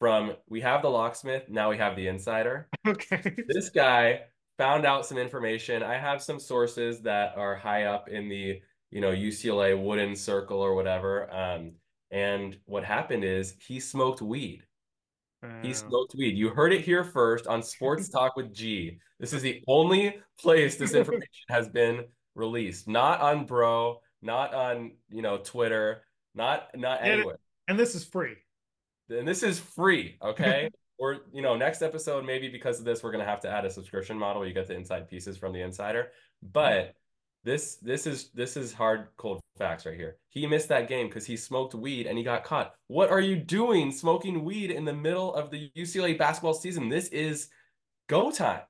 from 0.00 0.32
we 0.48 0.60
have 0.62 0.82
the 0.82 0.90
locksmith. 0.90 1.44
Now 1.48 1.70
we 1.70 1.78
have 1.78 1.94
the 1.94 2.08
insider. 2.08 2.68
Okay. 2.84 3.36
This 3.48 3.70
guy 3.70 4.22
found 4.58 4.86
out 4.86 5.06
some 5.06 5.18
information. 5.18 5.82
I 5.82 5.98
have 5.98 6.22
some 6.22 6.38
sources 6.38 7.00
that 7.02 7.36
are 7.36 7.56
high 7.56 7.84
up 7.84 8.08
in 8.08 8.28
the 8.28 8.60
you 8.90 9.00
know 9.00 9.10
UCLA 9.10 9.80
wooden 9.80 10.14
circle 10.16 10.60
or 10.60 10.74
whatever. 10.74 11.32
Um, 11.32 11.72
and 12.10 12.56
what 12.66 12.84
happened 12.84 13.24
is 13.24 13.54
he 13.58 13.80
smoked 13.80 14.22
weed. 14.22 14.62
He 15.62 15.74
smoked 15.74 16.14
weed. 16.16 16.36
You 16.36 16.48
heard 16.48 16.72
it 16.72 16.80
here 16.80 17.04
first 17.04 17.46
on 17.46 17.62
Sports 17.62 18.08
Talk 18.10 18.36
with 18.36 18.54
G. 18.54 18.98
This 19.20 19.32
is 19.32 19.42
the 19.42 19.62
only 19.66 20.16
place 20.40 20.76
this 20.76 20.94
information 20.94 21.28
has 21.50 21.68
been 21.68 22.06
released. 22.34 22.88
Not 22.88 23.20
on 23.20 23.44
Bro, 23.44 24.00
not 24.22 24.54
on 24.54 24.92
you 25.10 25.22
know 25.22 25.38
Twitter, 25.38 26.02
not 26.34 26.68
not 26.74 27.02
anywhere. 27.02 27.38
And 27.68 27.78
this 27.78 27.94
is 27.94 28.04
free. 28.04 28.36
And 29.10 29.28
this 29.28 29.42
is 29.42 29.58
free. 29.58 30.16
Okay. 30.22 30.70
or 30.98 31.18
you 31.32 31.42
know, 31.42 31.56
next 31.56 31.82
episode 31.82 32.24
maybe 32.24 32.48
because 32.48 32.78
of 32.78 32.84
this 32.84 33.02
we're 33.02 33.12
gonna 33.12 33.24
have 33.24 33.40
to 33.40 33.50
add 33.50 33.64
a 33.64 33.70
subscription 33.70 34.18
model. 34.18 34.46
You 34.46 34.54
get 34.54 34.68
the 34.68 34.74
inside 34.74 35.08
pieces 35.08 35.36
from 35.36 35.52
the 35.52 35.60
insider, 35.60 36.12
but 36.42 36.72
mm-hmm. 36.72 36.90
this 37.44 37.76
this 37.76 38.06
is 38.06 38.30
this 38.30 38.56
is 38.56 38.72
hard 38.72 39.08
cold 39.16 39.40
facts 39.58 39.86
right 39.86 39.96
here. 39.96 40.16
He 40.28 40.46
missed 40.46 40.68
that 40.68 40.88
game 40.88 41.08
because 41.08 41.26
he 41.26 41.36
smoked 41.36 41.74
weed 41.74 42.06
and 42.06 42.18
he 42.18 42.24
got 42.24 42.44
caught. 42.44 42.74
What 42.88 43.10
are 43.10 43.20
you 43.20 43.36
doing 43.36 43.92
smoking 43.92 44.44
weed 44.44 44.70
in 44.70 44.84
the 44.84 44.92
middle 44.92 45.34
of 45.34 45.50
the 45.50 45.70
UCLA 45.76 46.18
basketball 46.18 46.54
season? 46.54 46.88
This 46.88 47.08
is 47.08 47.48
go 48.08 48.30
time. 48.30 48.62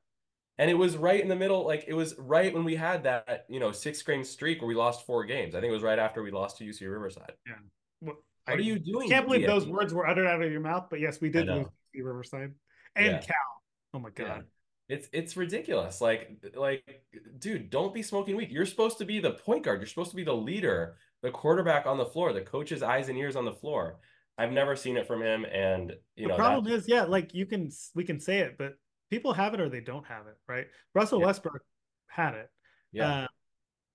And 0.56 0.70
it 0.70 0.74
was 0.74 0.96
right 0.96 1.20
in 1.20 1.28
the 1.28 1.34
middle, 1.34 1.66
like 1.66 1.84
it 1.88 1.94
was 1.94 2.14
right 2.16 2.54
when 2.54 2.62
we 2.62 2.76
had 2.76 3.02
that, 3.02 3.44
you 3.48 3.58
know, 3.58 3.72
six 3.72 4.00
game 4.02 4.22
streak 4.22 4.60
where 4.60 4.68
we 4.68 4.76
lost 4.76 5.04
four 5.04 5.24
games. 5.24 5.56
I 5.56 5.60
think 5.60 5.70
it 5.70 5.74
was 5.74 5.82
right 5.82 5.98
after 5.98 6.22
we 6.22 6.30
lost 6.30 6.58
to 6.58 6.64
UC 6.64 6.82
Riverside. 6.82 7.32
Yeah. 7.44 7.54
Well, 8.00 8.14
what 8.44 8.54
I, 8.54 8.58
are 8.58 8.60
you 8.60 8.78
doing? 8.78 9.10
I 9.10 9.16
can't 9.16 9.26
believe 9.26 9.48
those 9.48 9.66
words 9.66 9.92
were 9.92 10.06
uttered 10.06 10.28
out 10.28 10.40
of 10.40 10.52
your 10.52 10.60
mouth, 10.60 10.86
but 10.90 11.00
yes, 11.00 11.20
we 11.20 11.28
did 11.28 11.48
lose 11.48 11.66
Riverside 12.02 12.52
and 12.96 13.06
yeah. 13.06 13.18
Cal. 13.18 13.62
Oh 13.94 13.98
my 13.98 14.10
god. 14.10 14.26
Yeah. 14.26 14.96
It's 14.96 15.08
it's 15.12 15.36
ridiculous. 15.36 16.00
Like 16.00 16.44
like 16.54 17.04
dude, 17.38 17.70
don't 17.70 17.94
be 17.94 18.02
smoking 18.02 18.36
weed. 18.36 18.50
You're 18.50 18.66
supposed 18.66 18.98
to 18.98 19.04
be 19.04 19.18
the 19.18 19.32
point 19.32 19.64
guard. 19.64 19.80
You're 19.80 19.86
supposed 19.86 20.10
to 20.10 20.16
be 20.16 20.24
the 20.24 20.34
leader, 20.34 20.96
the 21.22 21.30
quarterback 21.30 21.86
on 21.86 21.96
the 21.96 22.04
floor, 22.04 22.32
the 22.32 22.42
coach's 22.42 22.82
eyes 22.82 23.08
and 23.08 23.16
ears 23.16 23.36
on 23.36 23.44
the 23.44 23.52
floor. 23.52 23.98
I've 24.36 24.52
never 24.52 24.76
seen 24.76 24.96
it 24.96 25.06
from 25.06 25.22
him, 25.22 25.46
and 25.46 25.94
you 26.16 26.24
the 26.24 26.28
know. 26.28 26.36
The 26.36 26.42
problem 26.42 26.72
is, 26.72 26.88
yeah, 26.88 27.04
like 27.04 27.32
you 27.34 27.46
can 27.46 27.70
we 27.94 28.04
can 28.04 28.20
say 28.20 28.40
it, 28.40 28.58
but 28.58 28.74
people 29.10 29.32
have 29.32 29.54
it 29.54 29.60
or 29.60 29.68
they 29.68 29.80
don't 29.80 30.06
have 30.06 30.26
it, 30.26 30.36
right? 30.48 30.66
Russell 30.92 31.20
yeah. 31.20 31.26
Westbrook 31.26 31.62
had 32.08 32.34
it. 32.34 32.50
Yeah. 32.92 33.22
Uh, 33.22 33.26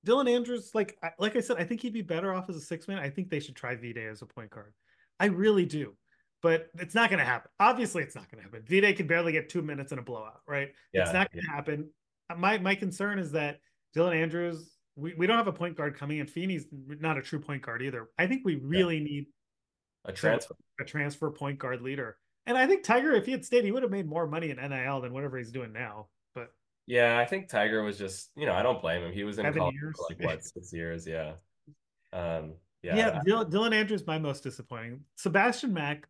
Dylan 0.07 0.33
Andrews, 0.33 0.71
like 0.73 0.97
like 1.19 1.35
I 1.35 1.41
said, 1.41 1.57
I 1.57 1.65
think 1.65 1.81
he'd 1.81 1.93
be 1.93 2.01
better 2.01 2.33
off 2.33 2.49
as 2.49 2.55
a 2.55 2.61
six 2.61 2.87
man. 2.87 2.97
I 2.97 3.09
think 3.09 3.29
they 3.29 3.39
should 3.39 3.55
try 3.55 3.75
Vide 3.75 3.97
as 3.97 4.21
a 4.21 4.25
point 4.25 4.49
guard. 4.49 4.73
I 5.19 5.25
really 5.25 5.65
do 5.65 5.95
but 6.41 6.69
it's 6.77 6.95
not 6.95 7.09
going 7.09 7.19
to 7.19 7.25
happen. 7.25 7.51
Obviously, 7.59 8.03
it's 8.03 8.15
not 8.15 8.29
going 8.31 8.43
to 8.43 8.49
happen. 8.49 8.63
Vide 8.67 8.95
can 8.95 9.07
barely 9.07 9.31
get 9.31 9.49
two 9.49 9.61
minutes 9.61 9.91
in 9.91 9.99
a 9.99 10.01
blowout, 10.01 10.41
right? 10.47 10.69
Yeah, 10.93 11.03
it's 11.03 11.13
not 11.13 11.31
going 11.31 11.43
to 11.43 11.47
yeah. 11.49 11.55
happen. 11.55 11.89
My 12.37 12.57
my 12.57 12.75
concern 12.75 13.19
is 13.19 13.31
that 13.33 13.59
Dylan 13.95 14.15
Andrews, 14.15 14.75
we, 14.95 15.13
we 15.15 15.27
don't 15.27 15.37
have 15.37 15.47
a 15.47 15.53
point 15.53 15.75
guard 15.75 15.97
coming, 15.97 16.19
and 16.19 16.29
Freeny's 16.29 16.65
not 16.71 17.17
a 17.17 17.21
true 17.21 17.39
point 17.39 17.61
guard 17.61 17.81
either. 17.81 18.09
I 18.17 18.27
think 18.27 18.43
we 18.45 18.55
really 18.55 18.97
yeah. 18.97 19.03
need 19.03 19.25
a 20.05 20.13
transfer 20.13 20.55
a 20.79 20.85
transfer 20.85 21.29
point 21.29 21.59
guard 21.59 21.81
leader. 21.81 22.17
And 22.45 22.57
I 22.57 22.65
think 22.65 22.83
Tyger, 22.83 23.17
if 23.17 23.25
he 23.25 23.31
had 23.31 23.45
stayed, 23.45 23.63
he 23.63 23.71
would 23.71 23.83
have 23.83 23.91
made 23.91 24.07
more 24.07 24.25
money 24.25 24.49
in 24.49 24.57
NIL 24.57 25.01
than 25.01 25.13
whatever 25.13 25.37
he's 25.37 25.51
doing 25.51 25.71
now. 25.71 26.07
But 26.33 26.51
yeah, 26.87 27.19
I 27.19 27.25
think 27.25 27.49
Tyger 27.49 27.83
was 27.83 27.97
just, 27.97 28.31
you 28.35 28.45
know, 28.45 28.53
I 28.53 28.63
don't 28.63 28.81
blame 28.81 29.03
him. 29.03 29.11
He 29.11 29.23
was 29.23 29.37
in 29.37 29.53
college 29.53 29.75
years. 29.75 29.95
for 29.95 30.07
like 30.09 30.23
what 30.23 30.43
six 30.43 30.73
years, 30.73 31.05
yeah. 31.05 31.33
Um, 32.11 32.53
yeah, 32.81 32.95
yeah. 32.95 33.21
Dylan, 33.27 33.51
Dylan 33.51 33.73
Andrews, 33.75 34.07
my 34.07 34.17
most 34.17 34.41
disappointing. 34.41 35.01
Sebastian 35.15 35.73
Mack, 35.73 36.07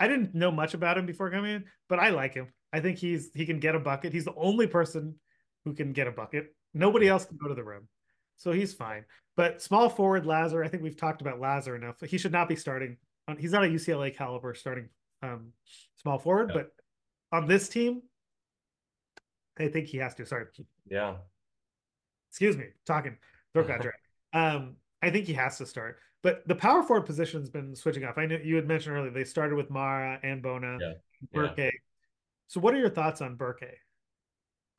I 0.00 0.08
didn't 0.08 0.34
know 0.34 0.50
much 0.50 0.74
about 0.74 0.98
him 0.98 1.06
before 1.06 1.30
coming 1.30 1.54
in, 1.54 1.64
but 1.88 1.98
I 1.98 2.10
like 2.10 2.34
him. 2.34 2.52
I 2.72 2.80
think 2.80 2.98
he's 2.98 3.30
he 3.34 3.46
can 3.46 3.60
get 3.60 3.74
a 3.74 3.78
bucket. 3.78 4.12
He's 4.12 4.24
the 4.24 4.34
only 4.34 4.66
person 4.66 5.16
who 5.64 5.74
can 5.74 5.92
get 5.92 6.06
a 6.06 6.12
bucket. 6.12 6.54
Nobody 6.74 7.08
else 7.08 7.24
can 7.24 7.36
go 7.36 7.48
to 7.48 7.54
the 7.54 7.62
rim. 7.62 7.88
So 8.36 8.50
he's 8.52 8.72
fine. 8.72 9.04
But 9.36 9.62
small 9.62 9.88
forward 9.88 10.26
Lazar, 10.26 10.64
I 10.64 10.68
think 10.68 10.82
we've 10.82 10.96
talked 10.96 11.20
about 11.20 11.40
Lazar 11.40 11.76
enough. 11.76 11.96
He 12.00 12.18
should 12.18 12.32
not 12.32 12.48
be 12.48 12.56
starting. 12.56 12.96
He's 13.38 13.52
not 13.52 13.64
a 13.64 13.68
UCLA 13.68 14.14
caliber 14.14 14.54
starting 14.54 14.88
um, 15.22 15.52
small 16.02 16.18
forward, 16.18 16.50
yeah. 16.50 16.62
but 16.62 16.70
on 17.36 17.46
this 17.46 17.68
team, 17.68 18.02
I 19.58 19.68
think 19.68 19.86
he 19.86 19.98
has 19.98 20.14
to. 20.16 20.26
Sorry. 20.26 20.46
Yeah. 20.88 21.16
Excuse 22.30 22.56
me. 22.56 22.66
Talking. 22.86 23.16
Throat 23.52 23.68
got 23.68 23.80
dry. 23.80 23.92
Um, 24.32 24.76
I 25.02 25.10
think 25.10 25.26
he 25.26 25.34
has 25.34 25.58
to 25.58 25.66
start. 25.66 25.98
But 26.22 26.46
the 26.46 26.54
power 26.54 26.82
forward 26.82 27.06
position's 27.06 27.50
been 27.50 27.74
switching 27.74 28.04
up. 28.04 28.16
I 28.16 28.26
know 28.26 28.38
you 28.42 28.56
had 28.56 28.68
mentioned 28.68 28.96
earlier 28.96 29.10
they 29.10 29.24
started 29.24 29.56
with 29.56 29.70
Mara 29.70 30.20
and 30.22 30.40
Bona, 30.40 30.78
yeah. 30.80 30.92
Berke. 31.32 31.58
Yeah. 31.58 31.70
So 32.46 32.60
what 32.60 32.74
are 32.74 32.78
your 32.78 32.90
thoughts 32.90 33.20
on 33.20 33.36
Berke? 33.36 33.78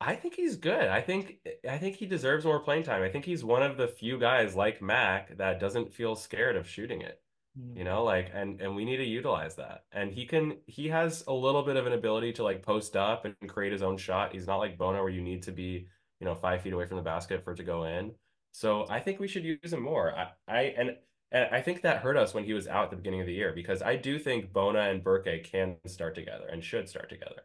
I 0.00 0.16
think 0.16 0.34
he's 0.34 0.56
good. 0.56 0.88
I 0.88 1.00
think 1.00 1.38
I 1.68 1.78
think 1.78 1.96
he 1.96 2.06
deserves 2.06 2.44
more 2.44 2.60
playing 2.60 2.84
time. 2.84 3.02
I 3.02 3.08
think 3.08 3.24
he's 3.24 3.44
one 3.44 3.62
of 3.62 3.76
the 3.76 3.88
few 3.88 4.18
guys 4.18 4.54
like 4.54 4.82
Mack 4.82 5.36
that 5.38 5.60
doesn't 5.60 5.92
feel 5.92 6.16
scared 6.16 6.56
of 6.56 6.68
shooting 6.68 7.00
it. 7.02 7.20
Mm. 7.58 7.78
You 7.78 7.84
know, 7.84 8.04
like 8.04 8.30
and 8.34 8.60
and 8.60 8.74
we 8.74 8.84
need 8.84 8.96
to 8.98 9.04
utilize 9.04 9.54
that. 9.56 9.84
And 9.92 10.12
he 10.12 10.26
can 10.26 10.56
he 10.66 10.88
has 10.88 11.24
a 11.26 11.32
little 11.32 11.62
bit 11.62 11.76
of 11.76 11.86
an 11.86 11.92
ability 11.92 12.32
to 12.34 12.42
like 12.42 12.62
post 12.62 12.96
up 12.96 13.24
and 13.24 13.36
create 13.48 13.72
his 13.72 13.82
own 13.82 13.96
shot. 13.96 14.32
He's 14.32 14.46
not 14.46 14.58
like 14.58 14.78
Bona 14.78 15.00
where 15.00 15.10
you 15.10 15.22
need 15.22 15.42
to 15.44 15.52
be, 15.52 15.86
you 16.20 16.24
know, 16.26 16.34
five 16.34 16.62
feet 16.62 16.72
away 16.72 16.86
from 16.86 16.96
the 16.96 17.02
basket 17.02 17.44
for 17.44 17.52
it 17.52 17.56
to 17.56 17.64
go 17.64 17.84
in. 17.84 18.12
So 18.52 18.86
I 18.88 19.00
think 19.00 19.20
we 19.20 19.28
should 19.28 19.44
use 19.44 19.72
him 19.72 19.82
more. 19.82 20.14
I, 20.14 20.28
I 20.48 20.60
and 20.76 20.96
and 21.32 21.48
I 21.54 21.60
think 21.60 21.82
that 21.82 21.98
hurt 21.98 22.16
us 22.16 22.34
when 22.34 22.44
he 22.44 22.52
was 22.52 22.68
out 22.68 22.84
at 22.84 22.90
the 22.90 22.96
beginning 22.96 23.20
of 23.20 23.26
the 23.26 23.32
year 23.32 23.52
because 23.54 23.82
I 23.82 23.96
do 23.96 24.18
think 24.18 24.52
Bona 24.52 24.90
and 24.90 25.02
Berke 25.02 25.42
can 25.44 25.76
start 25.86 26.14
together 26.14 26.46
and 26.50 26.62
should 26.62 26.88
start 26.88 27.08
together. 27.08 27.42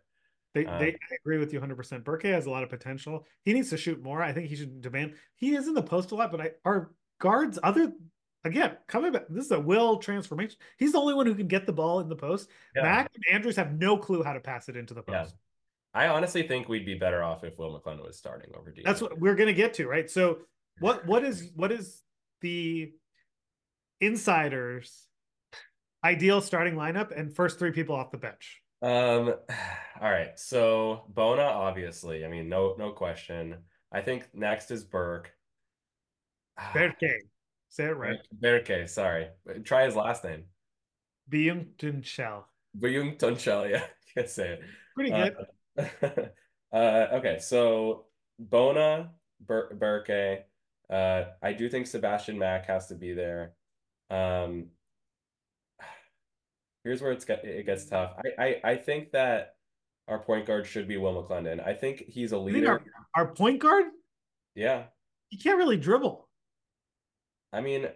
They, 0.53 0.65
um, 0.65 0.80
they 0.80 0.91
I 0.91 1.15
agree 1.21 1.38
with 1.38 1.53
you 1.53 1.59
100%. 1.59 2.03
Berke 2.03 2.23
has 2.23 2.45
a 2.45 2.51
lot 2.51 2.63
of 2.63 2.69
potential. 2.69 3.25
He 3.45 3.53
needs 3.53 3.69
to 3.69 3.77
shoot 3.77 4.01
more. 4.01 4.21
I 4.21 4.34
think 4.34 4.47
he 4.47 4.55
should 4.55 4.82
demand. 4.82 5.15
He 5.36 5.55
is 5.55 5.67
in 5.67 5.73
the 5.73 5.84
post 5.84 6.11
a 6.11 6.15
lot, 6.15 6.32
but 6.32 6.41
I, 6.41 6.51
our 6.65 6.91
guards, 7.19 7.59
other 7.61 7.93
again, 8.43 8.77
coming 8.88 9.11
back, 9.11 9.25
this 9.30 9.45
is 9.45 9.51
a 9.51 9.59
will 9.59 9.97
transformation. 9.97 10.57
He's 10.77 10.93
the 10.93 10.99
only 10.99 11.13
one 11.13 11.25
who 11.25 11.36
can 11.36 11.47
get 11.47 11.65
the 11.65 11.73
ball 11.73 11.99
in 11.99 12.09
the 12.09 12.15
post. 12.15 12.49
Yeah. 12.75 12.84
Mack 12.84 13.11
and 13.13 13.23
Andrews 13.36 13.55
have 13.57 13.73
no 13.73 13.97
clue 13.97 14.23
how 14.23 14.34
to 14.34 14.39
pass 14.39 14.69
it 14.69 14.77
into 14.77 14.93
the 14.93 15.03
post. 15.03 15.36
Yeah. 15.93 16.01
I 16.01 16.07
honestly 16.07 16.47
think 16.47 16.69
we'd 16.69 16.86
be 16.86 16.95
better 16.95 17.23
off 17.23 17.43
if 17.43 17.57
Will 17.57 17.80
McClendon 17.80 18.05
was 18.05 18.17
starting 18.17 18.51
over 18.55 18.71
D. 18.71 18.84
That's 18.86 19.01
what 19.01 19.19
we're 19.19 19.36
gonna 19.36 19.53
get 19.53 19.73
to, 19.75 19.88
right? 19.88 20.09
So 20.09 20.39
what 20.80 21.05
what 21.05 21.23
is 21.23 21.51
what 21.55 21.71
is 21.71 22.03
the 22.41 22.93
insiders 24.02 25.08
ideal 26.04 26.41
starting 26.41 26.76
lineup 26.76 27.18
and 27.18 27.36
first 27.36 27.60
three 27.60 27.72
people 27.72 27.95
off 27.95 28.12
the 28.12 28.18
bench? 28.18 28.62
Um, 28.82 29.34
all 30.02 30.10
right. 30.10 30.38
So 30.38 31.04
Bona, 31.10 31.43
obviously, 31.43 32.26
I 32.26 32.28
mean, 32.28 32.50
no, 32.50 32.76
no 32.78 32.91
question. 32.91 33.58
I 33.91 34.02
think 34.02 34.30
next 34.34 34.72
is 34.72 34.84
Berke. 34.84 35.32
Berke. 36.74 37.24
Say 37.70 37.86
it 37.86 37.97
right. 37.97 38.18
Berke, 38.41 38.89
sorry. 38.89 39.28
Try 39.64 39.86
his 39.86 39.95
last 39.95 40.24
name. 40.24 40.45
Byung-Chul. 41.32 42.43
Byung-Chul, 42.80 43.70
yeah. 43.70 43.84
I 43.84 44.20
can't 44.20 44.30
say 44.30 44.54
it. 44.54 44.62
Pretty 44.95 45.12
good. 45.12 45.36
Uh, 45.78 46.26
uh, 46.76 47.08
okay, 47.14 47.38
so 47.39 48.06
Bona, 48.39 49.12
Bur 49.39 49.76
Berke. 49.76 50.45
Uh, 50.89 51.26
I 51.43 51.54
do 51.54 51.70
think 51.70 51.86
Sebastian 51.86 52.39
Mack 52.39 52.66
has 52.66 52.88
to 52.88 52.95
be 52.95 53.14
there. 53.14 53.54
Um, 54.10 54.68
here's 56.84 57.01
where 57.01 57.12
it's 57.12 57.26
get, 57.26 57.43
it 57.43 57.66
gets 57.66 57.86
tough. 57.86 58.14
I, 58.38 58.43
I 58.43 58.62
I 58.72 58.76
think 58.76 59.12
that 59.12 59.55
our 60.10 60.20
point 60.20 60.45
guard 60.45 60.66
should 60.66 60.88
be 60.88 60.97
Will 60.97 61.24
McClendon. 61.24 61.66
I 61.66 61.74
think 61.74 62.03
he's 62.07 62.32
a 62.32 62.38
leader. 62.38 62.72
Our, 62.72 62.82
our, 63.16 63.28
point 63.28 63.60
guard? 63.60 63.86
Yeah. 64.55 64.86
He 65.30 65.38
can't 65.38 65.57
really 65.57 65.78
dribble. 65.78 66.28
I 67.53 67.62
mean, 67.62 67.88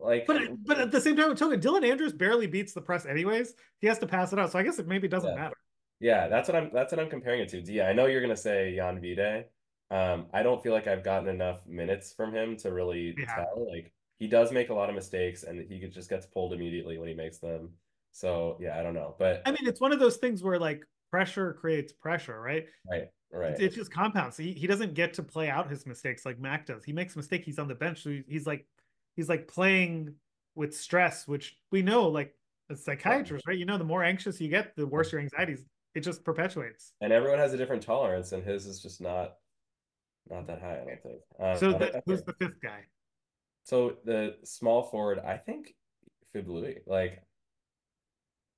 like 0.00 0.26
But 0.26 0.42
but 0.64 0.78
at 0.78 0.90
the 0.90 1.00
same 1.00 1.16
time, 1.16 1.34
token, 1.34 1.60
Dylan 1.60 1.88
Andrews 1.88 2.12
barely 2.12 2.46
beats 2.46 2.74
the 2.74 2.80
press 2.82 3.06
anyways. 3.06 3.54
He 3.80 3.86
has 3.86 3.98
to 4.00 4.06
pass 4.06 4.32
it 4.32 4.38
out. 4.38 4.52
So 4.52 4.58
I 4.58 4.62
guess 4.62 4.78
it 4.78 4.86
maybe 4.86 5.08
doesn't 5.08 5.30
yeah. 5.30 5.42
matter. 5.42 5.56
Yeah, 6.00 6.28
that's 6.28 6.48
what 6.48 6.56
I'm 6.56 6.70
that's 6.72 6.92
what 6.92 7.00
I'm 7.00 7.08
comparing 7.08 7.40
it 7.40 7.48
to. 7.50 7.60
Yeah, 7.60 7.88
I 7.88 7.92
know 7.92 8.06
you're 8.06 8.20
gonna 8.20 8.36
say 8.36 8.74
Jan 8.76 9.00
Vide. 9.00 9.46
Um, 9.90 10.26
I 10.32 10.42
don't 10.42 10.62
feel 10.62 10.72
like 10.72 10.86
I've 10.86 11.04
gotten 11.04 11.28
enough 11.28 11.64
minutes 11.66 12.12
from 12.12 12.34
him 12.34 12.56
to 12.58 12.72
really 12.72 13.14
yeah. 13.16 13.34
tell. 13.34 13.66
Like 13.70 13.92
he 14.18 14.28
does 14.28 14.52
make 14.52 14.70
a 14.70 14.74
lot 14.74 14.88
of 14.88 14.94
mistakes 14.94 15.42
and 15.42 15.60
he 15.68 15.80
just 15.88 16.08
gets 16.08 16.26
pulled 16.26 16.52
immediately 16.52 16.98
when 16.98 17.08
he 17.08 17.14
makes 17.14 17.38
them. 17.38 17.70
So 18.12 18.56
yeah, 18.60 18.78
I 18.78 18.82
don't 18.82 18.94
know. 18.94 19.14
But 19.18 19.42
I 19.46 19.50
mean, 19.50 19.66
it's 19.66 19.80
one 19.80 19.92
of 19.92 19.98
those 19.98 20.16
things 20.16 20.42
where 20.42 20.58
like 20.58 20.84
pressure 21.10 21.54
creates 21.54 21.92
pressure, 21.92 22.40
right? 22.40 22.66
Right. 22.90 23.08
Right. 23.34 23.58
It, 23.58 23.74
just 23.74 23.90
compounds. 23.90 24.36
He 24.36 24.52
he 24.52 24.66
doesn't 24.66 24.92
get 24.92 25.14
to 25.14 25.22
play 25.22 25.48
out 25.48 25.70
his 25.70 25.86
mistakes 25.86 26.26
like 26.26 26.38
Mack 26.38 26.66
does. 26.66 26.84
He 26.84 26.92
makes 26.92 27.14
a 27.14 27.18
mistake, 27.18 27.44
he's 27.44 27.58
on 27.58 27.66
the 27.66 27.74
bench. 27.74 28.02
So 28.02 28.14
he's 28.28 28.46
like 28.46 28.66
he's 29.16 29.28
like 29.28 29.48
playing 29.48 30.14
with 30.54 30.76
stress, 30.76 31.26
which 31.26 31.56
we 31.70 31.80
know 31.80 32.08
like 32.08 32.34
as 32.70 32.84
psychiatrists, 32.84 33.46
right? 33.46 33.56
You 33.56 33.64
know, 33.64 33.78
the 33.78 33.84
more 33.84 34.04
anxious 34.04 34.40
you 34.40 34.48
get, 34.48 34.76
the 34.76 34.86
worse 34.86 35.12
your 35.12 35.20
anxieties. 35.20 35.64
It 35.94 36.00
just 36.00 36.24
perpetuates. 36.24 36.92
And 37.00 37.12
everyone 37.12 37.38
has 37.38 37.52
a 37.52 37.56
different 37.56 37.82
tolerance, 37.82 38.32
and 38.32 38.44
his 38.44 38.66
is 38.66 38.80
just 38.80 39.00
not 39.00 39.34
not 40.30 40.46
that 40.46 40.60
high, 40.60 40.80
I 40.80 40.84
don't 40.84 41.02
think. 41.02 41.20
Um, 41.40 41.58
so 41.58 41.78
the, 41.78 42.02
who's 42.06 42.22
the 42.22 42.34
fifth 42.34 42.60
guy? 42.62 42.80
So 43.64 43.96
the 44.04 44.36
small 44.44 44.82
forward, 44.82 45.18
I 45.18 45.36
think 45.36 45.74
Fibleuil. 46.34 46.80
Like 46.86 47.22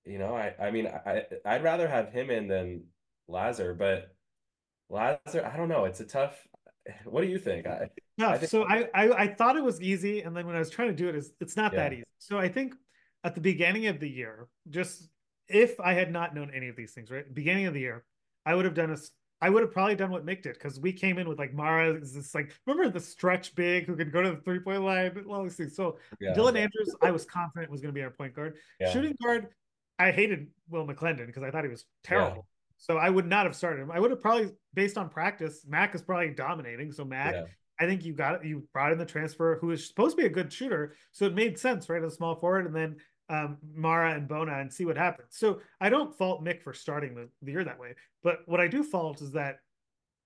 you 0.05 0.19
know, 0.19 0.35
I 0.35 0.55
I 0.61 0.71
mean, 0.71 0.87
I 0.87 1.25
I'd 1.45 1.63
rather 1.63 1.89
have 1.89 2.11
him 2.11 2.31
in 2.31 2.49
than 2.49 2.85
Lazar, 3.29 3.75
but 3.75 4.15
Lazar, 4.89 5.45
I 5.45 5.57
don't 5.57 5.69
know. 5.69 5.85
It's 5.85 6.01
a 6.01 6.05
tough. 6.05 6.37
What 7.05 7.23
do 7.23 7.29
you 7.29 7.39
think? 7.39 7.67
I, 7.67 7.89
no, 8.19 8.29
I 8.29 8.39
think... 8.39 8.51
so 8.51 8.65
I, 8.65 8.89
I 8.95 9.09
I 9.25 9.27
thought 9.29 9.57
it 9.57 9.65
was 9.65 9.81
easy, 9.81 10.21
and 10.21 10.37
then 10.37 10.47
when 10.47 10.55
I 10.55 10.59
was 10.59 10.69
trying 10.69 10.89
to 10.89 10.95
do 10.95 11.09
it, 11.09 11.17
is 11.17 11.33
it's 11.41 11.57
not 11.57 11.73
yeah. 11.73 11.79
that 11.81 11.93
easy. 11.95 12.05
So 12.19 12.39
I 12.39 12.49
think 12.49 12.75
at 13.25 13.35
the 13.35 13.41
beginning 13.41 13.87
of 13.87 14.01
the 14.01 14.09
year, 14.09 14.49
just 14.69 15.09
if 15.49 15.81
I 15.81 15.95
had 15.95 16.13
not 16.13 16.35
known 16.35 16.51
any 16.55 16.69
of 16.69 16.77
these 16.77 16.93
things, 16.93 17.11
right, 17.11 17.25
beginning 17.33 17.67
of 17.67 17.75
the 17.75 17.81
year, 17.81 18.05
I 18.45 18.55
would 18.55 18.67
have 18.67 18.75
done 18.75 18.91
a 18.91 18.99
I 19.41 19.51
would 19.51 19.62
have 19.62 19.72
probably 19.72 19.95
done 19.95 20.11
what 20.11 20.24
Mick 20.24 20.43
did 20.43 20.55
because 20.55 20.80
we 20.80 20.93
came 20.93 21.18
in 21.18 21.28
with 21.28 21.39
like 21.39 21.53
Mara 21.53 21.95
is 21.95 22.14
this 22.14 22.35
like 22.35 22.53
remember 22.66 22.91
the 22.91 23.05
stretch 23.05 23.55
big 23.55 23.87
who 23.87 23.97
could 23.97 24.12
go 24.12 24.22
to 24.22 24.30
the 24.30 24.37
three 24.39 24.59
point 24.59 24.82
line, 24.82 25.24
all 25.28 25.43
these 25.43 25.57
things. 25.57 25.76
So 25.76 25.99
yeah. 26.20 26.35
Dylan 26.35 26.57
Andrews, 26.57 26.95
I 27.03 27.11
was 27.11 27.24
confident 27.24 27.70
was 27.70 27.80
going 27.80 27.93
to 27.93 27.99
be 27.99 28.03
our 28.03 28.11
point 28.11 28.35
guard. 28.35 28.57
Yeah. 28.80 28.91
Shooting 28.91 29.16
guard, 29.22 29.49
I 29.99 30.12
hated 30.12 30.49
Will 30.68 30.87
McClendon 30.87 31.26
because 31.26 31.43
I 31.43 31.51
thought 31.51 31.64
he 31.64 31.70
was 31.70 31.85
terrible. 32.03 32.37
Yeah. 32.37 32.43
So 32.78 32.97
I 32.97 33.11
would 33.11 33.26
not 33.26 33.47
have 33.47 33.55
started 33.55 33.82
him. 33.82 33.91
I 33.91 34.01
would 34.01 34.11
have 34.11 34.20
probably, 34.20 34.51
based 34.72 34.99
on 34.99 35.09
practice, 35.09 35.64
Mack 35.66 35.95
is 35.95 36.03
probably 36.03 36.30
dominating. 36.30 36.93
So 36.93 37.05
Mack. 37.05 37.35
I 37.80 37.87
think 37.87 38.05
you 38.05 38.12
got 38.12 38.45
you 38.45 38.68
brought 38.72 38.93
in 38.93 38.99
the 38.99 39.05
transfer 39.05 39.59
who 39.61 39.72
is 39.72 39.89
supposed 39.89 40.16
to 40.16 40.22
be 40.22 40.26
a 40.28 40.30
good 40.30 40.53
shooter, 40.53 40.95
so 41.11 41.26
it 41.26 41.35
made 41.35 41.59
sense, 41.59 41.89
right? 41.89 42.03
A 42.03 42.09
small 42.09 42.37
forward, 42.37 42.66
and 42.66 42.74
then 42.74 42.97
um, 43.29 43.59
Mara 43.75 44.14
and 44.14 44.29
Bona, 44.29 44.59
and 44.59 44.72
see 44.72 44.85
what 44.85 44.97
happens. 44.97 45.29
So 45.31 45.61
I 45.81 45.89
don't 45.89 46.16
fault 46.16 46.45
Mick 46.45 46.62
for 46.62 46.72
starting 46.72 47.14
the, 47.14 47.29
the 47.43 47.53
year 47.53 47.64
that 47.64 47.79
way, 47.79 47.95
but 48.22 48.41
what 48.47 48.61
I 48.61 48.68
do 48.68 48.83
fault 48.83 49.22
is 49.22 49.33
that 49.33 49.59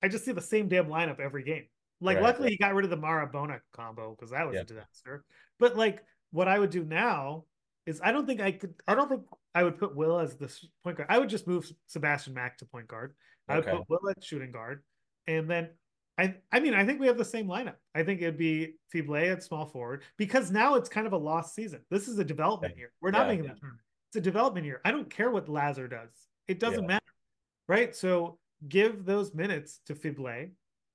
I 0.02 0.08
just 0.08 0.24
see 0.24 0.32
the 0.32 0.40
same 0.40 0.68
damn 0.68 0.86
lineup 0.86 1.20
every 1.20 1.42
game. 1.42 1.64
Like, 2.00 2.16
right, 2.16 2.24
luckily, 2.24 2.44
right. 2.44 2.52
he 2.52 2.58
got 2.58 2.74
rid 2.74 2.84
of 2.84 2.90
the 2.90 2.96
Mara 2.96 3.26
Bona 3.26 3.60
combo 3.72 4.14
because 4.14 4.30
that 4.30 4.46
was 4.46 4.54
yeah. 4.54 4.62
a 4.62 4.64
disaster. 4.64 5.24
But 5.58 5.76
like, 5.76 6.04
what 6.30 6.46
I 6.46 6.58
would 6.58 6.70
do 6.70 6.84
now 6.84 7.44
is 7.86 8.00
I 8.02 8.12
don't 8.12 8.26
think 8.26 8.40
I 8.40 8.52
could. 8.52 8.74
I 8.86 8.94
don't 8.94 9.08
think 9.08 9.22
I 9.54 9.64
would 9.64 9.78
put 9.78 9.96
Will 9.96 10.18
as 10.18 10.36
the 10.36 10.54
point 10.84 10.96
guard. 10.96 11.08
I 11.10 11.18
would 11.18 11.28
just 11.28 11.48
move 11.48 11.70
Sebastian 11.86 12.34
Mack 12.34 12.58
to 12.58 12.66
point 12.66 12.86
guard. 12.86 13.14
I 13.48 13.56
would 13.56 13.66
put 13.66 13.88
Will 13.88 14.10
at 14.10 14.22
shooting 14.22 14.52
guard, 14.52 14.82
and 15.26 15.50
then 15.50 15.70
I. 16.18 16.34
I 16.52 16.60
mean, 16.60 16.74
I 16.74 16.84
think 16.84 17.00
we 17.00 17.06
have 17.06 17.18
the 17.18 17.24
same 17.24 17.46
lineup. 17.46 17.76
I 17.94 18.02
think 18.02 18.20
it'd 18.20 18.36
be 18.36 18.74
Fibleuil 18.94 19.32
at 19.32 19.42
small 19.42 19.66
forward 19.66 20.02
because 20.16 20.50
now 20.50 20.74
it's 20.74 20.88
kind 20.88 21.06
of 21.06 21.12
a 21.12 21.18
lost 21.18 21.54
season. 21.54 21.80
This 21.90 22.08
is 22.08 22.18
a 22.18 22.24
development 22.24 22.76
year. 22.76 22.92
We're 23.00 23.10
not 23.10 23.22
yeah, 23.22 23.32
making 23.32 23.44
yeah. 23.44 23.54
the 23.54 23.60
tournament. 23.60 23.84
It's 24.10 24.16
a 24.16 24.20
development 24.20 24.66
year. 24.66 24.80
I 24.84 24.90
don't 24.90 25.08
care 25.08 25.30
what 25.30 25.48
Lazar 25.48 25.86
does. 25.88 26.10
It 26.48 26.60
doesn't 26.60 26.82
yeah. 26.82 26.88
matter, 26.88 27.12
right? 27.68 27.94
So 27.94 28.38
give 28.68 29.04
those 29.04 29.34
minutes 29.34 29.80
to 29.86 29.94
Fibleuil, 29.94 30.50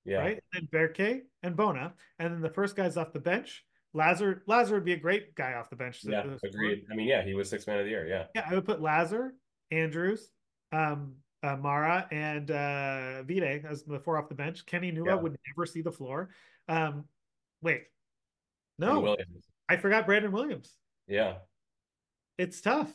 yeah. 0.05 0.17
right? 0.17 0.43
And 0.53 0.69
Berke 0.71 1.24
and 1.43 1.55
Bona, 1.55 1.93
and 2.19 2.34
then 2.34 2.41
the 2.41 2.49
first 2.49 2.76
guys 2.76 2.97
off 2.97 3.13
the 3.13 3.19
bench 3.19 3.63
Lazar 3.93 4.43
Lazar 4.47 4.76
would 4.76 4.86
be 4.86 4.93
a 4.93 4.97
great 4.97 5.36
guy 5.36 5.53
off 5.53 5.69
the 5.69 5.76
bench. 5.76 5.99
Yeah, 6.03 6.24
agreed. 6.43 6.86
I 6.91 6.95
mean, 6.95 7.07
yeah, 7.07 7.24
he 7.24 7.34
was 7.34 7.49
six 7.49 7.67
man 7.67 7.80
of 7.80 7.86
the 7.86 7.91
year. 7.91 8.07
Yeah. 8.07 8.26
Yeah, 8.36 8.45
I 8.49 8.55
would 8.55 8.65
put 8.65 8.82
Lazar, 8.82 9.36
Andrews, 9.71 10.30
um, 10.71 11.13
uh, 11.44 11.58
Mara, 11.58 12.08
and 12.12 12.50
uh, 12.50 13.24
Vide 13.24 13.66
as 13.70 13.84
the 13.84 14.00
four 14.00 14.18
off 14.18 14.30
the 14.30 14.36
bench. 14.36 14.66
Kenny 14.66 14.91
Nwuba 14.91 15.08
yeah. 15.08 15.16
would 15.16 15.38
never 15.48 15.66
see 15.66 15.82
the 15.82 15.91
floor. 15.91 16.30
Um, 16.68 17.04
wait, 17.62 17.84
no, 18.80 19.16
I 19.68 19.78
forgot 19.78 20.06
Brandon 20.06 20.32
Williams. 20.32 20.74
Yeah, 21.08 21.36
it's 22.38 22.62
tough. 22.62 22.91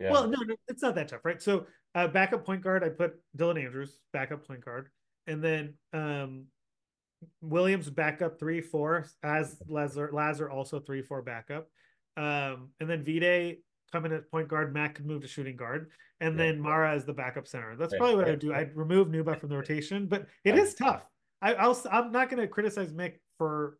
Yeah. 0.00 0.12
Well, 0.12 0.28
no, 0.28 0.38
no, 0.46 0.54
it's 0.68 0.82
not 0.82 0.94
that 0.94 1.08
tough, 1.08 1.24
right? 1.24 1.42
So, 1.42 1.66
uh, 1.94 2.08
backup 2.08 2.44
point 2.44 2.62
guard, 2.62 2.84
I 2.84 2.88
put 2.88 3.20
Dylan 3.36 3.62
Andrews, 3.62 3.98
backup 4.12 4.46
point 4.46 4.64
guard, 4.64 4.88
and 5.26 5.44
then 5.44 5.74
um, 5.92 6.46
Williams 7.42 7.90
backup 7.90 8.38
three 8.38 8.60
four 8.60 9.06
as 9.22 9.60
Lazar 9.68 10.10
Lazar 10.12 10.50
also 10.50 10.80
three 10.80 11.02
four 11.02 11.20
backup, 11.20 11.68
um, 12.16 12.70
and 12.80 12.88
then 12.88 13.04
Vide 13.04 13.58
coming 13.90 14.12
at 14.12 14.30
point 14.30 14.48
guard. 14.48 14.72
Matt 14.72 14.94
could 14.94 15.06
move 15.06 15.22
to 15.22 15.28
shooting 15.28 15.56
guard, 15.56 15.90
and 16.20 16.38
yeah. 16.38 16.46
then 16.46 16.60
Mara 16.60 16.94
as 16.94 17.04
the 17.04 17.12
backup 17.12 17.46
center. 17.46 17.76
That's 17.76 17.94
probably 17.96 18.16
what 18.16 18.28
I'd 18.28 18.38
do. 18.38 18.54
I'd 18.54 18.76
remove 18.76 19.08
Nwuba 19.08 19.38
from 19.38 19.48
the 19.48 19.56
rotation, 19.56 20.06
but 20.06 20.26
it 20.44 20.56
is 20.56 20.74
tough. 20.74 21.06
I, 21.40 21.54
I'll 21.54 21.80
I'm 21.90 22.10
not 22.12 22.30
going 22.30 22.40
to 22.40 22.48
criticize 22.48 22.92
Mick 22.92 23.14
for 23.36 23.78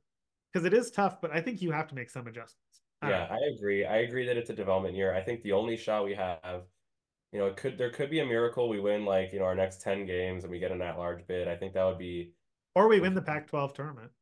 because 0.52 0.64
it 0.64 0.74
is 0.74 0.90
tough, 0.90 1.20
but 1.20 1.32
I 1.32 1.40
think 1.40 1.60
you 1.60 1.72
have 1.72 1.88
to 1.88 1.94
make 1.94 2.10
some 2.10 2.26
adjustments. 2.26 2.82
I 3.02 3.10
yeah, 3.10 3.28
I 3.30 3.38
agree. 3.56 3.84
I 3.84 3.98
agree 3.98 4.26
that 4.26 4.36
it's 4.36 4.50
a 4.50 4.54
development 4.54 4.94
year. 4.94 5.14
I 5.14 5.20
think 5.20 5.42
the 5.42 5.52
only 5.52 5.76
shot 5.76 6.04
we 6.04 6.14
have, 6.14 6.62
you 7.32 7.38
know, 7.38 7.46
it 7.46 7.56
could 7.56 7.78
there 7.78 7.90
could 7.90 8.10
be 8.10 8.20
a 8.20 8.26
miracle. 8.26 8.68
We 8.68 8.80
win 8.80 9.04
like 9.04 9.32
you 9.32 9.38
know 9.38 9.44
our 9.44 9.54
next 9.54 9.82
ten 9.82 10.06
games 10.06 10.44
and 10.44 10.50
we 10.50 10.58
get 10.58 10.72
an 10.72 10.82
at 10.82 10.98
large 10.98 11.26
bid. 11.26 11.48
I 11.48 11.56
think 11.56 11.74
that 11.74 11.84
would 11.84 11.98
be 11.98 12.32
or 12.78 12.86
we 12.86 13.00
win 13.00 13.14
the 13.14 13.22
Pac-12 13.22 13.74
tournament. 13.74 14.12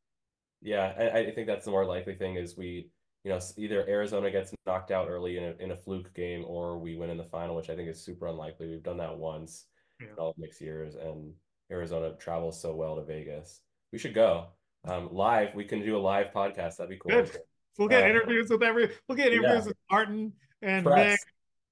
Yeah, 0.63 0.91
I, 0.97 1.19
I 1.19 1.31
think 1.31 1.45
that's 1.45 1.65
the 1.65 1.69
more 1.69 1.85
likely 1.85 2.15
thing 2.15 2.37
is 2.37 2.57
we, 2.57 2.89
you 3.27 3.33
know, 3.33 3.41
either 3.57 3.85
Arizona 3.89 4.31
gets 4.31 4.53
knocked 4.65 4.89
out 4.89 5.09
early 5.09 5.37
in 5.37 5.43
a, 5.43 5.53
in 5.59 5.71
a 5.71 5.75
fluke 5.75 6.13
game, 6.13 6.45
or 6.47 6.77
we 6.77 6.95
win 6.95 7.09
in 7.09 7.17
the 7.17 7.25
final, 7.25 7.57
which 7.57 7.69
I 7.69 7.75
think 7.75 7.89
is 7.89 8.01
super 8.01 8.27
unlikely. 8.27 8.69
We've 8.69 8.81
done 8.81 8.95
that 8.99 9.17
once 9.17 9.65
yeah. 9.99 10.07
in 10.07 10.13
all 10.13 10.33
Mick's 10.37 10.61
years, 10.61 10.95
and 10.95 11.33
Arizona 11.69 12.13
travels 12.17 12.61
so 12.61 12.73
well 12.73 12.95
to 12.95 13.03
Vegas. 13.03 13.59
We 13.91 13.99
should 13.99 14.13
go 14.13 14.47
um, 14.87 15.09
live. 15.11 15.53
We 15.55 15.65
can 15.65 15.81
do 15.81 15.97
a 15.97 15.99
live 15.99 16.27
podcast. 16.33 16.77
That'd 16.77 16.89
be 16.89 16.97
cool. 16.97 17.21
Good. 17.21 17.37
We'll 17.77 17.89
get 17.89 18.05
uh, 18.05 18.07
interviews 18.07 18.49
with 18.49 18.63
every. 18.63 18.91
We'll 19.09 19.17
get 19.17 19.33
interviews 19.33 19.63
yeah. 19.63 19.65
with 19.65 19.77
Martin 19.91 20.31
and 20.61 20.85
Press. 20.85 21.17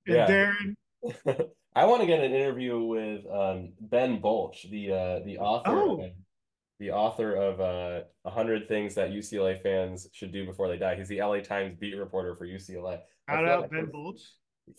Nick 0.05 0.17
and 0.17 0.29
yeah. 0.29 0.75
Darren. 1.07 1.47
I 1.77 1.85
want 1.85 2.01
to 2.01 2.07
get 2.07 2.19
an 2.19 2.33
interview 2.33 2.83
with 2.83 3.25
um, 3.31 3.71
Ben 3.79 4.19
Bolch, 4.19 4.69
the 4.69 4.91
uh, 4.91 5.19
the 5.25 5.37
author 5.37 5.71
oh 5.71 6.09
the 6.79 6.91
author 6.91 7.35
of 7.35 7.61
uh, 7.61 8.05
100 8.23 8.67
Things 8.67 8.95
That 8.95 9.11
UCLA 9.11 9.61
Fans 9.61 10.07
Should 10.11 10.31
Do 10.31 10.45
Before 10.45 10.67
They 10.67 10.77
Die. 10.77 10.95
He's 10.95 11.07
the 11.07 11.21
LA 11.21 11.39
Times 11.39 11.75
beat 11.79 11.95
reporter 11.95 12.35
for 12.35 12.45
UCLA. 12.45 12.99
Shout 13.29 13.47
out 13.47 13.61
like 13.61 13.71
Ben 13.71 13.89
Bolch. 13.91 14.21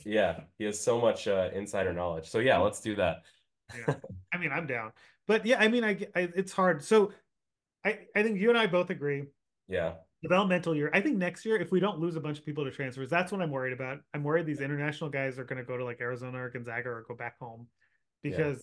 Yeah, 0.05 0.41
he 0.59 0.65
has 0.65 0.81
so 0.81 1.01
much 1.01 1.29
uh, 1.29 1.51
insider 1.55 1.93
knowledge. 1.93 2.29
So 2.29 2.39
yeah, 2.39 2.59
let's 2.59 2.81
do 2.81 2.97
that. 2.97 3.23
yeah. 3.77 3.95
I 4.33 4.39
mean, 4.39 4.53
I'm 4.53 4.67
down. 4.67 4.93
But 5.27 5.47
yeah, 5.47 5.61
I 5.61 5.69
mean, 5.69 5.85
I, 5.85 5.99
I 6.15 6.29
it's 6.35 6.53
hard. 6.53 6.85
So 6.85 7.13
I 7.85 8.01
I 8.15 8.23
think 8.23 8.41
you 8.41 8.49
and 8.49 8.59
I 8.59 8.67
both 8.67 8.91
agree. 8.91 9.25
Yeah. 9.69 9.95
Developmental 10.23 10.75
year. 10.75 10.91
I 10.93 11.01
think 11.01 11.19
next 11.19 11.45
year, 11.45 11.57
if 11.57 11.71
we 11.71 11.79
don't 11.79 11.99
lose 12.01 12.17
a 12.17 12.21
bunch 12.21 12.39
of 12.39 12.45
people 12.45 12.65
to 12.65 12.71
transfers, 12.71 13.11
that's 13.11 13.31
what 13.31 13.41
I'm 13.43 13.51
worried 13.51 13.73
about. 13.73 13.99
I'm 14.15 14.25
worried 14.25 14.47
these 14.47 14.61
international 14.61 15.11
guys 15.11 15.39
are 15.39 15.45
going 15.45 15.59
to 15.59 15.65
go 15.65 15.77
to 15.77 15.85
like 15.85 16.01
Arizona 16.01 16.43
or 16.43 16.51
Gonzaga 16.51 16.89
or 16.89 17.05
go 17.07 17.15
back 17.15 17.39
home 17.39 17.69
because 18.23 18.63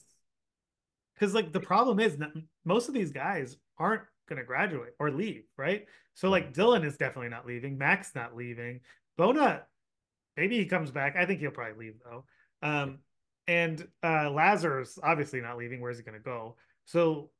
because 1.16 1.34
like 1.34 1.52
the 1.54 1.60
problem 1.60 2.00
is 2.00 2.18
that 2.18 2.32
most 2.66 2.88
of 2.88 2.94
these 2.94 3.12
guys 3.12 3.58
aren't 3.78 4.04
going 4.30 4.40
to 4.40 4.46
graduate 4.46 4.94
or 5.00 5.12
leave, 5.12 5.44
right? 5.58 5.86
So 6.14 6.30
like 6.30 6.54
Dylan 6.54 6.86
is 6.86 6.98
definitely 6.98 7.30
not 7.30 7.46
leaving. 7.46 7.78
Mack's 7.78 8.16
not 8.16 8.36
leaving. 8.36 8.82
Bona, 9.18 9.64
maybe 10.38 10.58
he 10.58 10.66
comes 10.66 10.92
back. 10.92 11.16
I 11.16 11.26
think 11.26 11.40
he'll 11.40 11.52
probably 11.52 11.86
leave 11.88 11.96
though. 12.04 12.26
Um, 12.62 13.00
and 13.48 13.86
uh 14.04 14.30
Lazarus 14.32 14.98
obviously 15.04 15.42
not 15.42 15.58
leaving. 15.58 15.82
Where's 15.82 15.98
he 15.98 16.04
going 16.04 16.18
to 16.18 16.24
go? 16.24 16.56
So 16.86 17.32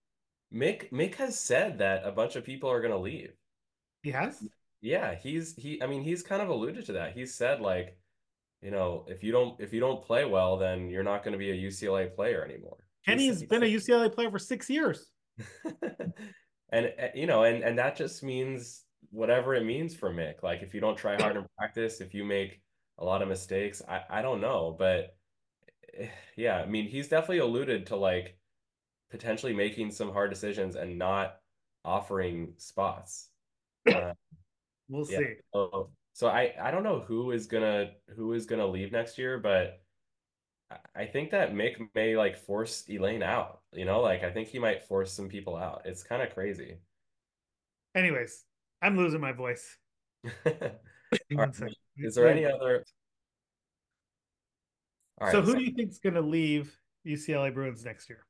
Mick 0.54 0.92
Mick 0.92 1.16
has 1.16 1.40
said 1.40 1.80
that 1.80 2.06
a 2.06 2.12
bunch 2.12 2.36
of 2.36 2.44
people 2.46 2.70
are 2.70 2.82
going 2.82 2.92
to 2.94 2.98
leave. 3.00 3.34
he 4.04 4.12
has. 4.12 4.44
Yeah, 4.82 5.16
he's 5.16 5.56
he 5.56 5.82
I 5.82 5.88
mean, 5.88 6.04
he's 6.04 6.24
kind 6.24 6.42
of 6.42 6.50
alluded 6.50 6.86
to 6.88 6.94
that. 6.94 7.14
He 7.14 7.26
said 7.26 7.62
like, 7.62 7.98
you 8.62 8.72
know, 8.72 9.06
if 9.08 9.24
you 9.24 9.32
don't 9.32 9.60
if 9.60 9.74
you 9.74 9.80
don't 9.80 10.04
play 10.04 10.26
well, 10.26 10.58
then 10.58 10.90
you're 10.90 11.04
not 11.04 11.24
going 11.24 11.34
to 11.34 11.38
be 11.38 11.52
a 11.52 11.56
UCLA 11.56 12.14
player 12.14 12.44
anymore. 12.44 12.78
Kenny's 13.06 13.40
has 13.42 13.44
been 13.44 13.64
a 13.64 13.66
UCLA 13.66 14.14
player 14.14 14.32
for 14.32 14.40
six 14.40 14.70
years. 14.70 15.10
And 16.74 16.92
uh, 17.00 17.08
you 17.14 17.28
know, 17.28 17.44
and 17.44 17.64
and 17.64 17.78
that 17.78 17.96
just 17.96 18.24
means 18.24 18.84
whatever 19.12 19.54
it 19.54 19.64
means 19.64 19.96
for 19.96 20.12
Mick. 20.12 20.42
Like 20.42 20.64
if 20.64 20.74
you 20.74 20.82
don't 20.82 20.98
try 20.98 21.16
hard 21.22 21.38
in 21.38 21.46
practice, 21.56 22.02
if 22.02 22.16
you 22.16 22.26
make 22.26 22.62
a 22.98 23.06
lot 23.06 23.22
of 23.22 23.28
mistakes, 23.28 23.82
I 23.88 24.02
I 24.10 24.22
don't 24.24 24.42
know, 24.42 24.76
but 24.78 25.16
eh, 25.96 26.08
yeah, 26.36 26.58
I 26.58 26.66
mean, 26.66 26.88
he's 26.88 27.10
definitely 27.10 27.40
alluded 27.40 27.86
to 27.88 27.96
like 27.96 28.40
potentially 29.12 29.54
making 29.54 29.92
some 29.92 30.12
hard 30.12 30.32
decisions 30.32 30.76
and 30.76 30.98
not 30.98 31.36
offering 31.86 32.54
spots. 32.58 33.30
Uh, 33.88 34.14
We'll 34.90 35.06
yeah. 35.10 35.20
see. 35.20 35.34
So, 35.54 35.92
so 36.14 36.28
I 36.28 36.54
I 36.62 36.72
don't 36.72 36.84
know 36.84 37.02
who 37.02 37.32
is 37.32 37.46
gonna 37.48 37.92
who 38.16 38.34
is 38.34 38.46
gonna 38.46 38.66
leave 38.66 38.92
next 38.92 39.18
year, 39.18 39.38
but 39.38 39.83
I- 40.96 41.06
think 41.06 41.32
that 41.32 41.54
Mick 41.54 41.76
may 41.96 42.16
like 42.16 42.38
force 42.38 42.84
Ilane 42.90 43.24
out. 43.24 43.62
You 43.72 43.86
know, 43.86 44.02
like 44.02 44.24
I 44.24 44.32
think 44.32 44.48
he 44.48 44.60
might 44.60 44.84
force 44.84 45.12
some 45.14 45.30
people 45.30 45.56
out. 45.56 45.84
It's 45.86 46.04
kind 46.04 46.22
of 46.22 46.34
crazy. 46.34 46.78
Anyways, 47.96 48.44
I'm 48.82 48.98
losing 48.98 49.22
my 49.22 49.32
voice. 49.32 49.78
Right. 51.32 51.50
Is 51.98 52.16
there 52.16 52.28
any 52.28 52.46
other? 52.46 52.84
All 55.22 55.32
so 55.32 55.42
who 55.42 55.56
do 55.56 55.64
you 55.64 55.72
think's 55.72 56.00
going 56.00 56.16
to 56.16 56.22
leave 56.22 56.76
UCLA 57.06 57.54
Bruins 57.54 57.86
next 57.86 58.10
year? 58.10 58.26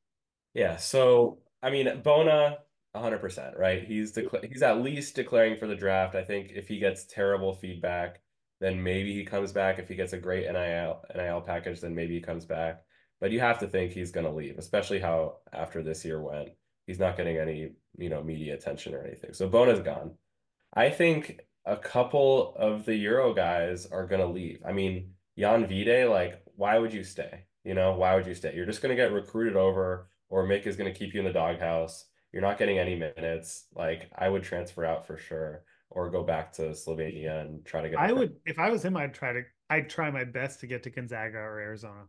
Yeah, 0.53 0.75
so 0.77 1.39
I 1.61 1.69
mean, 1.69 2.01
Bona, 2.03 2.57
100%, 2.95 3.57
right? 3.57 3.83
He's 3.83 4.13
decla 4.13 4.45
he's 4.47 4.61
at 4.61 4.81
least 4.81 5.15
declaring 5.15 5.55
for 5.55 5.67
the 5.67 5.75
draft. 5.75 6.15
I 6.15 6.23
think 6.23 6.51
if 6.53 6.67
he 6.67 6.77
gets 6.77 7.05
terrible 7.05 7.53
feedback, 7.53 8.19
then 8.63 8.81
maybe 8.81 9.13
he 9.13 9.25
comes 9.25 9.51
back. 9.51 9.77
If 9.77 9.89
he 9.89 9.95
gets 9.95 10.13
a 10.13 10.17
great 10.17 10.49
NIL 10.49 11.01
NIL 11.13 11.41
package, 11.41 11.81
then 11.81 11.93
maybe 11.93 12.13
he 12.13 12.21
comes 12.21 12.45
back. 12.45 12.81
But 13.19 13.31
you 13.31 13.41
have 13.41 13.59
to 13.59 13.67
think 13.67 13.91
he's 13.91 14.11
going 14.11 14.25
to 14.25 14.31
leave, 14.31 14.57
especially 14.57 15.01
how 15.01 15.39
after 15.51 15.83
this 15.83 16.05
year 16.05 16.21
went, 16.21 16.49
he's 16.87 16.99
not 16.99 17.17
getting 17.17 17.37
any, 17.37 17.71
you 17.97 18.09
know, 18.09 18.23
media 18.23 18.53
attention 18.53 18.93
or 18.93 19.03
anything. 19.03 19.33
So 19.33 19.49
Bona's 19.49 19.81
gone. 19.81 20.11
I 20.73 20.89
think 20.89 21.41
a 21.65 21.75
couple 21.75 22.55
of 22.57 22.85
the 22.85 22.95
Euro 22.95 23.33
guys 23.33 23.85
are 23.85 24.07
going 24.07 24.21
to 24.21 24.27
leave. 24.27 24.61
I 24.65 24.71
mean, 24.71 25.11
Jan 25.37 25.67
Vide, 25.67 26.09
like, 26.09 26.41
why 26.55 26.79
would 26.79 26.93
you 26.93 27.03
stay? 27.03 27.45
You 27.65 27.73
know, 27.73 27.93
why 27.93 28.15
would 28.15 28.27
you 28.27 28.33
stay? 28.33 28.55
You're 28.55 28.65
just 28.65 28.81
going 28.81 28.95
to 28.95 29.01
get 29.01 29.11
recruited 29.11 29.57
over, 29.57 30.07
or 30.29 30.45
Mick 30.45 30.67
is 30.67 30.77
going 30.77 30.91
to 30.91 30.97
keep 30.97 31.13
you 31.13 31.19
in 31.19 31.25
the 31.25 31.33
doghouse. 31.33 32.05
You're 32.31 32.41
not 32.41 32.57
getting 32.57 32.79
any 32.79 32.95
minutes. 32.95 33.65
Like, 33.75 34.09
I 34.17 34.29
would 34.29 34.43
transfer 34.43 34.85
out 34.85 35.05
for 35.05 35.17
sure, 35.17 35.63
or 35.93 36.09
go 36.09 36.23
back 36.23 36.51
to 36.53 36.63
Slovenia 36.71 37.41
and 37.41 37.65
try 37.65 37.81
to 37.81 37.89
get. 37.89 37.99
I 37.99 38.11
would, 38.11 38.35
if 38.45 38.59
I 38.59 38.69
was 38.69 38.83
him, 38.83 38.97
I'd 38.97 39.13
try 39.13 39.33
to, 39.33 39.41
I'd 39.69 39.89
try 39.89 40.11
my 40.11 40.23
best 40.23 40.59
to 40.61 40.67
get 40.67 40.83
to 40.83 40.89
Gonzaga 40.89 41.37
or 41.37 41.59
Arizona. 41.59 42.03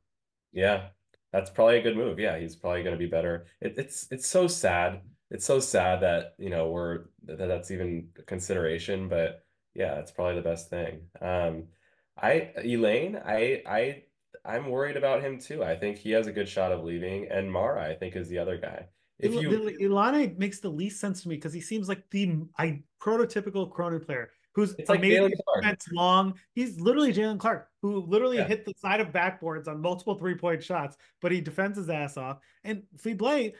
Yeah, 0.53 0.89
that's 1.33 1.51
probably 1.51 1.79
a 1.79 1.83
good 1.83 1.97
move. 1.97 2.19
Yeah, 2.19 2.39
he's 2.39 2.57
probably 2.57 2.83
going 2.83 2.95
to 2.95 2.99
be 2.99 3.11
better. 3.11 3.47
It, 3.61 3.75
it's 3.77 4.07
it's 4.11 4.27
so 4.27 4.47
sad. 4.47 5.03
It's 5.31 5.45
so 5.45 5.61
sad 5.61 6.01
that 6.03 6.35
you 6.39 6.51
know 6.51 6.71
we're 6.71 7.05
that 7.25 7.39
that's 7.39 7.71
even 7.71 8.09
a 8.19 8.23
consideration. 8.23 9.09
But 9.09 9.45
yeah, 9.75 9.95
it's 9.97 10.13
probably 10.13 10.37
the 10.37 10.43
best 10.49 10.71
thing. 10.71 11.03
Um, 11.21 11.65
I 12.17 12.53
Ilane, 12.59 13.21
I 13.25 13.63
I 13.67 14.03
I'm 14.45 14.69
worried 14.69 14.97
about 14.97 15.23
him 15.23 15.39
too. 15.39 15.65
I 15.65 15.77
think 15.77 15.99
he 15.99 16.13
has 16.13 16.27
a 16.27 16.33
good 16.33 16.49
shot 16.49 16.73
of 16.73 16.85
leaving, 16.85 17.29
and 17.31 17.51
Mara, 17.51 17.91
I 17.91 17.95
think, 17.95 18.15
is 18.15 18.29
the 18.29 18.39
other 18.39 18.59
guy. 18.59 18.87
If 19.25 19.33
you 19.43 19.49
Ilane 19.91 20.39
makes 20.39 20.61
the 20.61 20.69
least 20.69 21.01
sense 21.01 21.23
to 21.23 21.29
me 21.29 21.37
because 21.37 21.53
he 21.53 21.61
seems 21.61 21.89
like 21.89 22.09
the 22.11 22.39
I 22.59 22.83
prototypical 23.01 23.71
Cronin 23.71 24.01
player 24.01 24.31
who's 24.55 24.75
It's 24.79 24.89
like 24.89 25.01
amazing 25.01 25.35
defense, 25.57 25.89
long. 25.93 26.35
He's 26.55 26.79
literally 26.81 27.13
Jaylen 27.13 27.39
Clark, 27.41 27.69
who 27.83 28.01
literally 28.07 28.37
Yeah. 28.39 28.47
hit 28.47 28.65
the 28.65 28.73
side 28.77 29.01
of 29.01 29.09
backboards 29.09 29.67
on 29.67 29.81
multiple 29.81 30.17
three 30.17 30.37
point 30.37 30.63
shots, 30.63 30.97
but 31.21 31.33
he 31.33 31.41
defends 31.41 31.77
his 31.77 31.91
ass 31.91 32.17
off. 32.17 32.39
And 32.63 32.85
Fibleuil, 32.97 33.53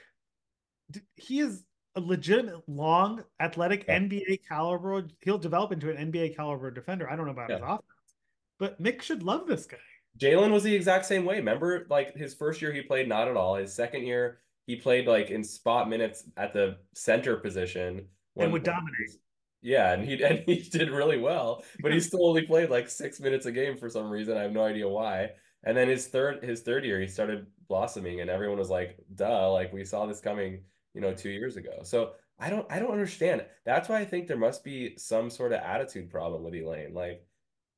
d- 0.91 1.01
he 1.17 1.39
is 1.39 1.63
a 1.95 1.99
legitimate, 2.01 2.61
long, 2.67 3.23
athletic 3.41 3.85
Yeah. 3.87 3.95
NBA 3.99 4.37
caliber. 4.47 5.07
He'll 5.21 5.37
develop 5.37 5.71
into 5.73 5.89
an 5.89 5.97
NBA 5.97 6.29
caliber 6.35 6.71
defender. 6.71 7.09
I 7.09 7.15
don't 7.15 7.25
know 7.25 7.31
about 7.33 7.49
his 7.49 7.59
offense, 7.61 8.15
but 8.57 8.81
Mick 8.81 9.01
should 9.01 9.21
love 9.23 9.47
this 9.47 9.65
guy. 9.65 9.77
Jaylen 10.17 10.51
was 10.51 10.63
the 10.63 10.73
exact 10.73 11.05
same 11.05 11.25
way. 11.25 11.35
Remember, 11.37 11.85
like 11.89 12.15
his 12.15 12.33
first 12.33 12.61
year, 12.61 12.71
he 12.71 12.81
played 12.81 13.09
not 13.09 13.27
at 13.27 13.35
all. 13.35 13.55
His 13.55 13.73
second 13.73 14.03
year, 14.03 14.39
he 14.65 14.75
played 14.75 15.07
like 15.07 15.29
in 15.29 15.43
spot 15.43 15.89
minutes 15.89 16.23
at 16.37 16.53
the 16.53 16.77
center 16.93 17.37
position 17.37 18.07
And 18.35 18.53
would 18.53 18.63
dominate. 18.63 19.17
Yeah, 19.61 19.93
and 19.93 20.03
he 20.03 20.23
and 20.23 20.43
he 20.45 20.61
did 20.61 20.91
really 20.91 21.17
well, 21.17 21.63
but 21.81 21.93
he 21.93 21.99
still 21.99 22.27
only 22.27 22.43
played 22.43 22.69
like 22.69 22.89
six 22.89 23.19
minutes 23.19 23.45
a 23.45 23.51
game 23.51 23.77
for 23.77 23.89
some 23.89 24.09
reason. 24.09 24.37
I 24.37 24.43
have 24.43 24.51
no 24.51 24.63
idea 24.63 24.87
why. 24.87 25.31
And 25.63 25.75
then 25.75 25.87
his 25.87 26.07
third 26.07 26.43
his 26.43 26.61
third 26.61 26.85
year, 26.85 26.99
he 26.99 27.07
started 27.07 27.47
blossoming, 27.67 28.21
and 28.21 28.29
everyone 28.29 28.59
was 28.59 28.69
like, 28.69 28.97
"Duh!" 29.15 29.51
Like 29.51 29.73
we 29.73 29.83
saw 29.83 30.05
this 30.05 30.19
coming, 30.19 30.61
you 30.93 31.01
know, 31.01 31.13
two 31.13 31.29
years 31.29 31.57
ago. 31.57 31.79
So 31.83 32.11
I 32.39 32.49
don't 32.49 32.65
I 32.71 32.79
don't 32.79 32.91
understand. 32.91 33.45
That's 33.65 33.89
why 33.89 33.99
I 33.99 34.05
think 34.05 34.27
there 34.27 34.37
must 34.37 34.63
be 34.63 34.97
some 34.97 35.29
sort 35.29 35.53
of 35.53 35.61
attitude 35.61 36.09
problem 36.11 36.43
with 36.43 36.53
Ilane. 36.53 36.93
Like 36.93 37.25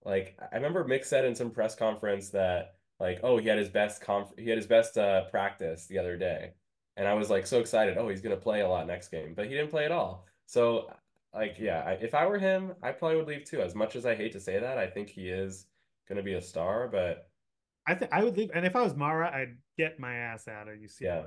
like 0.04 0.38
I 0.52 0.56
remember 0.56 0.86
Mick 0.86 1.06
said 1.06 1.26
in 1.26 1.36
some 1.36 1.52
press 1.52 1.76
conference 1.76 2.30
that 2.30 2.76
like, 3.00 3.20
oh, 3.24 3.38
he 3.38 3.48
had 3.48 3.60
his 3.60 3.70
best 3.70 4.02
conf 4.02 4.30
he 4.38 4.50
had 4.50 4.58
his 4.58 4.68
best 4.68 4.98
uh, 4.98 5.26
practice 5.26 5.86
the 5.88 6.00
other 6.00 6.18
day, 6.18 6.54
and 6.98 7.08
I 7.08 7.14
was 7.14 7.30
like 7.30 7.48
so 7.48 7.60
excited. 7.60 7.98
Oh, 7.98 8.10
he's 8.10 8.22
gonna 8.22 8.36
play 8.36 8.62
a 8.62 8.68
lot 8.68 8.86
next 8.88 9.10
game, 9.10 9.34
but 9.36 9.46
he 9.46 9.52
didn't 9.52 9.70
play 9.70 9.86
at 9.86 9.92
all. 9.92 10.26
So 10.48 10.92
like, 11.34 11.58
yeah, 11.60 11.84
I, 11.86 11.92
if 11.94 12.16
I 12.16 12.26
were 12.26 12.40
him, 12.40 12.74
I 12.82 12.92
probably 12.92 13.18
would 13.18 13.28
leave 13.28 13.46
too. 13.46 13.62
As 13.62 13.76
much 13.76 13.96
as 13.96 14.06
I 14.06 14.16
hate 14.16 14.34
to 14.34 14.40
say 14.40 14.60
that, 14.60 14.78
I 14.78 14.88
think 14.88 15.10
he 15.10 15.30
is 15.30 15.68
gonna 16.10 16.24
be 16.24 16.34
a 16.34 16.42
star, 16.42 16.88
but 16.88 17.30
I 17.88 17.96
think 17.96 18.12
I 18.12 18.24
would 18.24 18.36
leave. 18.36 18.52
And 18.54 18.66
if 18.66 18.76
I 18.76 18.82
was 18.82 18.96
Mara, 18.96 19.34
I'd 19.34 19.58
get 19.78 20.00
my 20.00 20.14
ass 20.16 20.48
out 20.48 20.68
of 20.68 20.76
UCLA. 20.76 21.02
Yeah. 21.02 21.24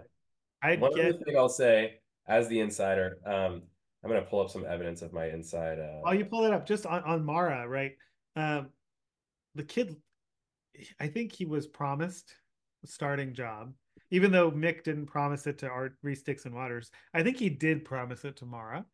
I'd 0.62 0.80
one 0.80 0.94
get. 0.94 1.14
other 1.14 1.24
thing 1.24 1.36
I'll 1.36 1.48
say 1.48 2.00
as 2.26 2.48
the 2.48 2.60
insider, 2.60 3.18
um, 3.24 3.62
I'm 4.02 4.10
gonna 4.10 4.22
pull 4.22 4.40
up 4.40 4.50
some 4.50 4.64
evidence 4.66 5.02
of 5.02 5.12
my 5.12 5.26
inside. 5.26 5.78
Uh, 5.78 6.00
While 6.00 6.14
you 6.14 6.24
pull 6.24 6.44
it 6.44 6.52
up, 6.52 6.66
just 6.66 6.86
on, 6.86 7.02
on 7.04 7.24
Mara, 7.24 7.68
right? 7.68 7.92
Um, 8.36 8.68
the 9.54 9.62
kid, 9.62 9.96
I 10.98 11.08
think 11.08 11.32
he 11.32 11.44
was 11.44 11.66
promised 11.66 12.34
a 12.82 12.86
starting 12.86 13.34
job, 13.34 13.72
even 14.10 14.32
though 14.32 14.50
Mick 14.50 14.84
didn't 14.84 15.06
promise 15.06 15.46
it 15.46 15.58
to 15.58 15.68
Art 15.68 15.96
Reese 16.02 16.22
Dixon 16.22 16.54
Waters. 16.54 16.90
I 17.14 17.22
think 17.22 17.36
he 17.36 17.48
did 17.48 17.84
promise 17.84 18.24
it 18.24 18.36
to 18.38 18.46
Mara 18.46 18.84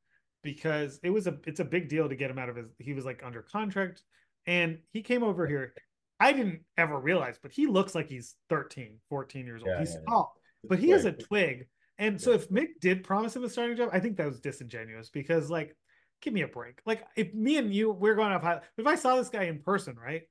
because 0.43 1.01
it 1.03 1.11
was 1.11 1.27
a 1.27 1.39
it's 1.47 1.61
a 1.61 1.65
big 1.65 1.89
deal 1.89 2.09
to 2.09 2.17
get 2.17 2.31
him 2.31 2.39
out 2.39 2.49
of 2.49 2.57
his. 2.57 2.67
He 2.79 2.93
was 2.93 3.05
like 3.05 3.23
under 3.25 3.43
contract, 3.43 4.03
and 4.47 4.79
he 4.93 5.03
came 5.03 5.23
over 5.23 5.47
here. 5.47 5.75
I 6.19 6.33
didn't 6.33 6.61
ever 6.79 6.99
realize, 6.99 7.39
but 7.43 7.53
he 7.53 7.67
looks 7.67 7.95
like 7.95 8.09
he's 8.09 8.37
13, 8.49 8.99
14 9.11 9.47
years 9.47 9.63
old. 9.63 9.73
Yeah, 9.73 9.81
he's 9.81 9.91
yeah, 9.95 10.01
yeah. 10.01 10.15
tall, 10.15 10.35
but 10.69 10.79
he 10.79 10.93
is 10.93 11.05
a 11.05 11.13
twig. 11.13 11.67
And 11.99 12.21
so 12.21 12.33
if 12.33 12.49
Mick 12.51 12.81
did 12.81 13.05
promise 13.05 13.35
him 13.35 13.45
a 13.45 13.49
starting 13.49 13.77
job, 13.77 13.91
I 13.93 14.01
think 14.01 14.17
that 14.19 14.27
was 14.27 14.41
disingenuous 14.41 15.11
because 15.11 15.51
like 15.51 15.75
give 16.23 16.33
me 16.33 16.43
a 16.43 16.49
break. 16.49 16.81
Like 16.87 17.07
if 17.17 17.33
me 17.35 17.57
and 17.57 17.75
you 17.75 17.91
we're 17.91 18.15
going 18.15 18.33
off 18.33 18.43
high, 18.43 18.61
if 18.77 18.87
I 18.87 18.95
saw 18.97 19.17
this 19.17 19.29
guy 19.29 19.45
in 19.45 19.61
person, 19.61 19.97
right? 19.97 20.23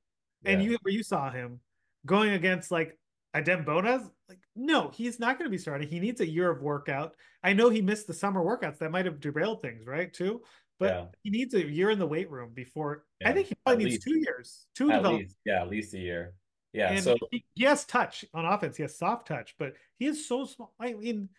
And 0.44 0.62
Yeah. 0.62 0.70
you 0.72 0.78
you 0.86 1.04
saw 1.04 1.30
him 1.32 1.60
going 2.06 2.34
against 2.34 2.72
like 2.72 2.98
Adem 3.36 3.66
Bonas, 3.66 4.04
like 4.30 4.40
no, 4.56 4.90
he's 4.90 5.20
not 5.20 5.38
going 5.38 5.46
to 5.46 5.52
be 5.52 5.58
starting. 5.58 5.88
He 5.90 6.00
needs 6.00 6.22
a 6.22 6.28
year 6.30 6.50
of 6.50 6.62
workout. 6.62 7.16
I 7.44 7.54
know 7.54 7.70
he 7.70 7.82
missed 7.82 8.08
the 8.08 8.14
summer 8.14 8.42
workouts 8.44 8.78
that 8.80 8.92
might 8.92 9.06
have 9.06 9.20
derailed 9.20 9.62
things, 9.62 9.86
right? 9.86 10.12
Too. 10.12 10.42
But 10.80 10.92
Yeah. 10.92 11.06
he 11.24 11.30
needs 11.30 11.54
a 11.54 11.64
year 11.66 11.90
in 11.90 12.00
the 12.00 12.08
weight 12.08 12.30
room 12.30 12.52
before 12.54 13.06
I 13.26 13.34
think 13.34 13.48
he 13.48 13.56
probably 13.66 13.86
at 13.86 13.90
needs 13.90 14.06
least. 14.06 14.08
two 14.08 14.20
years, 14.20 14.68
two 14.76 14.92
at 14.92 14.98
develop. 14.98 15.20
least, 15.22 15.36
yeah, 15.46 15.62
at 15.62 15.70
least 15.70 15.94
a 15.94 16.00
year. 16.00 16.34
Yeah, 16.74 16.92
And 16.92 17.02
so 17.04 17.18
he, 17.32 17.46
he 17.54 17.64
has 17.66 17.86
touch 17.86 18.26
on 18.34 18.46
offense. 18.46 18.76
He 18.78 18.84
has 18.84 18.98
soft 18.98 19.28
touch, 19.28 19.56
but 19.58 19.74
he 19.98 20.08
is 20.08 20.28
so 20.28 20.44
small. 20.46 20.74
I 20.80 20.94
mean, 20.94 21.30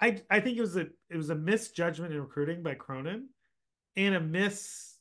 I 0.00 0.20
I 0.28 0.40
think 0.40 0.58
it 0.58 0.60
was 0.60 0.76
a 0.76 0.86
it 1.10 1.16
was 1.16 1.30
a 1.30 1.34
misjudgment 1.36 2.12
in 2.12 2.20
recruiting 2.20 2.62
by 2.62 2.74
Cronin, 2.74 3.28
and 3.96 4.14
a 4.16 4.20
miss. 4.20 4.96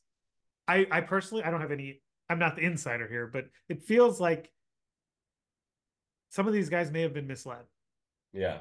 I 0.68 0.86
I 0.92 1.02
personally 1.02 1.44
I 1.44 1.50
don't 1.50 1.62
have 1.62 1.72
any. 1.72 2.02
I'm 2.30 2.38
not 2.40 2.56
the 2.56 2.62
insider 2.62 3.08
here, 3.08 3.28
but 3.28 3.46
it 3.68 3.84
feels 3.84 4.20
like 4.20 4.52
some 6.32 6.48
of 6.48 6.54
these 6.54 6.70
guys 6.70 6.90
may 6.90 7.02
have 7.02 7.14
been 7.14 7.28
misled. 7.28 7.66
Yeah, 8.34 8.60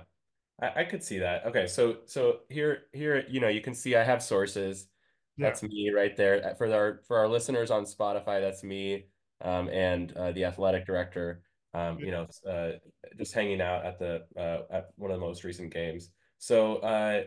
I, 0.60 0.80
I 0.80 0.84
could 0.84 1.02
see 1.02 1.20
that. 1.20 1.46
Okay, 1.46 1.66
so 1.66 1.98
so 2.04 2.40
here 2.50 2.82
here 2.92 3.24
you 3.28 3.40
know 3.40 3.48
you 3.48 3.62
can 3.62 3.74
see 3.74 3.96
I 3.96 4.04
have 4.04 4.22
sources. 4.22 4.88
Yeah. 5.36 5.46
That's 5.46 5.62
me 5.62 5.90
right 5.94 6.14
there. 6.16 6.44
Uh, 6.44 6.54
For 6.54 6.70
our 6.74 7.00
for 7.06 7.16
our 7.16 7.28
listeners 7.28 7.70
on 7.70 7.84
Spotify, 7.84 8.40
that's 8.40 8.62
me 8.62 9.06
um, 9.40 9.68
and 9.70 10.12
uh, 10.12 10.32
the 10.32 10.44
athletic 10.44 10.84
director. 10.84 11.42
Um, 11.72 12.00
you 12.00 12.10
know, 12.10 12.26
uh, 12.50 12.72
just 13.16 13.32
hanging 13.32 13.60
out 13.60 13.86
at 13.86 13.98
the 14.00 14.26
uh, 14.36 14.62
at 14.70 14.88
one 14.96 15.12
of 15.12 15.20
the 15.20 15.24
most 15.24 15.44
recent 15.44 15.72
games. 15.72 16.10
So 16.38 16.76
uh, 16.78 17.22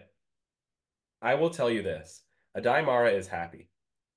I 1.22 1.36
will 1.36 1.50
tell 1.50 1.70
you 1.70 1.82
this: 1.82 2.22
Aday 2.58 2.86
Mara 2.86 3.12
is 3.12 3.28
happy. 3.28 3.70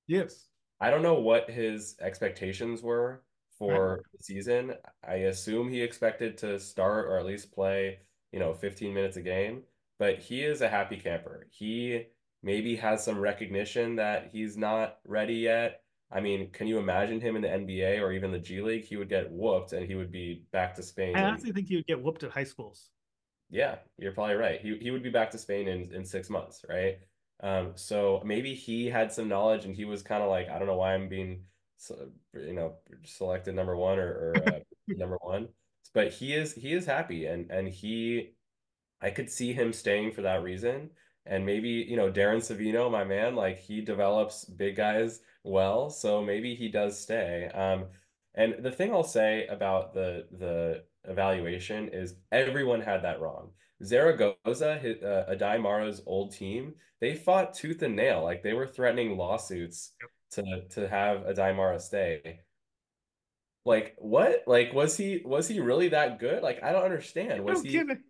Yes. 0.05 0.47
I 0.79 0.91
don't 0.91 1.01
know 1.01 1.19
what 1.19 1.49
his 1.49 1.95
expectations 2.01 2.83
were 2.83 3.23
for 3.57 4.01
the 4.13 4.23
season. 4.23 4.75
I 5.07 5.15
assume 5.15 5.69
he 5.69 5.81
expected 5.81 6.37
to 6.39 6.59
start 6.59 7.05
or 7.07 7.17
at 7.17 7.25
least 7.25 7.51
play, 7.53 7.99
you 8.31 8.39
know, 8.39 8.53
15 8.53 8.93
minutes 8.93 9.17
a 9.17 9.21
game, 9.21 9.63
but 9.99 10.19
he 10.19 10.43
is 10.43 10.61
a 10.61 10.69
happy 10.69 10.97
camper. 10.97 11.47
He 11.51 12.05
maybe 12.43 12.75
has 12.77 13.03
some 13.03 13.19
recognition 13.19 13.95
that 13.97 14.29
he's 14.31 14.57
not 14.57 14.97
ready 15.05 15.35
yet. 15.35 15.81
I 16.11 16.21
mean, 16.21 16.51
can 16.51 16.67
you 16.67 16.77
imagine 16.79 17.19
him 17.19 17.35
in 17.35 17.41
the 17.41 17.49
NBA 17.49 18.01
or 18.01 18.11
even 18.13 18.31
the 18.31 18.39
G 18.39 18.61
League? 18.61 18.85
He 18.85 18.95
would 18.97 19.09
get 19.09 19.31
whooped 19.31 19.73
and 19.73 19.85
he 19.85 19.95
would 19.95 20.11
be 20.11 20.45
back 20.51 20.75
to 20.75 20.83
Spain. 20.83 21.15
I 21.17 21.23
honestly 21.23 21.51
think 21.51 21.67
he 21.67 21.75
would 21.75 21.87
get 21.87 22.01
whooped 22.01 22.23
at 22.23 22.31
high 22.31 22.45
schools. 22.45 22.89
yeah, 23.49 23.77
you're 23.97 24.11
probably 24.13 24.35
right. 24.35 24.61
He 24.61 24.77
he 24.81 24.91
would 24.91 25.03
be 25.03 25.09
back 25.09 25.31
to 25.31 25.37
Spain 25.37 25.67
in 25.67 25.91
in 25.93 26.05
six 26.05 26.29
months, 26.29 26.63
right? 26.69 26.99
Um, 27.41 27.73
so 27.75 28.21
maybe 28.25 28.53
he 28.55 28.87
had 28.87 29.11
some 29.13 29.27
knowledge 29.27 29.65
and 29.65 29.75
he 29.75 29.85
was 29.85 30.01
kind 30.03 30.23
of 30.23 30.29
like, 30.29 30.49
I 30.49 30.57
don't 30.57 30.67
know 30.67 30.75
why 30.77 30.93
I'm 30.95 31.07
being, 31.07 31.43
so- 31.77 32.09
you 32.33 32.53
know, 32.53 32.75
selected 33.03 33.55
number 33.55 33.75
one 33.75 33.99
or, 33.99 34.33
or 34.35 34.43
uh, 34.47 34.59
number 34.87 35.17
one, 35.21 35.49
but 35.93 36.11
he 36.13 36.33
is 36.33 36.53
he 36.53 36.73
is 36.73 36.85
happy 36.85 37.25
and 37.25 37.49
and 37.51 37.67
he, 37.67 38.33
I 39.01 39.09
could 39.11 39.29
see 39.29 39.53
him 39.53 39.73
staying 39.73 40.11
for 40.11 40.21
that 40.23 40.43
reason. 40.43 40.91
And 41.25 41.45
maybe, 41.45 41.69
you 41.69 41.97
know, 41.97 42.09
Darren 42.11 42.37
Savino, 42.37 42.89
my 42.89 43.03
man, 43.03 43.35
like 43.35 43.59
he 43.59 43.81
develops 43.81 44.45
big 44.45 44.77
guys 44.77 45.19
well, 45.43 45.89
so 45.89 46.21
maybe 46.23 46.55
he 46.55 46.69
does 46.69 46.99
stay. 46.99 47.49
Um, 47.53 47.85
and 48.35 48.55
the 48.63 48.71
thing 48.71 48.91
I'll 48.93 49.03
say 49.03 49.45
about 49.47 49.93
the 49.93 50.27
the 50.31 50.83
evaluation 51.05 51.89
is 51.89 52.15
everyone 52.31 52.81
had 52.81 53.03
that 53.03 53.19
wrong. 53.21 53.51
Zaragoza, 53.83 54.77
his, 54.79 55.01
uh, 55.03 55.25
Aday 55.29 55.61
Mara's 55.61 56.01
old 56.05 56.33
team, 56.33 56.73
they 57.01 57.13
fought 57.15 57.53
tooth 57.53 57.81
and 57.83 57.95
nail. 57.95 58.23
Like 58.23 58.41
they 58.43 58.53
were 58.53 58.67
threatening 58.67 59.17
lawsuits 59.17 59.93
to 60.31 60.67
to 60.69 60.87
have 60.87 61.25
a 61.25 61.53
Mara 61.53 61.79
stay. 61.79 62.41
Like 63.65 63.95
what? 63.97 64.43
Like 64.47 64.73
was 64.73 64.95
he 64.95 65.21
was 65.25 65.47
he 65.47 65.59
really 65.59 65.89
that 65.89 66.19
good? 66.19 66.43
Like 66.43 66.63
I 66.63 66.71
don't 66.71 66.83
understand. 66.83 67.43
Was 67.43 67.63
No 67.63 67.69
he? 67.69 67.77
kidding. 67.77 68.03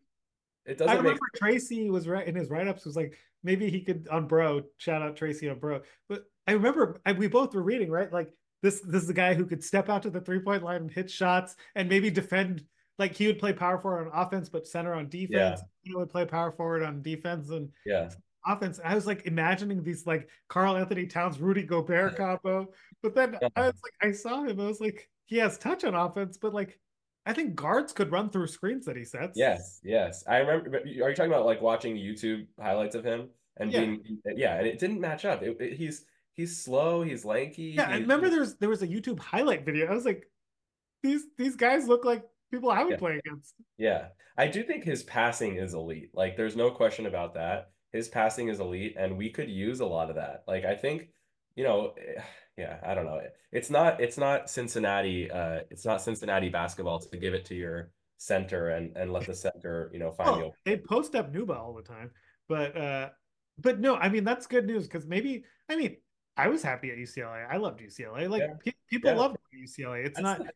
It 0.65 0.77
doesn't 0.77 0.93
I 0.93 0.97
remember 0.97 1.21
Tracy 1.35 1.89
was 1.89 2.07
right 2.07 2.27
in 2.27 2.35
his 2.35 2.49
write-ups 2.49 2.85
was 2.85 2.95
like 2.95 3.17
maybe 3.43 3.69
he 3.69 3.81
could 3.81 4.07
on 4.11 4.27
bro 4.27 4.63
shout 4.77 5.01
out 5.01 5.15
Tracy 5.15 5.49
on 5.49 5.59
bro 5.59 5.81
but 6.09 6.25
I 6.45 6.51
remember 6.51 6.99
I, 7.05 7.13
we 7.13 7.27
both 7.27 7.55
were 7.55 7.63
reading 7.63 7.89
right 7.89 8.11
like 8.11 8.29
this 8.61 8.81
this 8.81 9.03
is 9.03 9.09
a 9.09 9.13
guy 9.13 9.33
who 9.33 9.45
could 9.45 9.63
step 9.63 9.87
out 9.87 10.03
to 10.03 10.09
the 10.09 10.19
three-point 10.19 10.63
line 10.63 10.81
and 10.81 10.91
hit 10.91 11.09
shots 11.09 11.55
and 11.75 11.87
maybe 11.87 12.09
defend 12.09 12.65
like 12.99 13.15
he 13.15 13.27
would 13.27 13.39
play 13.39 13.53
power 13.53 13.79
forward 13.79 14.11
on 14.11 14.25
offense 14.25 14.49
but 14.49 14.67
center 14.67 14.93
on 14.93 15.07
defense 15.07 15.61
he 15.83 15.95
would 15.95 16.09
play 16.09 16.25
power 16.25 16.51
forward 16.51 16.83
on 16.83 17.01
defense 17.01 17.49
and 17.49 17.69
yeah. 17.85 18.09
Offense 18.47 18.79
I 18.83 18.95
was 18.95 19.05
like 19.05 19.25
imagining 19.25 19.83
these 19.83 20.05
like 20.07 20.29
Karl 20.47 20.75
Anthony 20.77 21.05
Towns 21.07 21.39
Rudy 21.39 21.63
Gobert 21.63 22.15
combo 22.17 22.67
but 23.03 23.13
then 23.13 23.37
I 23.55 23.61
was 23.67 23.73
like 23.83 23.93
I 24.01 24.11
saw 24.13 24.43
him 24.43 24.59
I 24.59 24.65
was 24.65 24.79
like 24.79 25.09
he 25.25 25.37
has 25.37 25.57
touch 25.57 25.83
on 25.83 25.93
offense 25.95 26.37
but 26.37 26.53
like 26.53 26.79
I 27.25 27.33
think 27.33 27.55
guards 27.55 27.91
could 27.91 28.11
run 28.11 28.29
through 28.29 28.47
screens 28.47 28.85
that 28.85 28.95
he 28.95 29.03
sets 29.03 29.37
Yes, 29.37 29.81
yes. 29.83 30.23
I 30.27 30.37
remember. 30.37 30.77
Are 30.77 30.85
you 30.87 31.15
talking 31.15 31.31
about 31.31 31.45
like 31.45 31.61
watching 31.61 31.95
YouTube 31.97 32.47
highlights 32.57 32.95
of 32.95 33.03
him 33.03 33.27
and 33.57 33.69
Yeah. 33.71 33.79
being? 33.81 34.19
Yeah, 34.37 34.55
and 34.57 34.65
it 34.65 34.79
didn't 34.79 35.01
match 35.01 35.25
up. 35.25 35.43
It, 35.43 35.57
it- 35.59 35.73
he's 35.73 36.05
he's 36.35 36.63
slow. 36.63 37.01
He's 37.01 37.25
lanky. 37.25 37.73
Yeah, 37.75 37.89
I 37.89 37.97
remember 37.97 38.29
there 38.29 38.39
was 38.39 38.55
there 38.59 38.69
was 38.69 38.81
a 38.81 38.87
YouTube 38.87 39.19
highlight 39.19 39.65
video. 39.65 39.87
I 39.87 39.93
was 39.93 40.05
like, 40.05 40.25
these 41.03 41.23
these 41.37 41.57
guys 41.57 41.85
look 41.89 42.05
like 42.05 42.23
people 42.49 42.71
I 42.71 42.83
would 42.83 42.91
Yeah. 42.91 42.97
play 42.97 43.17
against. 43.25 43.53
Yeah, 43.77 44.07
I 44.37 44.47
do 44.47 44.63
think 44.63 44.85
his 44.85 45.03
passing 45.03 45.57
is 45.57 45.73
elite. 45.73 46.11
Like, 46.13 46.37
there's 46.37 46.55
no 46.55 46.71
question 46.71 47.07
about 47.07 47.33
that. 47.33 47.71
His 47.93 48.07
passing 48.09 48.49
is 48.49 48.59
elite, 48.59 48.95
and 48.97 49.17
we 49.17 49.29
could 49.29 49.49
use 49.49 49.79
a 49.79 49.85
lot 49.85 50.09
of 50.09 50.15
that. 50.17 50.43
Like, 50.47 50.65
I 50.65 50.75
think, 50.75 51.09
you 51.55 51.63
know, 51.63 51.93
eh, 51.97 52.21
yeah, 52.57 52.77
I 52.85 52.93
don't 52.93 53.05
know. 53.05 53.21
It's 53.51 53.69
not 53.69 54.01
it's 54.01 54.17
not 54.17 54.49
Cincinnati. 54.49 55.29
Uh, 55.31 55.61
it's 55.71 55.85
not 55.85 56.01
Cincinnati 56.01 56.49
basketball 56.49 56.99
to 56.99 57.17
give 57.17 57.33
it 57.33 57.45
to 57.45 57.55
your 57.55 57.91
center 58.17 58.69
and 58.69 58.95
and 58.97 59.13
let 59.13 59.25
the 59.27 59.33
center, 59.35 59.89
you 59.93 59.99
know, 59.99 60.11
find 60.11 60.29
Oh, 60.29 60.33
open. 60.45 60.51
they 60.65 60.77
post 60.77 61.15
up 61.15 61.31
Nwuba 61.31 61.55
all 61.55 61.73
the 61.73 61.83
time, 61.83 62.11
but 62.49 62.75
uh, 62.77 63.09
but 63.59 63.79
no, 63.79 63.95
I 63.95 64.09
mean 64.09 64.23
that's 64.23 64.47
good 64.47 64.65
news 64.65 64.83
because 64.83 65.05
maybe 65.07 65.43
I 65.69 65.75
mean 65.75 65.97
I 66.35 66.47
was 66.49 66.61
happy 66.61 66.91
at 66.91 66.97
UCLA. 66.97 67.47
I 67.49 67.57
loved 67.57 67.79
UCLA. 67.79 68.29
Like 68.29 68.41
Yeah. 68.41 68.53
pe- 68.63 68.71
people 68.89 69.11
Yeah. 69.11 69.17
love 69.17 69.35
UCLA. 69.55 70.05
It's 70.05 70.19
That's 70.19 70.39
not 70.39 70.47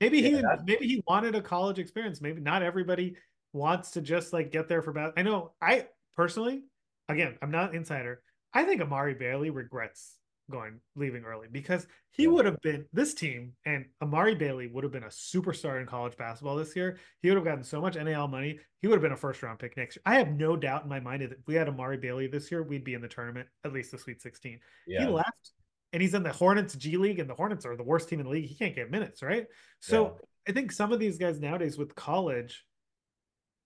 maybe 0.00 0.20
he 0.22 0.30
that's- 0.32 0.60
maybe 0.66 0.86
he 0.86 1.02
wanted 1.06 1.34
a 1.34 1.40
college 1.42 1.78
experience. 1.78 2.20
Maybe 2.20 2.40
not 2.40 2.62
everybody 2.62 3.16
wants 3.52 3.90
to 3.92 4.00
just 4.00 4.32
like 4.32 4.50
get 4.50 4.68
there 4.68 4.82
for 4.82 4.92
bad. 4.92 5.12
I 5.16 5.22
know 5.22 5.52
I 5.62 5.86
personally, 6.16 6.62
again, 7.08 7.36
I'm 7.42 7.50
not 7.50 7.70
an 7.70 7.76
insider. 7.76 8.22
I 8.52 8.64
think 8.64 8.80
Amari 8.80 9.14
Bailey 9.14 9.50
regrets 9.50 10.16
going 10.50 10.78
leaving 10.94 11.24
early 11.24 11.48
because 11.50 11.86
he 12.10 12.24
Yeah. 12.24 12.28
would 12.30 12.44
have 12.44 12.60
been 12.60 12.86
this 12.92 13.14
team 13.14 13.56
and 13.64 13.86
Amari 14.02 14.34
Bailey 14.34 14.66
would 14.68 14.84
have 14.84 14.92
been 14.92 15.04
a 15.04 15.08
superstar 15.08 15.80
in 15.80 15.86
college 15.86 16.16
basketball 16.18 16.56
this 16.56 16.76
year. 16.76 16.98
He 17.22 17.30
would 17.30 17.36
have 17.36 17.46
gotten 17.46 17.64
so 17.64 17.80
much 17.80 17.96
NIL 17.96 18.28
money. 18.28 18.60
He 18.82 18.86
would 18.86 18.96
have 18.96 19.02
been 19.02 19.12
a 19.12 19.16
first 19.16 19.42
round 19.42 19.58
pick 19.58 19.76
next 19.76 19.96
year. 19.96 20.02
I 20.04 20.16
have 20.16 20.36
no 20.36 20.54
doubt 20.54 20.82
in 20.82 20.90
my 20.90 21.00
mind 21.00 21.22
that 21.22 21.32
if 21.32 21.46
we 21.46 21.54
had 21.54 21.66
Amari 21.68 21.96
Bailey 21.96 22.26
this 22.26 22.50
year, 22.50 22.62
we'd 22.62 22.84
be 22.84 22.92
in 22.92 23.00
the 23.00 23.08
tournament, 23.08 23.48
at 23.64 23.72
least 23.72 23.90
the 23.90 23.98
Sweet 23.98 24.20
16. 24.20 24.60
He 24.86 25.06
left 25.06 25.52
and 25.94 26.02
he's 26.02 26.12
in 26.14 26.22
the 26.22 26.32
Hornets 26.32 26.74
G 26.74 26.96
League, 26.98 27.20
and 27.20 27.30
the 27.30 27.34
Hornets 27.34 27.64
are 27.64 27.76
the 27.76 27.82
worst 27.84 28.08
team 28.08 28.20
in 28.20 28.26
the 28.26 28.32
league. 28.32 28.46
He 28.46 28.54
can't 28.56 28.74
get 28.74 28.90
minutes, 28.90 29.22
right? 29.22 29.46
So 29.80 30.18
I 30.46 30.52
think 30.52 30.72
some 30.72 30.92
of 30.92 30.98
these 31.00 31.16
guys 31.18 31.40
nowadays 31.40 31.78
with 31.78 31.94
college, 31.94 32.66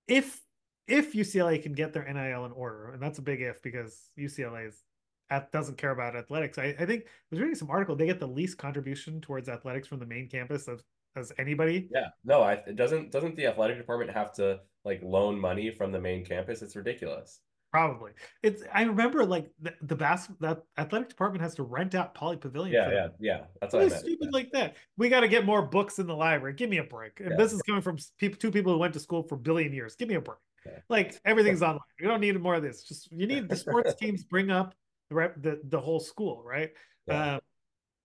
if 0.06 0.40
if 0.88 1.12
UCLA 1.12 1.62
can 1.62 1.72
get 1.72 1.92
their 1.92 2.04
NIL 2.12 2.44
in 2.46 2.52
order, 2.52 2.92
and 2.92 3.02
that's 3.02 3.18
a 3.18 3.22
big 3.22 3.40
if 3.42 3.62
because 3.62 4.10
UCLA 4.18 4.68
is 4.68 4.82
at, 5.30 5.52
doesn't 5.52 5.76
care 5.76 5.90
about 5.90 6.16
athletics. 6.16 6.58
I, 6.58 6.74
I 6.78 6.86
think 6.86 7.04
I 7.06 7.08
was 7.30 7.40
reading 7.40 7.54
some 7.54 7.70
article. 7.70 7.94
They 7.94 8.06
get 8.06 8.18
the 8.20 8.26
least 8.26 8.58
contribution 8.58 9.20
towards 9.20 9.48
athletics 9.48 9.86
from 9.86 9.98
the 10.00 10.06
main 10.06 10.28
campus 10.28 10.66
of 10.68 10.82
as 11.16 11.32
anybody. 11.38 11.88
yeah. 11.92 12.08
No, 12.24 12.42
I 12.42 12.54
it 12.66 12.76
doesn't 12.76 13.10
doesn't 13.10 13.36
the 13.36 13.46
athletic 13.46 13.76
department 13.78 14.10
have 14.12 14.32
to 14.34 14.60
like 14.84 15.00
loan 15.02 15.38
money 15.38 15.70
from 15.70 15.92
the 15.92 16.00
main 16.00 16.24
campus? 16.24 16.62
It's 16.62 16.76
ridiculous. 16.76 17.40
Probably. 17.70 18.12
It's 18.42 18.62
I 18.72 18.82
remember 18.84 19.26
like 19.26 19.50
the, 19.60 19.74
the 19.82 19.94
bas 19.96 20.28
that 20.40 20.62
athletic 20.78 21.10
department 21.10 21.42
has 21.42 21.54
to 21.56 21.64
rent 21.64 21.94
out 21.94 22.14
Pauley 22.14 22.40
Pavilion. 22.40 22.72
Yeah, 22.72 22.84
for 22.88 22.94
yeah, 22.94 23.08
yeah. 23.20 23.40
That's 23.60 23.74
what 23.74 23.80
I 23.80 23.84
What 23.84 23.90
meant. 23.92 24.02
stupid 24.04 24.32
like 24.32 24.50
that? 24.52 24.76
We 24.96 25.10
got 25.10 25.20
to 25.20 25.28
get 25.28 25.44
more 25.44 25.60
books 25.66 25.98
in 25.98 26.06
the 26.06 26.16
library. 26.16 26.54
Give 26.54 26.70
me 26.70 26.78
a 26.78 26.84
break. 26.84 27.20
And 27.20 27.32
Yeah. 27.32 27.36
this 27.36 27.52
is 27.52 27.60
coming 27.62 27.82
from 27.82 27.98
people, 28.16 28.38
two 28.38 28.50
people 28.50 28.72
who 28.72 28.78
went 28.78 28.94
to 28.94 29.00
school 29.00 29.22
for 29.22 29.34
a 29.34 29.38
billion 29.38 29.74
years. 29.74 29.96
Give 29.96 30.08
me 30.08 30.14
a 30.14 30.20
break. 30.20 30.38
Yeah. 30.68 30.78
Like 30.88 31.18
everything's 31.24 31.62
online. 31.62 31.80
We 32.00 32.06
don't 32.06 32.20
need 32.20 32.40
more 32.40 32.54
of 32.54 32.62
this. 32.62 32.82
Just 32.84 33.10
you 33.12 33.26
need 33.26 33.48
the 33.48 33.56
sports 33.56 33.94
teams 34.00 34.24
bring 34.24 34.50
up 34.50 34.74
the 35.08 35.14
rep, 35.16 35.40
the 35.42 35.60
the 35.64 35.80
whole 35.80 36.00
school, 36.00 36.42
right? 36.44 36.70
Yeah. 37.06 37.34
Um, 37.34 37.40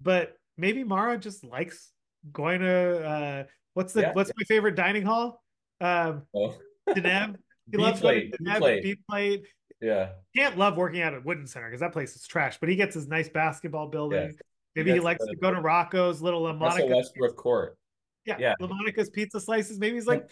but 0.01 0.35
maybe 0.57 0.83
Mara 0.83 1.17
just 1.17 1.43
likes 1.43 1.91
going 2.31 2.61
to 2.61 3.05
uh, 3.07 3.43
what's 3.73 3.93
the 3.93 4.01
Yeah. 4.01 4.11
what's 4.13 4.31
my 4.37 4.43
favorite 4.45 4.75
dining 4.75 5.03
hall? 5.03 5.43
Um, 5.81 6.23
Oh. 6.33 6.55
De 6.93 7.01
Neve. 7.01 7.35
He 7.71 7.77
loves 7.77 7.99
plate, 8.01 8.31
De 8.31 8.37
Neve, 8.43 8.57
plate. 8.59 8.83
B 8.83 8.95
plate. 9.09 9.45
Yeah. 9.81 10.09
Can't 10.35 10.57
love 10.57 10.77
working 10.77 11.01
out 11.01 11.13
at 11.13 11.25
Wooden 11.25 11.47
Center 11.47 11.67
because 11.67 11.81
that 11.81 11.91
place 11.93 12.15
is 12.15 12.25
trash. 12.27 12.57
But 12.59 12.69
he 12.69 12.75
gets 12.75 12.93
his 12.95 13.07
nice 13.07 13.29
basketball 13.29 13.87
building. 13.87 14.33
Maybe 14.75 14.89
he 14.91 14.95
gets 14.95 15.03
likes 15.05 15.25
to 15.25 15.35
go 15.35 15.51
to 15.51 15.59
Rocco's 15.61 16.21
little 16.21 16.41
La 16.41 16.51
Russell 16.51 16.79
Monica. 16.87 16.95
Westbrook 16.95 17.35
court. 17.35 17.77
Yeah, 18.25 18.37
Yeah. 18.39 18.53
LaMonica's 18.61 19.09
pizza 19.09 19.39
slices. 19.39 19.77
Maybe 19.79 19.95
he's 19.95 20.07
like, 20.07 20.29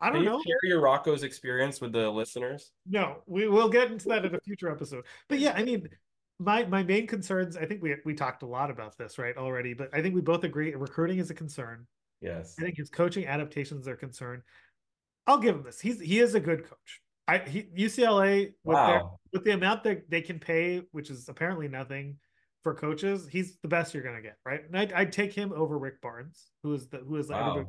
I 0.00 0.10
don't 0.10 0.22
you 0.22 0.28
know. 0.28 0.42
share 0.46 0.58
your 0.64 0.80
Rocco's 0.80 1.22
experience 1.22 1.80
with 1.80 1.92
the 1.92 2.10
listeners? 2.10 2.72
No, 2.86 3.22
we 3.26 3.48
will 3.48 3.68
get 3.68 3.90
into 3.90 4.08
that 4.08 4.24
in 4.24 4.34
a 4.34 4.40
future 4.40 4.70
episode. 4.70 5.04
But 5.28 5.38
yeah, 5.38 5.54
I 5.56 5.64
mean, 5.64 5.88
my 6.38 6.64
my 6.64 6.82
main 6.82 7.06
concerns. 7.06 7.56
I 7.56 7.64
think 7.64 7.82
we 7.82 7.96
we 8.04 8.14
talked 8.14 8.42
a 8.42 8.46
lot 8.46 8.70
about 8.70 8.98
this 8.98 9.18
right 9.18 9.36
already, 9.36 9.74
but 9.74 9.88
I 9.94 10.02
think 10.02 10.14
we 10.14 10.20
both 10.20 10.44
agree 10.44 10.74
recruiting 10.74 11.18
is 11.18 11.30
a 11.30 11.34
concern. 11.34 11.86
Yes. 12.20 12.56
I 12.58 12.62
think 12.62 12.76
his 12.76 12.90
coaching 12.90 13.26
adaptations 13.26 13.88
are 13.88 13.94
a 13.94 13.96
concern. 13.96 14.42
I'll 15.26 15.38
give 15.38 15.56
him 15.56 15.62
this. 15.62 15.80
He's 15.80 16.00
he 16.00 16.18
is 16.18 16.34
a 16.34 16.40
good 16.40 16.64
coach. 16.64 17.00
I 17.28 17.38
he, 17.38 17.62
UCLA 17.76 18.52
with 18.64 18.76
their 18.76 19.02
with 19.32 19.44
the 19.44 19.52
amount 19.52 19.82
that 19.84 20.10
they 20.10 20.20
can 20.20 20.38
pay, 20.38 20.82
which 20.92 21.10
is 21.10 21.28
apparently 21.28 21.68
nothing 21.68 22.18
for 22.62 22.74
coaches, 22.74 23.28
he's 23.30 23.56
the 23.62 23.68
best 23.68 23.94
you're 23.94 24.02
gonna 24.02 24.20
get, 24.20 24.36
right? 24.44 24.64
And 24.66 24.76
I'd, 24.76 24.92
I'd 24.92 25.12
take 25.12 25.32
him 25.32 25.52
over 25.52 25.78
Rick 25.78 26.00
Barnes, 26.00 26.50
who 26.62 26.74
is 26.74 26.88
the 26.88 26.98
who 26.98 27.16
is 27.16 27.28
Wow. 27.28 27.66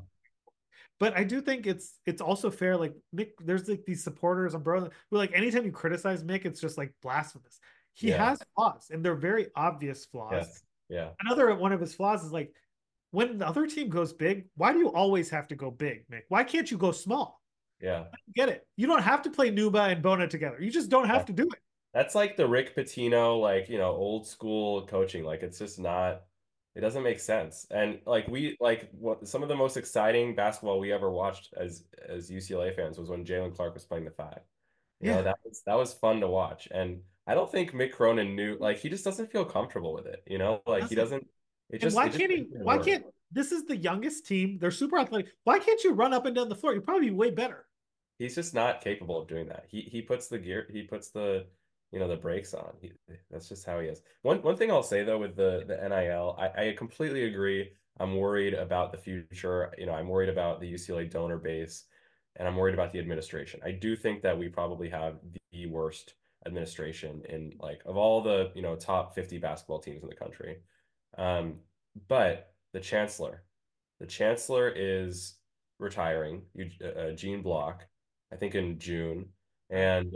But 0.99 1.15
I 1.15 1.23
do 1.23 1.41
think 1.41 1.67
it's 1.67 1.99
it's 2.05 2.21
also 2.21 2.49
fair. 2.49 2.75
Like 2.75 2.93
Mick, 3.15 3.31
there's 3.39 3.69
like 3.69 3.85
these 3.85 4.03
supporters 4.03 4.55
on 4.55 4.63
bro 4.63 4.89
who 5.11 5.17
like 5.17 5.31
anytime 5.33 5.65
you 5.65 5.71
criticize 5.71 6.23
Mick, 6.23 6.45
it's 6.45 6.59
just 6.59 6.77
like 6.77 6.93
blasphemous. 7.01 7.59
He 7.93 8.09
Yeah. 8.09 8.29
has 8.29 8.39
flaws, 8.55 8.87
and 8.91 9.03
they're 9.03 9.15
very 9.15 9.47
obvious 9.55 10.05
flaws. 10.05 10.31
Yes. 10.33 10.63
Yeah. 10.89 11.09
Another 11.19 11.53
one 11.55 11.71
of 11.71 11.79
his 11.81 11.93
flaws 11.93 12.23
is 12.23 12.31
like 12.31 12.53
when 13.11 13.37
the 13.37 13.47
other 13.47 13.67
team 13.67 13.89
goes 13.89 14.13
big, 14.13 14.47
why 14.55 14.73
do 14.73 14.79
you 14.79 14.91
always 14.91 15.29
have 15.29 15.47
to 15.49 15.55
go 15.55 15.71
big, 15.71 16.07
Mick? 16.09 16.23
Why 16.29 16.43
can't 16.43 16.69
you 16.69 16.77
go 16.77 16.91
small? 16.91 17.41
Yeah. 17.79 18.05
Get 18.35 18.49
it? 18.49 18.67
You 18.75 18.87
don't 18.87 19.03
have 19.03 19.21
to 19.23 19.29
play 19.29 19.51
Nwuba 19.51 19.91
and 19.91 20.01
Bona 20.01 20.27
together. 20.27 20.57
You 20.59 20.71
just 20.71 20.89
don't 20.89 21.07
have 21.07 21.21
Yeah. 21.21 21.25
to 21.25 21.33
do 21.33 21.43
it. 21.43 21.59
That's 21.93 22.15
like 22.15 22.37
the 22.37 22.47
Rick 22.47 22.75
Pitino, 22.75 23.39
like, 23.39 23.69
you 23.69 23.77
know, 23.77 23.91
old 23.91 24.27
school 24.27 24.85
coaching. 24.87 25.23
Like 25.23 25.41
it's 25.41 25.57
just 25.59 25.79
not 25.79 26.23
It 26.77 26.81
doesn't 26.81 27.03
make 27.03 27.19
sense. 27.19 27.65
And 27.71 27.99
like 28.05 28.27
we 28.29 28.55
like 28.61 28.89
what 28.93 29.27
some 29.27 29.43
of 29.43 29.49
the 29.49 29.55
most 29.57 29.77
exciting 29.77 30.35
basketball 30.35 30.79
we 30.79 30.93
ever 30.93 31.11
watched 31.11 31.53
as 31.57 31.85
as 32.07 32.29
UCLA 32.31 32.75
fans 32.75 32.99
was 32.99 33.09
when 33.09 33.25
Jaylen 33.25 33.55
Clark 33.55 33.73
was 33.75 33.85
playing 33.85 34.05
the 34.05 34.11
five. 34.11 34.41
You 35.01 35.11
know, 35.11 35.17
Yeah. 35.17 35.21
that 35.23 35.37
was 35.43 35.63
that 35.65 35.77
was 35.77 35.93
fun 35.93 36.21
to 36.21 36.27
watch. 36.29 36.67
And 36.71 37.03
I 37.27 37.33
don't 37.35 37.51
think 37.51 37.73
Mick 37.73 37.91
Cronin 37.93 38.35
knew 38.35 38.57
like 38.59 38.77
he 38.77 38.89
just 38.89 39.03
doesn't 39.05 39.31
feel 39.31 39.45
comfortable 39.45 39.93
with 39.93 40.05
it, 40.07 40.23
you 40.27 40.37
know? 40.37 40.61
Like 40.67 40.87
he 40.87 40.95
Doesn't. 40.95 41.27
it 41.69 41.81
And 41.81 41.81
just 41.81 41.95
why 41.95 42.07
it 42.07 42.13
can't 42.13 42.31
he? 42.31 42.47
Why 42.51 42.77
work. 42.77 42.85
can't 42.85 43.05
this 43.31 43.51
is 43.51 43.65
the 43.65 43.75
youngest 43.77 44.25
team? 44.27 44.57
They're 44.59 44.71
super 44.71 44.97
athletic. 44.99 45.33
Why 45.45 45.59
can't 45.59 45.83
you 45.83 45.93
run 45.93 46.13
up 46.13 46.25
and 46.27 46.35
down 46.35 46.47
the 46.49 46.55
floor? 46.55 46.73
You'd 46.73 46.85
probably 46.85 47.09
be 47.09 47.15
way 47.15 47.31
better. 47.31 47.67
He's 48.19 48.35
just 48.35 48.53
not 48.53 48.81
capable 48.81 49.19
of 49.21 49.27
doing 49.27 49.47
that. 49.49 49.65
He 49.67 49.81
he 49.81 50.01
puts 50.01 50.27
the 50.27 50.39
gear, 50.39 50.67
he 50.71 50.83
puts 50.83 51.09
the, 51.09 51.47
you 51.91 51.99
know, 51.99 52.07
the 52.07 52.15
brakes 52.15 52.53
on. 52.53 52.73
He, 52.81 52.91
that's 53.31 53.49
just 53.49 53.65
how 53.65 53.79
he 53.79 53.87
is. 53.87 54.01
One 54.21 54.41
one 54.41 54.57
thing 54.57 54.71
I'll 54.71 54.83
say 54.83 55.03
though 55.03 55.19
with 55.19 55.35
the 55.35 55.63
the 55.67 55.77
NIL, 55.87 56.35
I, 56.39 56.67
I 56.69 56.75
completely 56.77 57.25
agree. 57.25 57.71
I'm 57.99 58.15
worried 58.17 58.53
about 58.53 58.91
the 58.91 58.97
future. 58.97 59.73
You 59.77 59.85
know, 59.85 59.93
I'm 59.93 60.07
worried 60.07 60.29
about 60.29 60.59
the 60.59 60.71
UCLA 60.71 61.09
donor 61.09 61.37
base, 61.37 61.85
and 62.35 62.47
I'm 62.47 62.55
worried 62.55 62.73
about 62.75 62.91
the 62.91 62.99
administration. 62.99 63.59
I 63.63 63.71
do 63.71 63.95
think 63.95 64.21
that 64.21 64.37
we 64.37 64.49
probably 64.49 64.89
have 64.89 65.15
the 65.51 65.65
worst 65.67 66.13
administration 66.45 67.23
in 67.29 67.53
like 67.59 67.81
of 67.85 67.97
all 67.97 68.21
the, 68.21 68.51
you 68.55 68.61
know, 68.61 68.75
top 68.75 69.15
50 69.15 69.37
basketball 69.39 69.79
teams 69.79 70.03
in 70.03 70.09
the 70.09 70.15
country. 70.15 70.57
Um, 71.17 71.55
but 72.07 72.53
the 72.73 72.79
chancellor, 72.79 73.43
the 73.99 74.05
chancellor 74.05 74.69
is 74.69 75.35
retiring, 75.79 76.43
uh, 76.83 77.11
Gene 77.11 77.41
Block. 77.41 77.85
I 78.31 78.35
think 78.35 78.55
in 78.55 78.77
June. 78.77 79.27
And 79.69 80.13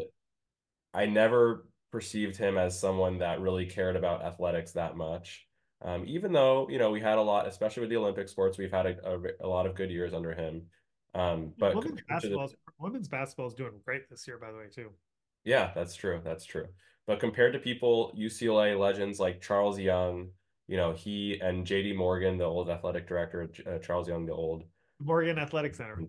I 0.93 1.05
never 1.05 1.67
perceived 1.91 2.37
him 2.37 2.57
as 2.57 2.79
someone 2.79 3.19
that 3.19 3.41
really 3.41 3.65
cared 3.65 3.95
about 3.95 4.23
athletics 4.23 4.71
that 4.73 4.95
much. 4.95 5.47
Um, 5.83 6.03
even 6.07 6.31
though, 6.31 6.69
you 6.69 6.77
know, 6.77 6.91
we 6.91 7.01
had 7.01 7.17
a 7.17 7.21
lot, 7.21 7.47
especially 7.47 7.81
with 7.81 7.89
the 7.89 7.97
Olympic 7.97 8.29
sports, 8.29 8.57
we've 8.57 8.71
had 8.71 8.85
a, 8.85 8.95
a, 9.03 9.47
a 9.47 9.47
lot 9.47 9.65
of 9.65 9.75
good 9.75 9.89
years 9.89 10.13
under 10.13 10.33
him. 10.33 10.63
Um, 11.13 11.53
but 11.57 11.75
women's 11.75 11.95
to 11.95 11.95
the- 11.95 12.07
basketball, 12.07 12.49
women's 12.79 13.07
basketball 13.07 13.47
is 13.47 13.53
doing 13.53 13.73
great 13.83 14.09
this 14.09 14.27
year, 14.27 14.37
by 14.37 14.51
the 14.51 14.57
way, 14.57 14.67
too. 14.73 14.91
yeah, 15.43 15.71
that's 15.73 15.95
true. 15.95 16.21
That's 16.23 16.45
true. 16.45 16.67
But 17.07 17.19
compared 17.19 17.53
to 17.53 17.59
people, 17.59 18.13
UCLA 18.17 18.79
legends 18.79 19.19
like 19.19 19.41
Charles 19.41 19.79
Young, 19.79 20.29
you 20.67 20.77
know, 20.77 20.93
he 20.93 21.39
and 21.41 21.65
JD 21.65 21.95
Morgan, 21.95 22.37
the 22.37 22.45
old 22.45 22.69
athletic 22.69 23.07
director, 23.07 23.49
uh, 23.67 23.79
Charles 23.79 24.07
Young, 24.07 24.25
the 24.25 24.33
old 24.33 24.63
Morgan 24.99 25.39
Athletic 25.39 25.75
Center. 25.75 25.99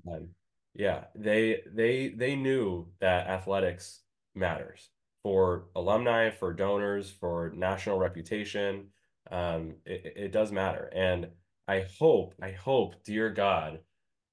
Yeah, 0.74 1.04
they 1.16 1.62
they 1.74 2.10
they 2.10 2.36
knew 2.36 2.88
that 3.00 3.26
athletics 3.26 4.01
matters 4.34 4.90
for 5.22 5.66
alumni, 5.76 6.30
for 6.30 6.52
donors, 6.52 7.10
for 7.10 7.52
national 7.54 7.98
reputation. 7.98 8.88
Um, 9.30 9.76
it, 9.86 10.12
it 10.16 10.32
does 10.32 10.50
matter, 10.50 10.90
and 10.94 11.28
I 11.68 11.84
hope, 11.98 12.34
I 12.42 12.50
hope, 12.50 13.02
dear 13.04 13.30
God, 13.30 13.78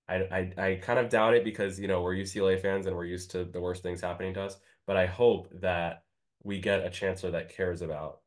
I, 0.10 0.16
I 0.16 0.64
I 0.66 0.76
kind 0.76 1.00
of 1.00 1.10
doubt 1.10 1.36
it 1.36 1.44
because 1.44 1.80
you 1.80 1.88
know 1.88 2.02
we're 2.02 2.16
UCLA 2.16 2.60
fans 2.60 2.88
and 2.88 2.96
we're 2.96 3.06
used 3.06 3.32
to 3.32 3.46
the 3.46 3.62
worst 3.62 3.84
things 3.84 4.02
happening 4.02 4.34
to 4.34 4.42
us. 4.42 4.58
But 4.88 4.98
I 4.98 5.06
hope 5.06 5.48
that 5.62 6.04
we 6.44 6.60
get 6.60 6.84
a 6.84 6.90
chancellor 6.90 7.32
that 7.32 7.56
cares 7.56 7.82
about 7.82 8.22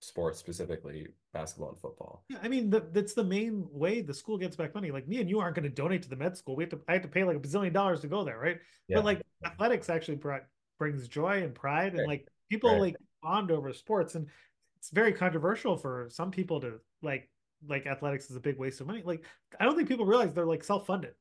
sports, 0.00 0.38
specifically 0.38 1.08
basketball 1.34 1.70
and 1.70 1.78
football. 1.78 2.24
Yeah, 2.30 2.38
I 2.42 2.48
mean 2.48 2.70
the, 2.70 2.80
that's 2.92 3.12
the 3.12 3.24
main 3.24 3.66
way 3.70 4.00
the 4.00 4.14
school 4.14 4.38
gets 4.38 4.56
back 4.56 4.74
money. 4.74 4.90
Like 4.90 5.06
me 5.06 5.20
and 5.20 5.28
you 5.28 5.40
aren't 5.40 5.54
going 5.54 5.68
to 5.68 5.74
donate 5.74 6.02
to 6.02 6.08
the 6.08 6.16
med 6.16 6.36
school. 6.36 6.56
We 6.56 6.64
have 6.64 6.70
to. 6.70 6.80
I 6.88 6.94
have 6.94 7.02
to 7.02 7.08
pay 7.08 7.24
like 7.24 7.36
a 7.36 7.40
bazillion 7.40 7.74
dollars 7.74 8.00
to 8.00 8.08
go 8.08 8.24
there, 8.24 8.38
right? 8.38 8.58
Yeah. 8.88 8.96
But 8.96 9.04
like 9.04 9.22
athletics 9.44 9.90
actually 9.90 10.16
brought, 10.16 10.44
brings 10.78 11.08
joy 11.08 11.42
and 11.42 11.54
pride, 11.54 11.92
and 11.92 12.00
Right. 12.00 12.08
like 12.08 12.28
people 12.48 12.70
Right. 12.72 12.80
like 12.80 12.96
bond 13.22 13.50
over 13.50 13.72
sports, 13.72 14.14
and 14.14 14.28
it's 14.76 14.90
very 14.90 15.12
controversial 15.12 15.76
for 15.76 16.08
some 16.10 16.30
people 16.30 16.60
to 16.60 16.80
like 17.02 17.28
like 17.66 17.86
athletics 17.86 18.30
is 18.30 18.36
a 18.36 18.40
big 18.40 18.56
waste 18.56 18.80
of 18.80 18.86
money. 18.86 19.02
Like 19.04 19.24
I 19.58 19.64
don't 19.64 19.74
think 19.76 19.88
people 19.88 20.06
realize 20.06 20.32
they're 20.32 20.46
like 20.46 20.62
self 20.62 20.86
funded 20.86 21.14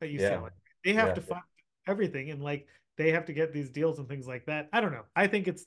at 0.00 0.08
UCLA. 0.10 0.20
Yeah. 0.20 0.48
They 0.84 0.92
have 0.94 1.08
Yeah. 1.08 1.14
to 1.14 1.20
fund 1.22 1.42
everything, 1.86 2.30
and 2.30 2.42
like 2.42 2.66
they 2.96 3.12
have 3.12 3.24
to 3.26 3.32
get 3.32 3.52
these 3.52 3.70
deals 3.70 3.98
and 3.98 4.08
things 4.08 4.26
like 4.26 4.44
that. 4.46 4.68
I 4.72 4.80
don't 4.80 4.92
know. 4.92 5.04
I 5.16 5.26
think 5.28 5.48
it's 5.48 5.66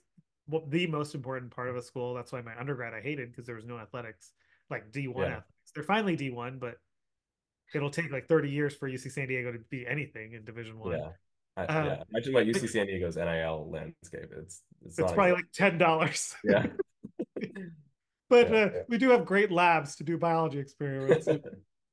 the 0.49 0.87
most 0.87 1.13
important 1.15 1.51
part 1.51 1.67
of 1.69 1.75
a 1.75 1.81
school. 1.81 2.13
That's 2.13 2.31
why 2.31 2.41
my 2.41 2.57
undergrad 2.59 2.93
I 2.93 3.01
hated 3.01 3.31
because 3.31 3.45
there 3.45 3.55
was 3.55 3.65
no 3.65 3.77
athletics, 3.79 4.31
like 4.69 4.91
D1 4.91 5.15
Yeah. 5.17 5.23
athletics. 5.37 5.71
They're 5.73 5.83
finally 5.83 6.15
D1, 6.15 6.57
but 6.59 6.77
it'll 7.73 7.89
take 7.89 8.11
like 8.11 8.27
30 8.27 8.49
years 8.49 8.75
for 8.75 8.87
UC 8.87 9.09
San 9.09 9.27
Diego 9.27 9.51
to 9.51 9.59
be 9.59 9.85
anything 9.85 10.33
in 10.33 10.45
Division 10.45 10.79
One. 10.79 10.91
Yeah. 11.57 11.63
I, 11.63 11.65
Um, 11.65 11.85
yeah. 11.85 12.03
Imagine 12.13 12.33
what 12.33 12.45
UC 12.45 12.69
San 12.69 12.87
Diego's 12.87 13.15
NIL 13.15 13.69
landscape. 13.71 14.29
It's 14.37 14.61
it's, 14.85 14.99
It's 14.99 15.11
probably 15.11 15.33
like 15.33 15.51
ten 15.53 15.77
dollars. 15.77 16.35
yeah. 16.43 16.67
but 18.29 18.49
Yeah, 18.49 18.57
uh, 18.57 18.69
yeah. 18.73 18.81
we 18.89 18.97
do 18.97 19.09
have 19.09 19.25
great 19.25 19.51
labs 19.51 19.95
to 19.97 20.03
do 20.03 20.17
biology 20.17 20.59
experiments. 20.59 21.27
uh, 21.27 21.39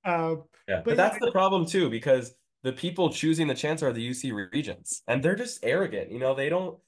Yeah, 0.05 0.37
but 0.77 0.85
But 0.85 0.97
that's 0.97 1.19
the 1.19 1.33
problem 1.33 1.67
too, 1.67 1.91
because 1.91 2.35
the 2.63 2.73
people 2.73 3.11
choosing 3.11 3.47
the 3.47 3.55
chancellor 3.55 3.91
are 3.91 3.93
the 3.93 4.11
UC 4.11 4.51
regents, 4.53 5.03
and 5.07 5.23
they're 5.23 5.37
just 5.37 5.61
arrogant. 5.63 6.11
You 6.11 6.19
know, 6.19 6.35
they 6.35 6.49
don't. 6.49 6.79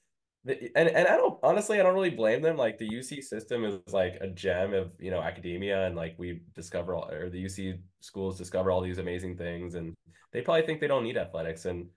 They, 0.43 0.71
and 0.75 0.87
and 0.89 1.07
I 1.07 1.17
don't 1.17 1.39
honestly, 1.43 1.79
I 1.79 1.83
don't 1.83 1.93
really 1.93 2.09
blame 2.09 2.41
them. 2.41 2.57
Like 2.57 2.77
the 2.77 2.89
UC 2.89 3.23
system 3.23 3.63
is 3.63 3.79
like 3.93 4.17
a 4.21 4.27
gem 4.27 4.73
of 4.73 4.91
you 4.99 5.11
know 5.11 5.21
academia, 5.21 5.85
and 5.85 5.95
like 5.95 6.15
we 6.17 6.41
discover 6.55 6.95
all, 6.95 7.09
or 7.11 7.29
the 7.29 7.43
UC 7.43 7.79
schools 7.99 8.37
discover 8.37 8.71
all 8.71 8.81
these 8.81 8.97
amazing 8.97 9.37
things, 9.37 9.75
and 9.75 9.93
they 10.31 10.41
probably 10.41 10.63
think 10.63 10.81
they 10.81 10.87
don't 10.87 11.03
need 11.03 11.17
athletics, 11.17 11.65
and 11.65 11.87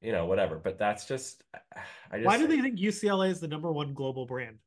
you 0.00 0.12
know 0.12 0.26
whatever. 0.26 0.56
But 0.56 0.78
that's 0.78 1.06
just, 1.06 1.42
I 2.10 2.16
just. 2.18 2.26
why 2.26 2.38
do 2.38 2.46
they 2.46 2.60
think 2.60 2.78
UCLA 2.78 3.30
is 3.30 3.40
the 3.40 3.48
number 3.48 3.70
one 3.72 3.94
global 3.94 4.26
brand? 4.26 4.58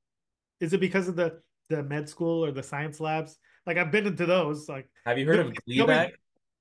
Is 0.59 0.73
it 0.73 0.79
because 0.79 1.07
of 1.07 1.15
the 1.15 1.39
the 1.69 1.83
med 1.83 2.09
school 2.09 2.43
or 2.43 2.51
the 2.51 2.63
science 2.63 2.99
labs? 2.99 3.37
Like 3.65 3.77
I've 3.77 3.91
been 3.91 4.07
into 4.07 4.25
those. 4.25 4.67
Like 4.67 4.89
Have 5.05 5.17
you 5.17 5.25
heard 5.25 5.39
of 5.39 5.53
Gleevec? 5.67 6.11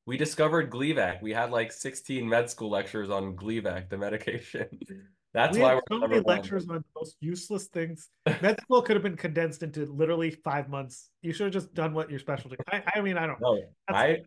We 0.06 0.16
discovered 0.16 0.70
Gleevec. 0.70 1.22
We 1.22 1.32
had 1.32 1.50
like 1.50 1.70
16 1.72 2.28
med 2.28 2.50
school 2.50 2.70
lectures 2.70 3.10
on 3.10 3.36
Gleevec, 3.36 3.90
the 3.90 3.98
medication. 3.98 4.66
That's 5.32 5.56
we 5.56 5.62
why 5.62 5.74
we're 5.74 5.82
so 5.88 5.98
many 6.00 6.20
one. 6.20 6.36
lectures 6.36 6.68
on 6.68 6.76
the 6.76 6.84
most 6.96 7.16
useless 7.20 7.66
things. 7.66 8.08
Med 8.42 8.58
school 8.62 8.82
could 8.82 8.96
have 8.96 9.02
been 9.04 9.16
condensed 9.16 9.62
into 9.62 9.84
literally 9.84 10.30
five 10.30 10.68
months. 10.68 11.10
You 11.22 11.32
should 11.32 11.44
have 11.44 11.52
just 11.52 11.72
done 11.72 11.94
what 11.94 12.10
your 12.10 12.18
specialty. 12.18 12.56
I, 12.72 12.82
I 12.96 13.00
mean, 13.00 13.16
I 13.16 13.26
don't. 13.28 13.40
No, 13.40 13.54
That's- 13.86 14.18
I 14.18 14.22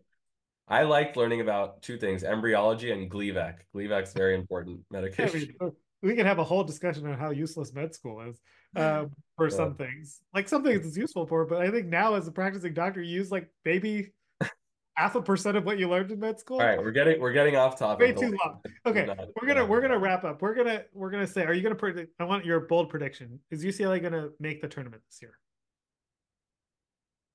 I 0.68 0.84
liked 0.84 1.18
learning 1.18 1.42
about 1.42 1.82
two 1.82 1.98
things: 1.98 2.24
embryology 2.24 2.92
and 2.92 3.10
Gleevec. 3.10 3.56
Gleevec's 3.76 4.14
very 4.14 4.36
important 4.36 4.80
medication. 4.92 5.54
mean, 5.60 5.72
we 6.02 6.16
can 6.16 6.26
have 6.26 6.40
a 6.40 6.44
whole 6.44 6.64
discussion 6.64 7.06
on 7.08 7.18
how 7.18 7.32
useless 7.32 7.74
med 7.74 7.94
school 7.94 8.22
is 8.22 8.40
um, 8.76 9.12
for 9.38 9.48
Yeah. 9.50 9.56
some 9.56 9.76
things. 9.76 10.22
Like 10.34 10.48
some 10.50 10.64
things 10.64 10.86
it's 10.86 10.98
useful 10.98 11.26
for, 11.26 11.46
but 11.46 11.62
I 11.62 11.70
think 11.72 11.88
now 11.88 12.16
as 12.16 12.28
a 12.28 12.32
practicing 12.32 12.74
doctor, 12.74 13.02
you 13.02 13.14
use 13.16 13.32
like 13.32 13.50
maybe 13.66 14.12
half 14.96 15.16
a 15.16 15.22
percent 15.22 15.58
of 15.58 15.66
what 15.66 15.78
you 15.80 15.90
learned 15.90 16.12
in 16.12 16.20
med 16.20 16.40
school. 16.40 16.60
All 16.60 16.66
right, 16.66 16.80
we're 16.80 16.92
getting 16.92 17.20
we're 17.20 17.34
getting 17.34 17.56
off 17.56 17.78
topic. 17.78 18.16
Way 18.18 18.22
too 18.22 18.36
long. 18.44 18.60
Okay, 18.86 19.06
not- 19.06 19.20
we're 19.42 19.48
gonna 19.48 19.66
we're 19.66 19.82
gonna 19.82 20.00
wrap 20.00 20.24
up. 20.24 20.42
We're 20.42 20.56
gonna 20.56 20.84
we're 20.94 21.12
gonna 21.12 21.28
say, 21.28 21.44
are 21.46 21.54
you 21.54 21.62
gonna 21.62 21.76
predict? 21.76 22.14
I 22.20 22.24
want 22.24 22.46
your 22.46 22.62
bold 22.62 22.90
prediction. 22.90 23.40
Is 23.52 23.64
UCLA 23.66 24.02
gonna 24.02 24.30
make 24.40 24.62
the 24.62 24.68
tournament 24.70 25.04
this 25.10 25.22
year? 25.22 25.38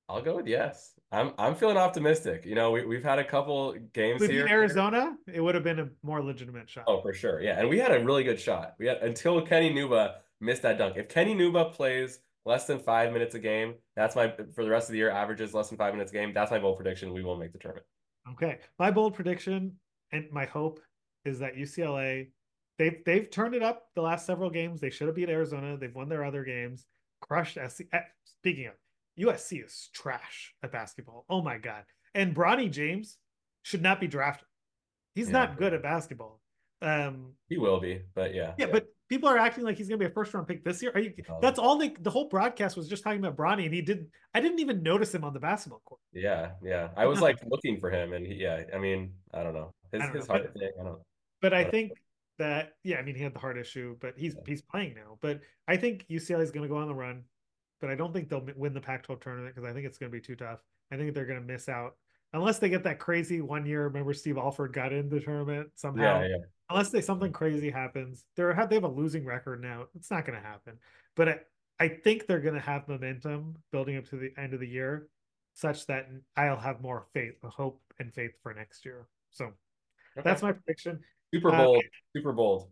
I'll 0.09 0.23
go 0.23 0.37
with 0.37 0.47
yes. 0.47 0.95
I'm 1.13 1.33
I'm 1.39 1.55
feeling 1.55 1.77
optimistic. 1.77 2.45
You 2.45 2.55
know, 2.55 2.71
we 2.71 2.85
we've 2.85 3.03
had 3.05 3.19
a 3.19 3.25
couple 3.25 3.75
games 3.93 4.21
we 4.21 4.29
here. 4.29 4.45
beat 4.45 4.51
Arizona, 4.53 5.17
it 5.33 5.41
would 5.41 5.55
have 5.55 5.65
been 5.65 5.79
a 5.81 5.89
more 6.03 6.23
legitimate 6.23 6.69
shot. 6.69 6.85
Oh, 6.87 7.01
for 7.01 7.13
sure. 7.15 7.41
Yeah. 7.41 7.59
And 7.59 7.69
we 7.69 7.79
had 7.79 7.93
a 7.93 8.05
really 8.05 8.25
good 8.25 8.41
shot. 8.41 8.75
We 8.79 8.87
had 8.87 8.99
until 8.99 9.41
Kenny 9.45 9.73
Nwuba 9.73 10.17
missed 10.41 10.63
that 10.63 10.79
dunk. 10.79 10.97
If 10.97 11.09
Kenny 11.09 11.35
Nwuba 11.35 11.73
plays 11.73 12.21
less 12.45 12.67
than 12.67 12.79
five 12.79 13.13
minutes 13.13 13.35
a 13.35 13.39
game, 13.39 13.75
that's 13.97 14.17
my 14.17 14.33
for 14.55 14.65
the 14.65 14.71
rest 14.71 14.89
of 14.89 14.93
the 14.93 14.99
year, 14.99 15.11
averages 15.11 15.55
less 15.55 15.69
than 15.69 15.79
five 15.79 15.95
minutes 15.95 16.11
a 16.11 16.15
game. 16.15 16.33
That's 16.35 16.51
my 16.51 16.59
bold 16.59 16.77
prediction. 16.77 17.13
We 17.15 17.23
will 17.23 17.37
make 17.37 17.53
the 17.53 17.59
tournament. 17.59 17.87
Okay. 18.33 18.59
My 18.79 18.91
bold 18.91 19.15
prediction 19.15 19.77
and 20.13 20.27
my 20.31 20.45
hope 20.47 20.81
is 21.25 21.39
that 21.39 21.57
UCLA 21.57 22.29
they've 22.79 23.03
they've 23.07 23.31
turned 23.31 23.55
it 23.55 23.63
up 23.63 23.89
the 23.95 24.03
last 24.03 24.27
several 24.27 24.51
games. 24.51 24.81
They 24.81 24.91
should 24.91 25.07
have 25.09 25.17
beat 25.17 25.31
Arizona. 25.31 25.77
They've 25.79 25.95
won 25.95 26.09
their 26.11 26.25
other 26.25 26.45
games. 26.45 26.87
Crushed 27.23 27.59
SC. 27.69 27.83
eh, 27.93 28.01
Speaking 28.25 28.67
of 28.67 28.75
USC 29.19 29.65
is 29.65 29.91
trash 29.93 30.55
at 30.63 30.73
basketball. 30.73 31.25
Oh 31.29 31.43
my 31.43 31.59
god. 31.59 31.85
And 32.15 32.35
Bronny 32.35 32.71
James 32.71 33.19
should 33.63 33.83
not 33.83 34.01
be 34.01 34.07
drafted. 34.07 34.47
He's 35.15 35.27
Yeah. 35.29 35.33
not 35.41 35.57
good 35.59 35.75
at 35.75 35.83
basketball. 35.83 36.41
Um 36.81 37.35
He 37.49 37.59
will 37.59 37.81
be, 37.81 38.03
but 38.15 38.35
yeah. 38.35 38.55
yeah, 38.57 38.67
but 38.67 38.87
people 39.09 39.29
are 39.29 39.37
acting 39.39 39.65
like 39.65 39.77
he's 39.77 39.89
gonna 39.89 39.99
be 39.99 40.05
a 40.05 40.11
first 40.11 40.33
round 40.33 40.47
pick 40.47 40.63
this 40.65 40.81
year. 40.81 40.93
Are 40.95 41.01
you 41.01 41.13
No. 41.29 41.39
that's 41.43 41.59
all 41.59 41.77
they 41.77 41.89
the 42.01 42.11
whole 42.11 42.29
broadcast 42.29 42.77
was 42.77 42.89
just 42.89 43.03
talking 43.03 43.19
about 43.19 43.37
Bronny 43.37 43.65
and 43.65 43.75
he 43.75 43.83
did 43.83 44.09
I 44.35 44.41
didn't 44.41 44.61
even 44.61 44.83
notice 44.83 45.13
him 45.13 45.25
on 45.25 45.33
the 45.35 45.41
basketball 45.41 45.83
court. 45.85 46.01
yeah, 46.13 46.53
yeah. 46.63 46.91
I 46.97 47.07
was 47.07 47.21
like 47.21 47.39
looking 47.47 47.81
for 47.81 47.91
him, 47.91 48.13
and 48.13 48.25
he, 48.27 48.35
yeah. 48.35 48.63
I 48.73 48.79
mean, 48.79 49.15
I 49.35 49.43
don't 49.43 49.55
know 49.55 49.75
his 49.91 50.03
don't 50.03 50.15
his 50.15 50.29
know, 50.29 50.35
heart 50.35 50.53
thing. 50.55 50.71
I 50.81 50.85
don't. 50.85 51.03
But 51.41 51.53
I 51.55 51.65
think 51.65 51.93
that 52.39 52.75
yeah, 52.85 52.99
I 52.99 53.03
mean 53.03 53.17
he 53.17 53.23
had 53.25 53.35
the 53.35 53.41
heart 53.41 53.59
issue, 53.59 53.97
but 54.01 54.15
he's 54.17 54.35
Yeah. 54.37 54.43
he's 54.47 54.63
playing 54.63 54.95
now. 54.95 55.19
But 55.21 55.41
I 55.67 55.77
think 55.77 56.07
UCLA 56.09 56.43
is 56.43 56.53
going 56.53 56.63
to 56.63 56.69
go 56.69 56.77
on 56.77 56.87
the 56.87 56.95
run, 56.95 57.25
but 57.81 57.91
I 57.91 57.95
don't 57.95 58.13
think 58.13 58.29
they'll 58.29 58.47
win 58.57 58.73
the 58.75 58.81
Pac-12 58.81 59.21
tournament 59.21 59.55
because 59.55 59.69
I 59.69 59.73
think 59.73 59.87
it's 59.87 59.99
going 59.99 60.11
to 60.11 60.17
be 60.17 60.21
too 60.21 60.37
tough. 60.37 60.61
I 60.91 60.97
think 60.97 61.15
they're 61.15 61.27
going 61.27 61.41
to 61.41 61.47
miss 61.47 61.69
out 61.69 61.97
unless 62.33 62.59
they 62.59 62.69
get 62.69 62.85
that 62.85 62.99
crazy 62.99 63.41
one 63.41 63.67
year. 63.67 63.85
Remember 63.85 64.13
Steve 64.15 64.37
Alford 64.39 64.73
got 64.73 64.93
in 64.93 65.09
the 65.09 65.21
tournament 65.21 65.71
somehow. 65.75 66.21
Yeah, 66.23 66.29
yeah. 66.29 66.37
Unless 66.71 66.91
they 66.91 67.01
something 67.01 67.33
crazy 67.33 67.71
happens, 67.71 68.25
they're 68.37 68.53
have 68.53 68.69
they 68.69 68.75
have 68.77 68.85
a 68.85 68.89
losing 68.89 69.25
record 69.25 69.63
now. 69.63 69.87
It's 69.95 70.11
not 70.11 70.27
going 70.27 70.39
to 70.41 70.47
happen. 70.47 70.75
But 71.17 71.29
I, 71.29 71.39
I 71.81 71.89
think 71.89 72.27
they're 72.27 72.41
going 72.41 72.55
to 72.55 72.61
have 72.61 72.89
momentum 72.89 73.57
building 73.73 73.97
up 73.97 74.07
to 74.11 74.17
the 74.17 74.33
end 74.37 74.53
of 74.55 74.61
the 74.61 74.69
year 74.69 75.09
such 75.55 75.87
that 75.87 76.09
I'll 76.37 76.57
have 76.59 76.81
more 76.81 77.07
faith, 77.15 77.35
hope, 77.43 77.81
and 77.99 78.13
faith 78.13 78.33
for 78.43 78.53
next 78.55 78.85
year. 78.85 79.09
So 79.31 79.53
Okay. 80.17 80.29
that's 80.29 80.43
my 80.43 80.53
prediction. 80.53 81.01
super 81.33 81.55
uh, 81.55 81.65
bold. 81.65 81.85
super 82.17 82.33
bold. 82.33 82.69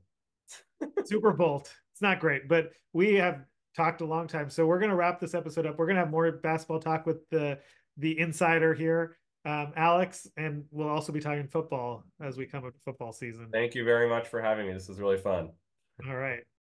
Super 1.04 1.32
bold. 1.32 1.70
It's 1.92 2.02
not 2.02 2.20
great, 2.20 2.48
but 2.48 2.72
we 2.92 3.14
have 3.14 3.44
talked 3.76 4.00
a 4.00 4.04
long 4.04 4.26
time. 4.26 4.48
So 4.48 4.66
we're 4.66 4.80
gonna 4.80 4.96
wrap 4.96 5.20
this 5.20 5.34
episode 5.34 5.66
up. 5.66 5.78
We're 5.78 5.86
gonna 5.86 6.00
have 6.00 6.10
more 6.10 6.30
basketball 6.32 6.80
talk 6.80 7.06
with 7.06 7.28
the 7.30 7.58
the 7.98 8.18
insider 8.18 8.74
here, 8.74 9.16
um, 9.44 9.72
Alex, 9.76 10.26
and 10.36 10.64
we'll 10.70 10.88
also 10.88 11.12
be 11.12 11.20
talking 11.20 11.46
football 11.46 12.04
as 12.20 12.36
we 12.36 12.46
come 12.46 12.64
up 12.64 12.72
to 12.72 12.80
football 12.84 13.12
season. 13.12 13.48
Thank 13.52 13.74
you 13.74 13.84
very 13.84 14.08
much 14.08 14.28
for 14.28 14.40
having 14.40 14.66
me. 14.66 14.72
This 14.72 14.88
was 14.88 14.98
really 14.98 15.18
fun. 15.18 15.50
All 16.08 16.16
right. 16.16 16.40